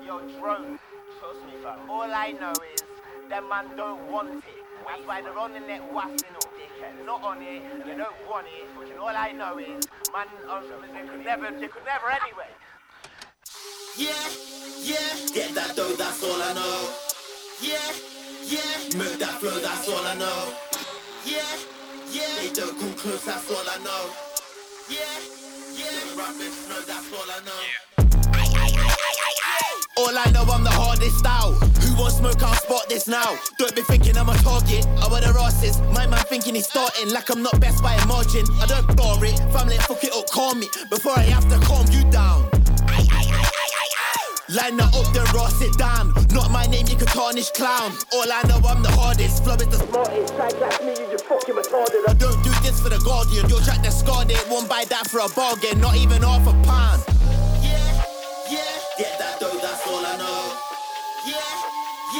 Yo, 0.05 0.19
drone, 0.39 0.77
trust 1.19 1.41
me, 1.45 1.53
fam. 1.63 1.89
All 1.89 2.11
I 2.11 2.33
know 2.33 2.53
is 2.73 2.81
them 3.29 3.43
man 3.49 3.65
don't 3.77 4.11
want 4.11 4.29
it. 4.29 4.43
That's 4.85 5.07
why 5.07 5.21
they're 5.21 5.37
on 5.37 5.53
the 5.53 5.59
net 5.59 5.81
waffling 5.93 6.35
up. 6.35 6.51
They're 6.81 7.05
not 7.05 7.23
on 7.23 7.37
it, 7.41 7.61
they 7.85 7.95
don't 7.95 8.17
want 8.27 8.47
it. 8.47 8.65
And 8.91 8.99
all 8.99 9.15
I 9.15 9.31
know 9.31 9.57
is, 9.59 9.85
man, 10.11 10.25
um, 10.49 10.63
they 10.93 11.07
could 11.07 11.23
never, 11.23 11.51
they 11.51 11.67
could 11.67 11.85
never 11.85 12.09
anyway. 12.09 12.49
Yeah, 13.97 14.09
yeah, 14.81 14.97
get 15.33 15.53
that 15.55 15.75
dough, 15.75 15.95
that's 15.97 16.23
all 16.23 16.41
I 16.41 16.53
know. 16.53 16.89
Yeah, 17.61 17.77
yeah, 18.43 18.97
move 18.97 19.19
that 19.19 19.39
flow, 19.39 19.59
that's 19.59 19.87
all 19.89 20.05
I 20.05 20.15
know. 20.15 20.53
Yeah, 21.25 21.41
yeah, 22.11 22.35
they 22.39 22.51
don't 22.53 22.77
come 22.79 22.93
close, 22.93 23.25
that's 23.25 23.51
all 23.51 23.63
I 23.69 23.77
know. 23.83 24.09
Yeah, 24.89 24.99
yeah, 25.75 26.17
rubbish, 26.17 26.57
no, 26.69 26.81
that's 26.81 27.11
all 27.13 27.29
I 27.29 27.39
know. 27.45 27.61
Yeah. 27.61 27.91
All 29.97 30.17
I 30.17 30.31
know, 30.31 30.43
I'm 30.51 30.63
the 30.63 30.71
hardest 30.71 31.25
out. 31.25 31.53
Who 31.83 32.01
wants 32.01 32.17
smoke? 32.17 32.41
I'll 32.41 32.55
spot 32.55 32.89
this 32.89 33.07
now. 33.07 33.37
Don't 33.59 33.75
be 33.75 33.81
thinking 33.83 34.17
I'm 34.17 34.29
a 34.29 34.35
target. 34.37 34.87
I 34.99 35.07
wear 35.11 35.21
the 35.21 35.37
asses. 35.39 35.79
My 35.93 36.07
man 36.07 36.23
thinking 36.25 36.55
he's 36.55 36.67
starting 36.67 37.11
like 37.11 37.29
I'm 37.29 37.43
not 37.43 37.59
best 37.59 37.83
by 37.83 37.93
a 37.93 38.05
margin. 38.07 38.45
I 38.61 38.65
don't 38.65 38.95
bar 38.95 39.23
it. 39.23 39.37
Family, 39.53 39.77
fuck 39.77 40.03
it 40.03 40.13
up, 40.13 40.27
call 40.29 40.55
me. 40.55 40.67
Before 40.89 41.13
I 41.17 41.23
have 41.23 41.47
to 41.49 41.59
calm 41.67 41.85
you 41.91 42.09
down. 42.09 42.50
Line 44.51 44.75
that 44.75 44.91
up, 44.91 45.07
then 45.15 45.23
Ross 45.31 45.55
sit 45.55 45.71
down. 45.77 46.11
Not 46.35 46.51
my 46.51 46.67
name, 46.67 46.83
you 46.91 46.97
can 46.99 47.07
tarnish 47.07 47.51
clown. 47.51 47.95
All 48.11 48.27
I 48.27 48.43
know, 48.51 48.59
I'm 48.67 48.83
the 48.83 48.91
hardest. 48.91 49.45
Flow 49.47 49.55
is 49.55 49.71
the 49.71 49.79
smartest. 49.79 50.35
Try 50.35 50.51
class 50.51 50.83
me, 50.83 50.91
you 50.91 51.07
just 51.07 51.23
fucking 51.23 51.55
retarded. 51.55 52.03
I 52.03 52.13
don't 52.19 52.35
do 52.43 52.51
this 52.59 52.83
for 52.83 52.89
the 52.91 52.99
Guardian. 52.99 53.47
You'll 53.47 53.63
track 53.63 53.79
the 53.79 53.91
scar, 53.91 54.25
they 54.25 54.35
won't 54.51 54.67
buy 54.67 54.83
that 54.91 55.07
for 55.07 55.23
a 55.23 55.29
bargain. 55.31 55.79
Not 55.79 55.95
even 55.95 56.19
half 56.19 56.43
a 56.43 56.51
pound. 56.67 56.99
Yeah, 57.63 57.79
yeah. 58.51 58.75
get 58.99 59.15
that 59.23 59.39
dough, 59.39 59.55
that's 59.55 59.87
all 59.87 60.03
I 60.03 60.19
know. 60.19 60.43
Yeah, 61.23 61.39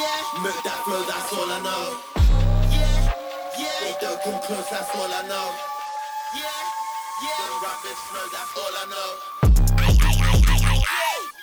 yeah, 0.00 0.40
move 0.40 0.56
that 0.64 0.80
flow, 0.88 1.04
that's 1.04 1.28
all 1.36 1.52
I 1.52 1.60
know. 1.60 1.84
Yeah, 2.72 3.12
yeah, 3.60 3.76
they 3.84 3.94
don't 4.00 4.16
come 4.24 4.40
close, 4.40 4.72
that's 4.72 4.88
all 4.96 5.04
I 5.04 5.20
know. 5.28 5.48
Yeah, 6.32 6.48
yeah, 7.28 7.44
the 7.44 7.60
rubbish, 7.60 8.02
no, 8.08 8.22
that's 8.32 8.56
all 8.56 8.72
I 8.72 8.84
know. 8.88 9.41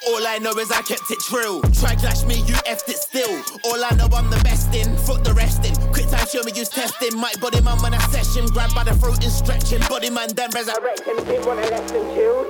All 0.10 0.26
I 0.26 0.40
know 0.40 0.58
is 0.58 0.72
I 0.72 0.82
kept 0.82 1.12
it 1.12 1.20
true. 1.20 1.62
Try 1.80 1.94
clash 1.94 2.26
me, 2.26 2.42
you 2.50 2.56
effed 2.66 2.90
it 2.90 2.98
still. 2.98 3.30
All 3.66 3.78
I 3.86 3.94
know 3.94 4.10
I'm 4.12 4.28
the 4.32 4.42
best 4.44 4.74
in, 4.74 4.98
fuck 4.98 5.24
the 5.24 5.34
rest 5.36 5.64
in. 5.66 5.76
Quick 5.94 6.10
time, 6.10 6.26
show 6.26 6.42
me 6.42 6.52
use 6.52 6.68
testing. 6.68 7.16
Might 7.16 7.40
body 7.40 7.62
man 7.62 7.78
when 7.84 7.94
I 7.94 8.00
session. 8.10 8.48
Grab 8.48 8.74
by 8.74 8.86
the 8.86 8.96
throat 8.96 9.24
and 9.24 9.32
stretching. 9.32 9.82
Body 9.88 10.10
man 10.10 10.30
then 10.34 10.50
resurrect 10.50 11.06
him. 11.06 11.18
Did 11.26 11.46
wanna 11.46 11.62
less 11.62 11.92
than 11.92 12.02
chilled. 12.16 12.48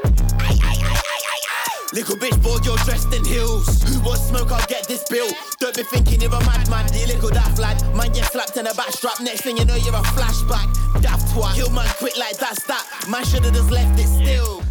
Little 1.91 2.15
bitch 2.15 2.41
boy, 2.41 2.63
you're 2.63 2.77
dressed 2.87 3.11
in 3.13 3.25
heels. 3.25 3.83
Who 3.83 3.99
wants 4.07 4.29
smoke? 4.29 4.51
I'll 4.53 4.65
get 4.67 4.87
this 4.87 5.03
bill. 5.09 5.27
Don't 5.59 5.75
be 5.75 5.83
thinking 5.83 6.21
you're 6.21 6.33
a 6.33 6.39
madman. 6.45 6.87
You 6.93 7.07
little 7.07 7.29
daft 7.29 7.59
lad. 7.59 7.81
Man, 7.93 8.13
get 8.13 8.31
slapped 8.31 8.55
in 8.55 8.65
the 8.65 8.71
backstrap. 8.71 9.19
Next 9.19 9.41
thing 9.41 9.57
you 9.57 9.65
know, 9.65 9.75
you're 9.75 9.95
a 9.95 10.03
flashback. 10.15 10.71
Daft 11.01 11.27
twat. 11.35 11.55
Kill 11.55 11.71
man 11.71 11.89
quick 11.99 12.15
like 12.17 12.37
that's 12.37 12.63
that. 12.71 12.85
Man 13.09 13.25
should've 13.25 13.51
just 13.51 13.69
left 13.69 13.99
it 13.99 14.07
still. 14.07 14.63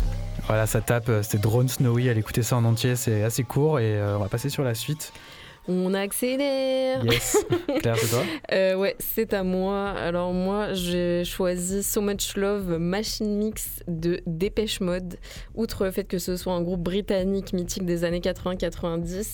Voilà, 0.49 0.67
ça 0.67 0.81
tape, 0.81 1.11
euh, 1.11 1.23
c'était 1.23 1.37
Drone 1.37 1.69
Snowy, 1.69 2.09
allez 2.09 2.21
écouter 2.21 2.43
ça 2.43 2.57
en 2.57 2.65
entier, 2.65 2.97
c'est 2.97 3.23
assez 3.23 3.45
court 3.45 3.81
et 3.81 3.99
euh, 3.99 4.17
on 4.17 4.21
va 4.21 4.29
passer 4.29 4.49
sur 4.49 4.65
la 4.65 4.75
suite. 4.75 5.13
On 5.71 5.93
accélère. 5.93 7.05
Yes. 7.05 7.37
Claire, 7.81 7.99
c'est 7.99 8.09
toi 8.09 8.23
Euh, 8.53 8.75
ouais, 8.75 8.97
c'est 8.99 9.35
à 9.35 9.43
moi. 9.43 9.91
Alors 9.91 10.33
moi, 10.33 10.73
j'ai 10.73 11.27
choisi 11.27 11.83
So 11.83 12.01
Much 12.01 12.37
Love 12.37 12.79
Machine 12.79 13.37
Mix 13.37 13.81
de 13.87 14.23
Dépêche 14.27 14.81
Mode. 14.81 15.19
Outre 15.55 15.85
le 15.85 15.91
fait 15.91 16.05
que 16.05 16.19
ce 16.19 16.39
soit 16.39 16.55
un 16.55 16.63
groupe 16.63 16.81
britannique 16.81 17.53
mythique 17.53 17.85
des 17.85 18.05
années 18.05 18.21
80-90, 18.21 19.27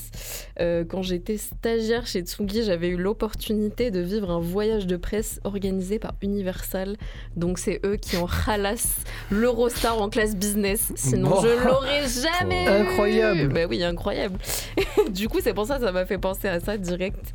euh, 0.61 0.85
quand 0.85 1.03
j'étais 1.03 1.37
stagiaire 1.37 2.07
chez 2.07 2.21
Tsugi, 2.23 2.63
j'avais 2.63 2.89
eu 2.89 2.97
l'opportunité 2.97 3.91
de 3.91 4.01
vivre 4.01 4.31
un 4.31 4.39
voyage 4.41 4.87
de 4.87 4.97
presse 4.97 5.41
organisé 5.45 5.99
par 5.99 6.15
Universal. 6.23 6.97
Donc 7.37 7.59
c'est 7.59 7.81
eux 7.85 7.97
qui 7.97 8.17
ont 8.17 8.27
ralasse 8.27 8.97
l'Eurostar 9.31 10.01
en 10.01 10.09
classe 10.09 10.37
business. 10.37 10.93
Sinon, 10.95 11.31
Bon. 11.31 11.41
je 11.43 11.67
l'aurais 11.67 12.03
jamais. 12.09 12.65
eu. 12.65 12.69
Incroyable. 12.69 13.53
Bah 13.53 13.61
oui, 13.69 13.83
incroyable. 13.83 14.39
du 15.13 15.29
coup, 15.29 15.39
c'est 15.43 15.55
pour 15.55 15.67
ça 15.67 15.77
que 15.79 15.85
ça 15.85 15.93
m'a 15.93 16.07
fait 16.07 16.19
penser 16.19 16.49
à 16.49 16.61
ça 16.61 16.77
direct. 16.79 17.33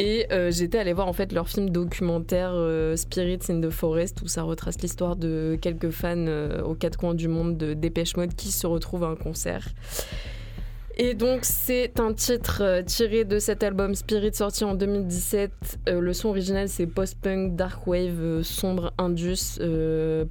Et 0.00 0.26
euh, 0.30 0.52
j'étais 0.52 0.78
allée 0.78 0.92
voir 0.92 1.08
en 1.08 1.12
fait 1.12 1.32
leur 1.32 1.48
film 1.48 1.70
documentaire 1.70 2.52
euh, 2.54 2.94
Spirits 2.94 3.40
in 3.48 3.60
the 3.60 3.70
Forest 3.70 4.22
où 4.22 4.28
ça 4.28 4.42
retrace 4.42 4.80
l'histoire 4.80 5.16
de 5.16 5.58
quelques 5.60 5.90
fans 5.90 6.14
euh, 6.16 6.62
aux 6.62 6.74
quatre 6.74 6.96
coins 6.96 7.14
du 7.14 7.26
monde 7.26 7.56
de 7.56 7.74
Dépêche 7.74 8.16
Mode 8.16 8.34
qui 8.36 8.52
se 8.52 8.66
retrouvent 8.68 9.02
à 9.02 9.08
un 9.08 9.16
concert. 9.16 9.66
Et 11.00 11.14
donc 11.14 11.44
c'est 11.44 12.00
un 12.00 12.12
titre 12.12 12.60
euh, 12.60 12.82
tiré 12.82 13.24
de 13.24 13.38
cet 13.38 13.62
album 13.62 13.94
Spirit 13.94 14.34
sorti 14.34 14.64
en 14.64 14.74
2017. 14.74 15.78
Euh, 15.88 16.00
le 16.00 16.12
son 16.12 16.30
original 16.30 16.68
c'est 16.68 16.88
post-punk, 16.88 17.54
dark 17.54 17.86
wave, 17.86 18.20
euh, 18.20 18.42
sombre, 18.42 18.92
indus, 18.98 19.60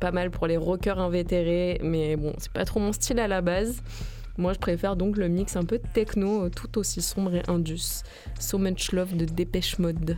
pas 0.01 0.11
mal 0.11 0.29
pour 0.29 0.45
les 0.45 0.57
rockers 0.57 0.99
invétérés, 0.99 1.79
mais 1.81 2.17
bon 2.17 2.33
c'est 2.37 2.51
pas 2.51 2.65
trop 2.65 2.81
mon 2.81 2.91
style 2.91 3.19
à 3.19 3.29
la 3.29 3.39
base. 3.39 3.81
Moi 4.37 4.51
je 4.51 4.59
préfère 4.59 4.97
donc 4.97 5.15
le 5.15 5.29
mix 5.29 5.55
un 5.55 5.63
peu 5.63 5.79
techno, 5.93 6.49
tout 6.49 6.77
aussi 6.77 7.01
sombre 7.01 7.33
et 7.33 7.43
indus. 7.47 8.03
So 8.37 8.57
Much 8.57 8.91
Love 8.91 9.15
de 9.15 9.23
Dépêche 9.23 9.79
Mode. 9.79 10.17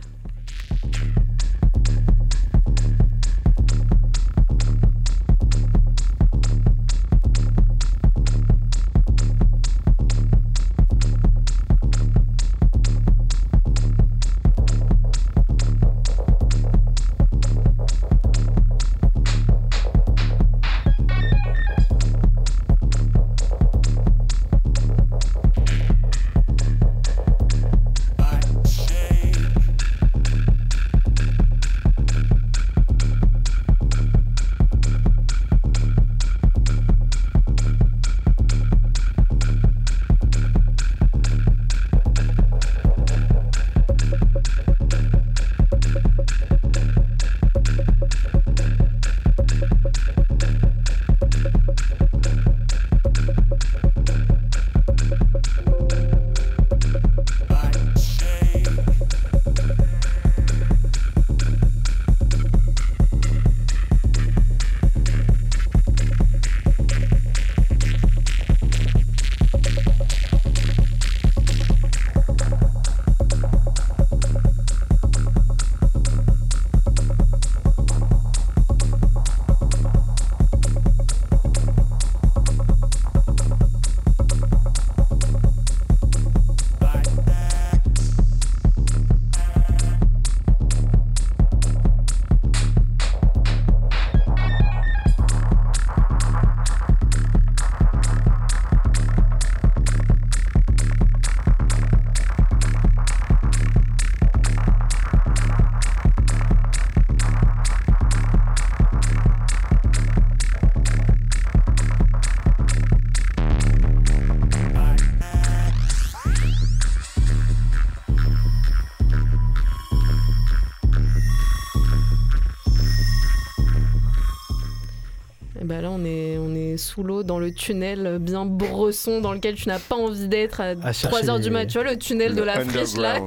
Sous 127.00 127.06
l'eau, 127.06 127.22
dans 127.22 127.38
le 127.38 127.52
tunnel 127.52 128.06
euh, 128.06 128.18
bien 128.18 128.44
bresson, 128.44 129.20
dans 129.20 129.32
lequel 129.32 129.54
tu 129.54 129.68
n'as 129.68 129.78
pas 129.78 129.96
envie 129.96 130.28
d'être 130.28 130.60
à, 130.60 130.74
À 130.82 130.92
chercher 130.92 131.24
3h 131.24 131.40
du 131.40 131.50
mat. 131.50 131.66
Tu 131.66 131.78
vois, 131.78 131.90
le 131.90 131.98
tunnel 131.98 132.34
de 132.34 132.42
la 132.42 132.60
friche, 132.64 132.96
là. 132.96 133.20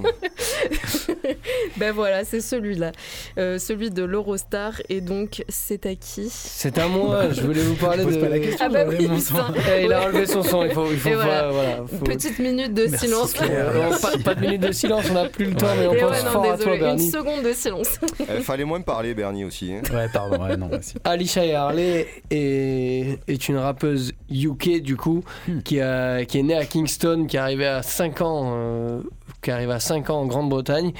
ben 1.77 1.91
voilà, 1.91 2.23
c'est 2.23 2.41
celui-là. 2.41 2.91
Euh, 3.37 3.57
celui 3.57 3.89
de 3.89 4.03
l'Eurostar. 4.03 4.73
Et 4.89 5.01
donc, 5.01 5.43
c'est 5.49 5.85
à 5.87 5.95
qui 5.95 6.27
C'est 6.29 6.77
à 6.77 6.87
moi, 6.87 7.31
je 7.31 7.41
voulais 7.41 7.61
vous 7.63 7.73
parler 7.75 8.05
de. 8.05 8.15
pas 8.17 8.29
la 8.29 8.39
question, 8.39 8.65
Ah 8.65 8.69
bah 8.69 8.85
j'enlève 8.85 8.99
oui, 9.01 9.07
mon 9.07 9.19
son. 9.19 9.33
putain. 9.35 9.53
Eh, 9.75 9.85
il 9.85 9.93
a 9.93 10.03
enlevé 10.05 10.25
son 10.27 10.43
son, 10.43 10.63
il 10.65 10.71
faut, 10.71 10.85
il 10.91 10.97
faut 10.99 11.09
pas- 11.09 11.15
voilà. 11.15 11.49
voilà, 11.51 11.75
faut- 11.87 12.05
Petite 12.05 12.37
minute 12.39 12.73
de 12.73 12.85
Merci, 12.87 13.07
silence. 13.07 13.33
Euh, 13.41 13.89
non, 13.89 13.97
pas, 13.97 14.11
pas 14.23 14.35
de 14.35 14.41
minute 14.41 14.61
de 14.61 14.71
silence, 14.71 15.05
on 15.09 15.13
n'a 15.15 15.29
plus 15.29 15.45
le 15.45 15.55
temps, 15.55 15.65
mais 15.79 15.87
on 15.87 15.93
Et 15.93 15.97
pense 15.99 16.11
ouais, 16.11 16.23
non, 16.23 16.31
fort 16.31 16.51
à 16.51 16.57
toi, 16.57 16.73
une 16.75 16.79
Bernie. 16.81 17.09
seconde 17.09 17.43
de 17.43 17.53
silence. 17.53 17.99
Eh, 18.19 18.41
fallait 18.41 18.65
moins 18.65 18.79
me 18.79 18.83
parler, 18.83 19.13
Bernie 19.15 19.45
aussi. 19.45 19.73
hein. 19.73 19.81
Ouais, 19.93 20.07
pardon, 20.13 20.43
ouais, 20.43 20.55
non, 20.57 20.67
merci. 20.69 20.93
Alicia 21.03 21.43
et 21.45 21.55
Harley 21.55 22.07
est, 22.29 23.19
est 23.27 23.49
une 23.49 23.57
rappeuse 23.57 24.11
UK 24.31 24.81
du 24.81 24.95
coup 24.95 25.23
Hmm. 25.47 25.59
qui, 25.63 25.79
a, 25.81 26.23
qui 26.25 26.39
est 26.39 26.43
née 26.43 26.55
à 26.55 26.65
Kingston, 26.65 27.25
qui 27.27 27.37
est 27.37 27.39
arrivée 27.39 27.65
à 27.67 27.81
5 27.81 28.21
ans, 28.21 28.53
euh, 28.55 29.01
qui 29.41 29.51
arrive 29.51 29.71
à 29.71 29.79
5 29.79 30.09
ans 30.09 30.21
en 30.21 30.25
Grande-Bretagne 30.25 30.93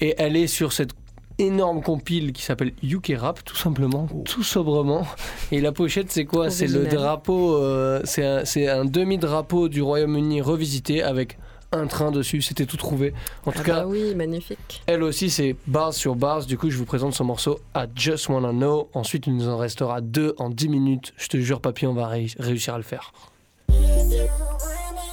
et 0.00 0.14
elle 0.18 0.36
est 0.36 0.46
sur 0.46 0.72
cette 0.72 0.90
énorme 1.38 1.82
compile 1.82 2.32
qui 2.32 2.42
s'appelle 2.42 2.72
UK 2.82 3.12
Rap 3.16 3.44
tout 3.44 3.56
simplement, 3.56 4.06
tout 4.24 4.42
sobrement. 4.42 5.06
Et 5.52 5.60
la 5.60 5.72
pochette 5.72 6.10
c'est 6.10 6.24
quoi? 6.24 6.50
C'est 6.50 6.66
le 6.66 6.86
drapeau, 6.86 7.54
euh, 7.56 8.00
c'est 8.04 8.68
un, 8.68 8.84
demi-drapeau 8.84 9.68
du 9.68 9.82
Royaume-Uni 9.82 10.40
revisité 10.40 11.02
avec 11.02 11.38
un 11.72 11.86
train 11.88 12.10
dessus, 12.12 12.42
c'était 12.42 12.64
tout 12.64 12.76
trouvé. 12.76 13.12
En 13.44 13.50
tout 13.52 13.58
Ah 13.62 13.64
cas, 13.64 13.74
bah 13.80 13.86
oui, 13.88 14.14
magnifique. 14.14 14.82
elle 14.86 15.02
aussi, 15.02 15.28
c'est 15.30 15.56
bars 15.66 15.92
sur 15.92 16.14
bars. 16.14 16.46
Du 16.46 16.56
coup, 16.56 16.70
je 16.70 16.78
vous 16.78 16.84
présente 16.86 17.12
son 17.12 17.24
morceau 17.24 17.58
I 17.76 17.86
Just 17.94 18.28
Wanna 18.28 18.52
Know. 18.52 18.88
Ensuite, 18.94 19.26
il 19.26 19.36
nous 19.36 19.48
en 19.48 19.56
restera 19.56 20.00
deux 20.00 20.34
en 20.38 20.48
10 20.48 20.68
minutes. 20.68 21.12
Je 21.16 21.26
te 21.26 21.36
jure, 21.38 21.60
papy, 21.60 21.86
on 21.86 21.92
va 21.92 22.06
ré- 22.06 22.28
réussir 22.38 22.74
à 22.74 22.78
le 22.78 22.84
faire. 22.84 23.12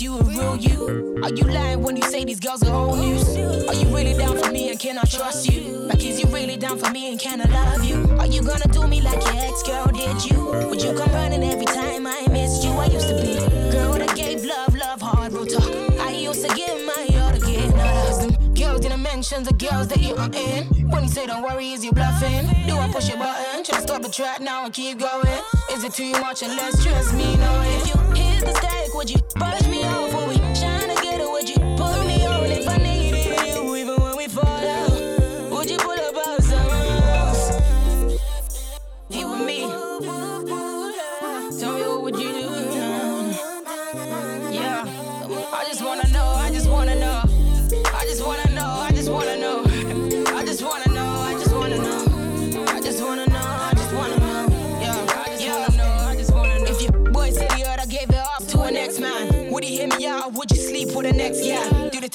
You 0.00 0.16
a 0.16 0.22
real 0.22 0.56
you? 0.56 1.18
Are 1.24 1.30
you 1.34 1.42
lying 1.42 1.82
when 1.82 1.96
you 1.96 2.02
say 2.04 2.24
these 2.24 2.38
girls 2.38 2.62
are 2.62 2.72
old 2.72 3.00
news? 3.00 3.28
Are 3.66 3.74
you 3.74 3.86
really 3.86 4.14
down 4.14 4.38
for 4.38 4.52
me 4.52 4.70
and 4.70 4.78
can 4.78 4.96
I 4.96 5.02
trust 5.02 5.50
you? 5.50 5.72
Like, 5.72 6.04
is 6.04 6.20
you 6.20 6.26
really 6.26 6.56
down 6.56 6.78
for 6.78 6.88
me 6.92 7.10
and 7.10 7.18
can 7.18 7.40
I 7.40 7.46
love 7.46 7.84
you? 7.84 8.16
Are 8.20 8.26
you 8.26 8.40
gonna 8.42 8.68
do 8.68 8.86
me 8.86 9.00
like 9.00 9.20
your 9.24 9.34
ex 9.34 9.60
girl 9.64 9.86
did 9.86 10.24
you? 10.24 10.68
Would 10.70 10.80
you 10.82 10.94
come 10.94 11.10
running 11.10 11.42
every 11.42 11.66
time 11.66 12.06
I 12.06 12.28
missed 12.30 12.62
you? 12.62 12.70
I 12.70 12.86
used 12.86 13.08
to 13.08 13.14
be 13.14 13.34
girl 13.72 13.94
that 13.94 14.14
gave 14.14 14.44
love, 14.44 14.72
love, 14.76 15.00
hard, 15.00 15.32
real 15.32 15.46
talk. 15.46 15.68
I 16.00 16.12
used 16.12 16.46
to 16.46 16.54
give 16.54 16.80
my 16.86 17.18
all 17.20 17.32
to 17.32 17.40
get 17.40 17.68
them 17.74 18.38
girls 18.58 18.80
didn't 18.80 19.02
mention 19.02 19.42
the 19.44 19.54
girls 19.54 19.88
that 19.88 20.00
you 20.00 20.14
are 20.16 20.30
in. 20.32 20.66
When 20.90 21.02
you 21.04 21.08
say 21.08 21.26
don't 21.26 21.42
worry, 21.42 21.72
is 21.72 21.84
you 21.84 21.92
bluffing? 21.92 22.46
Do 22.66 22.76
I 22.76 22.90
push 22.92 23.08
your 23.08 23.18
button? 23.18 23.64
Try 23.64 23.76
to 23.76 23.82
stop 23.82 24.02
the 24.02 24.08
track 24.08 24.40
now 24.40 24.64
and 24.64 24.72
keep 24.74 24.98
going? 24.98 25.42
Is 25.72 25.84
it 25.84 25.92
too 25.94 26.12
much 26.12 26.42
and 26.42 26.56
less 26.56 26.82
Trust 26.82 27.14
me? 27.14 27.36
No, 27.36 27.62
if 27.64 27.88
you 27.88 28.07
like, 28.88 28.94
would 28.96 29.10
you 29.10 29.18
brush 29.36 29.66
me 29.68 29.84
off? 29.84 30.14
Or 30.14 30.37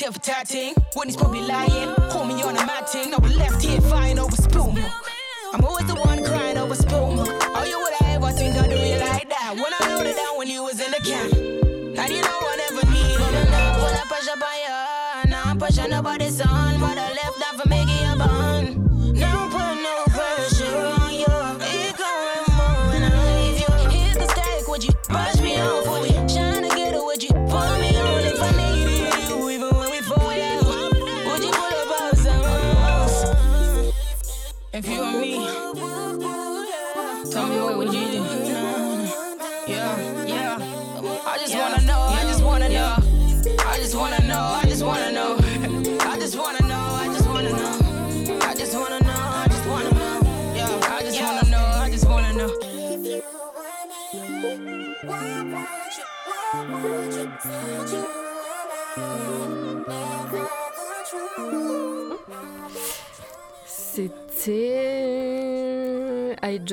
tit 0.03 0.13
for 0.13 0.19
tatting. 0.19 0.73
When 0.93 1.07
he's 1.07 1.17
probably 1.17 1.41
lying, 1.41 1.93
call 2.09 2.25
me 2.25 2.41
on 2.43 2.57
a 2.57 2.65
matting. 2.65 3.13
I 3.13 3.17
was 3.17 3.35
left 3.35 3.63
here 3.63 3.81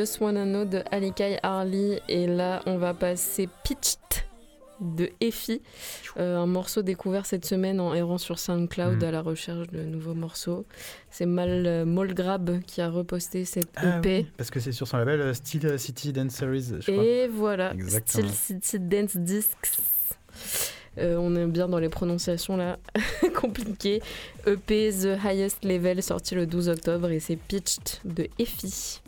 Just 0.01 0.18
Wanna 0.22 0.44
Know 0.46 0.64
de 0.64 0.82
Alikai 0.90 1.38
Harley. 1.42 2.01
Et 2.09 2.26
là, 2.26 2.62
on 2.64 2.78
va 2.78 2.94
passer 2.94 3.51
Pitched 3.64 3.98
de 4.80 5.11
Effie, 5.20 5.61
Euh, 6.16 6.38
un 6.38 6.46
morceau 6.46 6.80
découvert 6.80 7.26
cette 7.26 7.44
semaine 7.44 7.80
en 7.80 7.92
errant 7.92 8.16
sur 8.16 8.38
SoundCloud 8.38 9.03
Mm. 9.03 9.05
à 9.05 9.11
la 9.11 9.20
recherche 9.20 9.68
de 9.68 9.82
nouveaux 9.82 10.14
morceaux. 10.14 10.64
C'est 11.11 11.26
Mal 11.26 11.66
euh, 11.66 11.84
Molgrab 11.84 12.62
qui 12.62 12.80
a 12.80 12.88
reposté 12.88 13.44
cette 13.44 13.68
Ah 13.76 13.98
EP. 13.98 14.20
oui, 14.20 14.26
parce 14.38 14.51
que 14.51 14.59
c'est 14.59 14.72
sur 14.72 14.88
son 14.88 14.96
label 14.96 15.20
euh, 15.20 15.34
Steel 15.34 15.78
City 15.78 16.14
Dance 16.14 16.32
Series, 16.32 16.76
je 16.80 16.90
crois. 16.92 17.05
Et 17.05 17.28
voilà, 17.28 17.72
Exactement. 17.74 18.26
Steel 18.32 18.59
City 18.62 18.78
Dance 18.80 19.16
Discs. 19.18 19.80
Euh, 20.96 21.16
on 21.18 21.36
est 21.36 21.46
bien 21.46 21.68
dans 21.68 21.78
les 21.78 21.90
prononciations 21.90 22.57
là, 22.57 22.78
compliquées. 23.34 24.01
EP 24.46 24.90
The 24.92 25.22
Highest 25.22 25.62
Level 25.62 26.03
sorti 26.03 26.34
le 26.34 26.46
12 26.46 26.70
octobre 26.70 27.11
et 27.11 27.20
c'est 27.20 27.36
Pitched 27.36 28.01
de 28.07 28.28
Effie. 28.38 29.03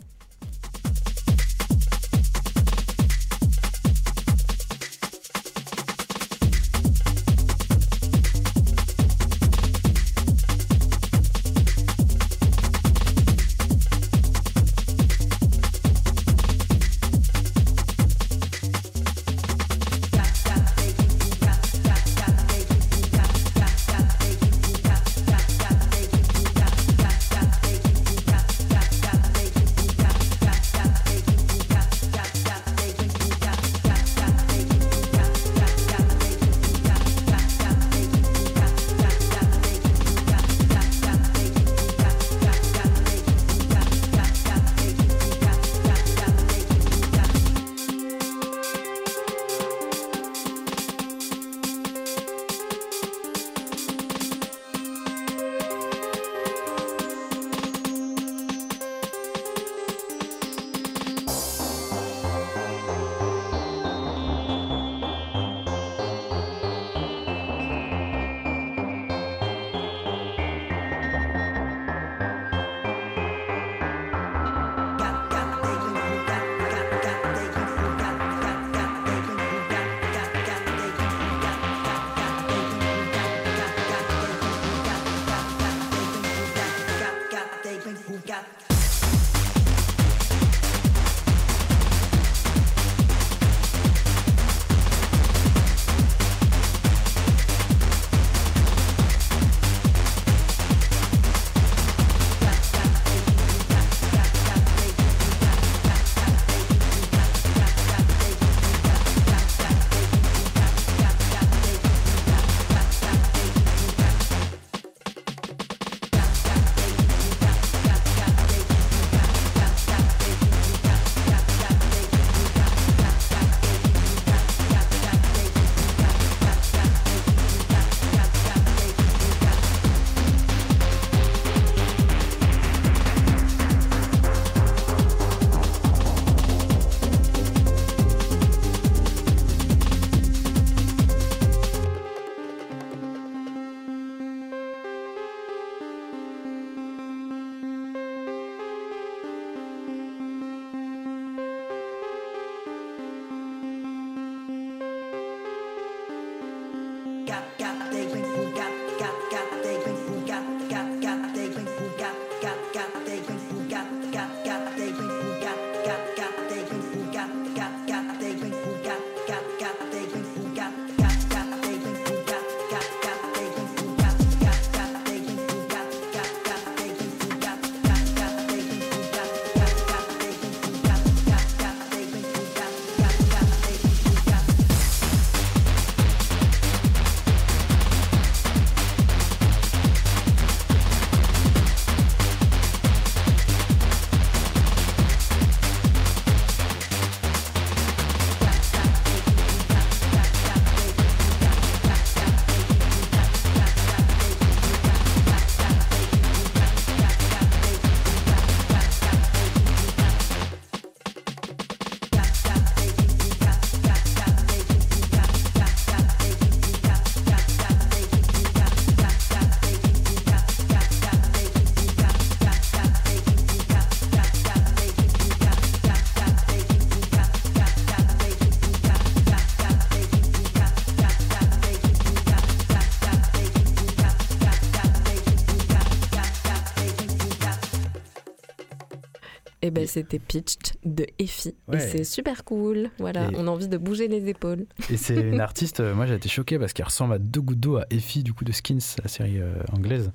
C'était 239.87 240.19
Pitched 240.19 240.73
de 240.85 241.05
Effie. 241.19 241.55
Et 241.71 241.79
c'est 241.79 242.03
super 242.03 242.43
cool. 242.43 242.89
Voilà, 242.99 243.29
Et- 243.31 243.35
on 243.37 243.47
a 243.47 243.51
envie 243.51 243.67
de 243.67 243.77
bouger 243.77 244.07
les 244.07 244.27
épaules. 244.29 244.65
Et 244.89 244.97
c'est 244.97 245.15
une 245.19 245.39
artiste, 245.39 245.79
euh, 245.79 245.93
moi 245.95 246.05
j'ai 246.05 246.15
été 246.15 246.29
choqué 246.29 246.57
parce 246.59 246.73
qu'elle 246.73 246.85
ressemble 246.85 247.13
à 247.13 247.19
deux 247.19 247.41
gouttes 247.41 247.59
d'eau 247.59 247.77
à 247.77 247.85
Effie 247.89 248.23
du 248.23 248.33
coup 248.33 248.43
de 248.45 248.51
Skins, 248.51 248.79
la 249.01 249.07
série 249.09 249.39
euh, 249.39 249.53
anglaise. 249.71 250.11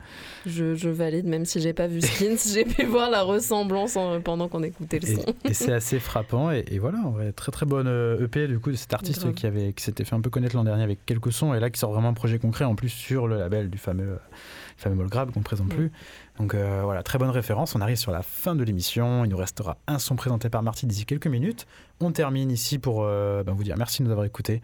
Je, 0.47 0.75
je 0.75 0.89
valide, 0.89 1.27
même 1.27 1.45
si 1.45 1.61
j'ai 1.61 1.73
pas 1.73 1.87
vu 1.87 2.01
Skins, 2.01 2.37
j'ai 2.53 2.64
pu 2.64 2.85
voir 2.85 3.11
la 3.11 3.23
ressemblance 3.23 3.97
en- 3.97 4.21
pendant 4.21 4.49
qu'on 4.49 4.62
écoutait 4.62 4.99
le 5.01 5.09
Et, 5.09 5.14
son. 5.16 5.25
et 5.45 5.55
c'est 5.55 5.73
assez 5.73 5.99
frappant. 5.99 6.51
Et, 6.51 6.64
et 6.71 6.79
voilà, 6.79 6.99
très 7.37 7.53
très 7.53 7.66
bonne 7.66 7.87
euh, 7.89 8.25
EP 8.25 8.47
du 8.49 8.59
coup 8.59 8.71
de 8.71 8.77
cet 8.77 8.95
artiste 8.95 9.33
qui, 9.35 9.47
avait, 9.47 9.73
qui 9.73 9.83
s'était 9.85 10.05
fait 10.05 10.14
un 10.14 10.21
peu 10.21 10.31
connaître 10.31 10.57
l'an 10.57 10.64
dernier 10.64 10.83
avec 10.83 11.05
quelques 11.07 11.33
sons 11.33 11.55
et 11.55 11.61
là 11.61 11.71
qui 11.71 11.79
sort 11.79 11.93
vraiment 11.93 12.09
un 12.09 12.14
projet 12.14 12.39
concret 12.39 12.64
en 12.64 12.75
plus 12.75 12.89
sur 12.89 13.27
le 13.29 13.39
label 13.39 13.71
du 13.71 13.79
fameux, 13.79 14.19
fameux 14.77 14.95
Molgrab 14.97 15.31
qu'on 15.33 15.41
ne 15.41 15.45
présente 15.45 15.69
plus. 15.69 15.91
Donc 16.39 16.55
euh, 16.55 16.82
voilà, 16.84 17.03
très 17.03 17.18
bonne 17.18 17.30
référence. 17.30 17.74
On 17.74 17.80
arrive 17.80 17.97
sur 17.97 18.12
la 18.12 18.22
fin 18.22 18.55
de 18.55 18.62
l'émission. 18.62 19.24
Il 19.24 19.30
nous 19.30 19.36
restera 19.36 19.76
un 19.86 19.99
son 19.99 20.14
présenté 20.14 20.49
par 20.49 20.62
Marty 20.62 20.86
d'ici 20.86 21.05
quelques 21.05 21.26
minutes. 21.26 21.66
On 22.01 22.12
termine 22.12 22.51
ici 22.51 22.78
pour 22.78 23.03
euh, 23.03 23.43
ben, 23.43 23.53
vous 23.53 23.64
dire 23.64 23.76
merci 23.76 24.03
de 24.03 24.07
nous 24.07 24.12
avoir 24.12 24.26
écoutés. 24.26 24.62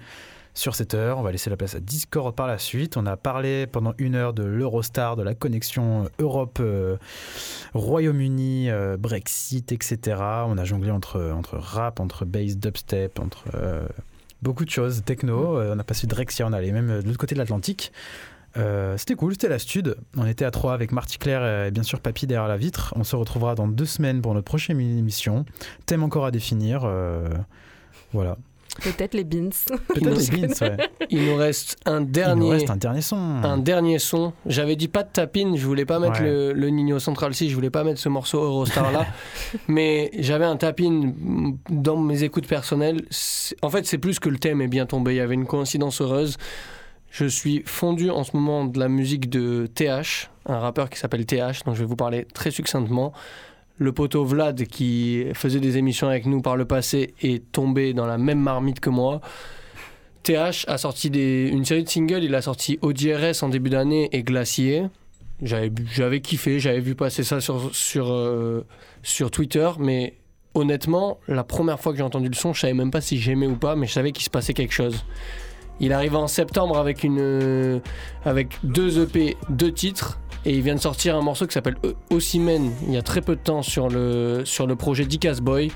Sur 0.57 0.77
cette 0.77 0.95
heure, 0.95 1.19
on 1.19 1.23
va 1.23 1.33
laisser 1.33 1.51
la 1.51 1.57
place 1.57 1.75
à 1.75 1.81
Discord 1.81 2.33
par 2.33 2.47
la 2.47 2.59
suite. 2.59 2.97
On 2.97 3.07
a 3.07 3.17
parlé 3.17 3.67
pendant 3.67 3.93
une 3.99 4.15
heure 4.15 4.33
de 4.33 4.45
l'Eurostar, 4.45 5.17
de 5.17 5.25
la 5.25 5.35
connexion 5.35 6.09
Europe, 6.21 6.59
euh, 6.61 6.97
Royaume-Uni, 7.75 8.71
euh, 8.71 8.97
Brexit, 8.97 9.73
etc. 9.73 10.17
On 10.47 10.57
a 10.57 10.65
jonglé 10.65 10.93
entre, 10.93 11.33
entre 11.35 11.59
rap, 11.59 11.99
entre 11.99 12.25
bass, 12.25 12.57
dubstep, 12.57 13.19
entre 13.19 13.47
beaucoup 14.43 14.65
de 14.65 14.71
choses, 14.71 15.03
techno. 15.05 15.59
On 15.59 15.79
a 15.81 15.83
passé 15.85 16.07
Drexia, 16.07 16.47
on 16.47 16.53
allait 16.53 16.71
même 16.71 17.01
de 17.01 17.05
l'autre 17.05 17.19
côté 17.19 17.35
de 17.35 17.41
l'Atlantique. 17.41 17.91
Euh, 18.57 18.97
c'était 18.97 19.15
cool, 19.15 19.33
c'était 19.33 19.49
la 19.49 19.59
stud. 19.59 19.97
On 20.17 20.27
était 20.27 20.45
à 20.45 20.51
trois 20.51 20.75
avec 20.75 20.93
Marty 20.93 21.19
Claire 21.19 21.67
et 21.67 21.71
bien 21.71 21.83
sûr 21.83 22.01
Papy 22.01 22.27
derrière 22.27 22.49
la 22.49 22.57
vitre. 22.57 22.95
On 22.97 23.05
se 23.05 23.17
retrouvera 23.17 23.55
dans 23.55 23.67
deux 23.67 23.85
semaines 23.87 24.23
pour 24.23 24.33
notre 24.35 24.45
prochaine 24.45 24.81
émission. 24.81 25.45
Thème 25.87 26.03
encore 26.05 26.25
à 26.27 26.31
définir. 26.31 26.83
euh, 26.85 27.29
voilà. 28.13 28.37
Peut-être 28.83 29.15
les 29.15 29.23
beans. 29.23 29.51
Peut-être 29.89 30.33
les 30.33 30.47
beans, 30.49 30.55
ouais. 30.63 30.77
Il 31.09 31.27
nous 31.27 31.37
reste 31.37 31.77
un 31.87 32.01
dernier. 32.01 32.41
Il 32.43 32.45
nous 32.47 32.51
reste 32.51 32.71
un 32.71 32.77
dernier 32.77 33.03
son. 33.03 33.17
Un 33.17 33.59
dernier 33.59 34.01
son. 34.01 34.33
J'avais 34.47 34.75
dit 34.75 34.89
pas 34.89 35.05
de 35.05 35.09
tapine, 35.13 35.57
je 35.57 35.65
voulais 35.65 35.85
pas 35.85 36.01
mettre 36.01 36.21
Ouais. 36.21 36.27
le, 36.29 36.53
le 36.53 36.69
Nino 36.71 36.99
Central 36.99 37.35
C, 37.35 37.49
je 37.49 37.55
voulais 37.55 37.71
pas 37.71 37.85
mettre 37.85 38.01
ce 38.01 38.09
morceau 38.09 38.43
Eurostar 38.43 38.91
là, 38.91 39.07
mais 39.69 40.11
j'avais 40.19 40.45
un 40.45 40.57
tapine 40.57 41.57
dans 41.71 41.97
mes 41.99 42.25
écoutes 42.25 42.49
personnelles. 42.49 43.03
En 43.63 43.71
fait, 43.71 43.87
c'est 43.87 43.99
plus 43.99 44.19
que 44.19 44.29
le 44.29 44.39
thème 44.39 44.61
est 44.61 44.67
bien 44.69 44.87
tombé, 44.87 45.13
il 45.15 45.19
y 45.19 45.21
avait 45.21 45.35
une 45.35 45.47
coïncidence 45.47 46.01
heureuse. 46.01 46.37
Je 47.15 47.27
suis 47.27 47.63
fondu 47.65 48.11
en 48.11 48.25
ce 48.25 48.37
moment 48.37 48.65
de 48.65 48.77
la 48.81 48.89
musique 48.89 49.31
de 49.31 49.69
TH, 49.73 50.31
un 50.47 50.59
rappeur 50.59 50.91
qui 50.91 50.99
s'appelle 50.99 51.25
TH, 51.25 51.63
dont 51.65 51.73
je 51.73 51.79
vais 51.79 51.87
vous 51.87 51.95
parler 51.95 52.27
très 52.35 52.51
succinctement. 52.51 53.13
Le 53.79 53.93
poteau 53.93 54.25
Vlad, 54.25 54.65
qui 54.65 55.25
faisait 55.33 55.61
des 55.61 55.79
émissions 55.79 56.09
avec 56.09 56.27
nous 56.27 56.43
par 56.43 56.57
le 56.57 56.65
passé, 56.65 57.15
est 57.23 57.53
tombé 57.53 57.93
dans 57.93 58.07
la 58.07 58.19
même 58.19 58.41
marmite 58.41 58.81
que 58.81 58.91
moi. 58.91 59.21
TH 60.25 60.65
a 60.67 60.77
sorti 60.77 61.07
une 61.07 61.65
série 61.65 61.85
de 61.85 61.89
singles. 61.89 62.25
Il 62.25 62.35
a 62.35 62.43
sorti 62.43 62.81
ODRS 62.83 63.45
en 63.45 63.49
début 63.49 63.71
d'année 63.71 64.09
et 64.11 64.25
Glacier. 64.25 64.89
J'avais, 65.41 66.21
kiffé, 66.21 66.59
j'avais 66.59 66.81
vu 66.81 66.97
passer 66.97 67.23
ça 67.23 67.41
sur, 67.41 67.73
sur, 67.73 68.13
euh, 68.13 68.67
sur 69.05 69.31
Twitter, 69.31 69.71
mais 69.79 70.15
honnêtement, 70.55 71.21
la 71.29 71.45
première 71.45 71.79
fois 71.79 71.93
que 71.93 71.99
j'ai 71.99 72.05
entendu 72.05 72.29
le 72.29 72.35
son, 72.35 72.53
je 72.53 72.63
savais 72.63 72.75
même 72.75 72.91
pas 72.91 73.01
si 73.01 73.19
j'aimais 73.19 73.47
ou 73.47 73.55
pas, 73.55 73.77
mais 73.77 73.87
je 73.87 73.93
savais 73.93 74.11
qu'il 74.11 74.25
se 74.25 74.31
passait 74.31 74.53
quelque 74.53 74.75
chose. 74.75 75.05
Il 75.81 75.93
arrive 75.93 76.17
en 76.17 76.27
septembre 76.27 76.79
avec, 76.79 77.05
une, 77.05 77.19
euh, 77.21 77.81
avec 78.25 78.59
deux 78.63 79.03
EP, 79.03 79.37
deux 79.49 79.73
titres, 79.73 80.19
et 80.45 80.53
il 80.53 80.63
vient 80.63 80.75
de 80.75 80.81
sortir 80.81 81.17
un 81.17 81.23
morceau 81.23 81.47
qui 81.47 81.55
s'appelle 81.55 81.77
Osimhen 82.11 82.71
il 82.87 82.95
y 82.95 82.97
a 82.97 83.03
très 83.03 83.23
peu 83.23 83.35
de 83.35 83.41
temps 83.41 83.63
sur 83.63 83.89
le, 83.89 84.45
projet 84.79 85.05
Dicas 85.05 85.39
Boy. 85.43 85.73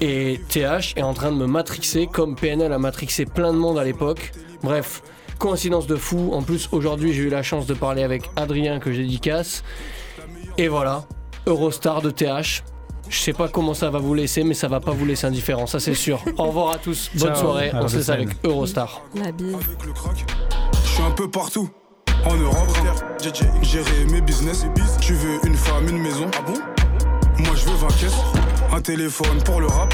Et 0.00 0.40
TH 0.48 0.94
est 0.96 1.02
en 1.02 1.14
train 1.14 1.30
de 1.30 1.36
me 1.36 1.46
matrixer 1.46 2.08
comme 2.08 2.34
PNL 2.34 2.72
a 2.72 2.78
matrixé 2.78 3.26
plein 3.26 3.52
de 3.52 3.58
monde 3.58 3.78
à 3.78 3.84
l'époque. 3.84 4.32
Bref, 4.62 5.02
coïncidence 5.38 5.86
de 5.86 5.94
fou. 5.94 6.30
En 6.32 6.42
plus, 6.42 6.68
aujourd'hui, 6.72 7.12
j'ai 7.12 7.22
eu 7.22 7.28
la 7.28 7.44
chance 7.44 7.66
de 7.66 7.74
parler 7.74 8.02
avec 8.02 8.28
Adrien 8.34 8.80
que 8.80 8.92
je 8.92 9.00
dédicace. 9.02 9.62
Et 10.58 10.66
voilà, 10.66 11.04
Eurostar 11.46 12.02
de 12.02 12.10
TH. 12.10 12.64
Je 13.08 13.18
sais 13.18 13.32
pas 13.32 13.48
comment 13.48 13.74
ça 13.74 13.90
va 13.90 13.98
vous 13.98 14.14
laisser, 14.14 14.44
mais 14.44 14.54
ça 14.54 14.68
va 14.68 14.80
pas 14.80 14.92
vous 14.92 15.04
laisser 15.04 15.26
indifférent, 15.26 15.66
ça 15.66 15.78
c'est 15.80 15.94
sûr. 15.94 16.22
Au 16.38 16.44
revoir 16.44 16.72
à 16.74 16.78
tous, 16.78 17.10
bonne 17.14 17.28
Ciao. 17.34 17.36
soirée. 17.36 17.70
À 17.70 17.82
On 17.82 17.88
se 17.88 17.96
laisse 17.96 18.08
avec. 18.08 18.28
Eurostar. 18.44 19.02
La 19.14 19.30
bise. 19.32 19.56
Je 20.82 20.88
suis 20.88 21.02
un 21.02 21.10
peu 21.10 21.30
partout. 21.30 21.68
En 22.24 22.36
Europe, 22.36 22.68
gérer 23.62 24.04
mes 24.10 24.20
business. 24.20 24.64
Tu 25.00 25.12
veux 25.14 25.38
une 25.46 25.56
femme, 25.56 25.88
une 25.88 25.98
maison? 25.98 26.26
Ah 26.38 26.42
bon? 26.46 26.54
Moi 27.44 27.54
je 27.54 27.66
veux 27.66 27.76
20 27.76 27.86
caisses. 27.88 28.16
Un 28.72 28.80
téléphone 28.80 29.42
pour 29.44 29.60
le 29.60 29.66
rap. 29.66 29.92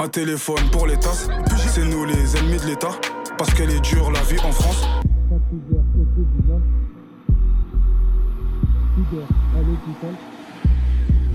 Un 0.00 0.08
téléphone 0.08 0.68
pour 0.72 0.86
les 0.86 0.96
tasses. 0.98 1.28
C'est 1.68 1.84
nous 1.84 2.04
les 2.04 2.36
ennemis 2.36 2.58
de 2.58 2.66
l'État. 2.66 2.90
Parce 3.36 3.54
qu'elle 3.54 3.70
est 3.70 3.80
dure 3.80 4.10
la 4.10 4.22
vie 4.22 4.40
en 4.40 4.50
France. 4.50 4.86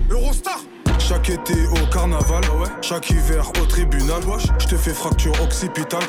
Eurostar 0.10 0.60
chaque 1.08 1.30
été 1.30 1.68
au 1.68 1.86
carnaval, 1.92 2.42
chaque 2.82 3.10
hiver 3.10 3.52
au 3.62 3.66
tribunal. 3.66 4.22
Je 4.60 4.68
te 4.68 4.78
fais 4.78 4.94
fracture 4.94 5.34
occipitale, 5.42 6.04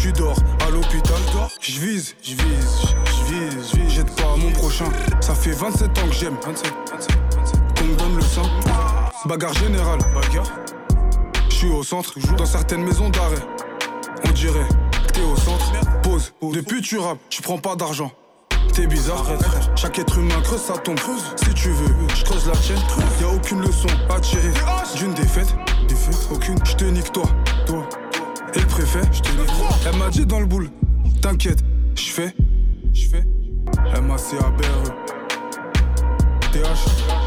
tu, 0.00 0.12
dors 0.12 0.36
à 0.66 0.70
l'hôpital. 0.70 1.16
Je 1.60 1.80
vise, 1.80 2.16
je 2.22 2.30
vise, 2.30 2.96
je 3.06 3.34
vise, 3.34 3.72
je. 3.74 3.90
Jette 3.90 4.14
pas 4.16 4.36
mon 4.36 4.50
prochain. 4.52 4.86
Ça 5.20 5.34
fait 5.34 5.52
27 5.52 5.98
ans 5.98 6.08
que 6.08 6.14
j'aime. 6.14 6.36
27, 6.44 6.72
27, 6.92 7.16
27. 7.36 7.60
Qu'on 7.78 7.84
me 7.84 7.96
donne 7.96 8.16
le 8.16 8.22
sang. 8.22 8.42
Bagarre 9.26 9.54
générale, 9.54 9.98
bagarre. 10.14 10.50
Je 11.48 11.54
suis 11.54 11.68
au 11.68 11.82
centre, 11.82 12.14
dans 12.36 12.46
certaines 12.46 12.82
maisons 12.82 13.10
d'arrêt. 13.10 13.42
On 14.26 14.30
dirait 14.30 14.66
que 15.06 15.12
t'es 15.12 15.22
au 15.22 15.36
centre. 15.36 15.72
Pause, 16.02 16.32
depuis 16.52 16.80
tu 16.82 16.98
rappes, 16.98 17.18
tu 17.28 17.42
prends 17.42 17.58
pas 17.58 17.76
d'argent. 17.76 18.10
T'es 18.72 18.86
bizarre, 18.86 19.24
chaque 19.76 19.98
être 19.98 20.18
humain 20.18 20.40
creuse 20.42 20.62
sa 20.62 20.78
tombe. 20.78 20.98
Si 21.36 21.52
tu 21.54 21.70
veux, 21.70 21.94
je 22.14 22.24
creuse 22.24 22.46
la 22.46 22.52
tienne. 22.52 22.78
Y 23.20 23.24
a 23.24 23.28
aucune 23.28 23.60
leçon 23.60 23.88
à 24.08 24.20
tirer 24.20 24.52
d'une 24.96 25.14
défaite. 25.14 25.54
Défaite, 25.88 26.28
aucune. 26.32 26.58
Je 26.64 26.74
te 26.76 26.84
nique 26.84 27.12
toi, 27.12 27.24
toi. 27.66 27.88
Et 28.54 28.60
le 28.60 28.66
préfet, 28.66 29.02
je 29.12 29.20
te 29.20 29.30
nique. 29.30 29.50
Elle 29.86 29.96
m'a 29.96 30.08
dit 30.08 30.24
dans 30.24 30.40
le 30.40 30.46
boule, 30.46 30.70
t'inquiète, 31.20 31.60
je 31.94 32.10
fais, 32.10 32.34
je 32.92 33.08
fais. 33.08 33.24
M 33.94 34.10
A 34.10 34.18
C 34.18 34.36
A 34.38 34.50
B 34.50 34.62
R 34.62 34.88
E. 34.88 35.10
TH. 36.52 37.19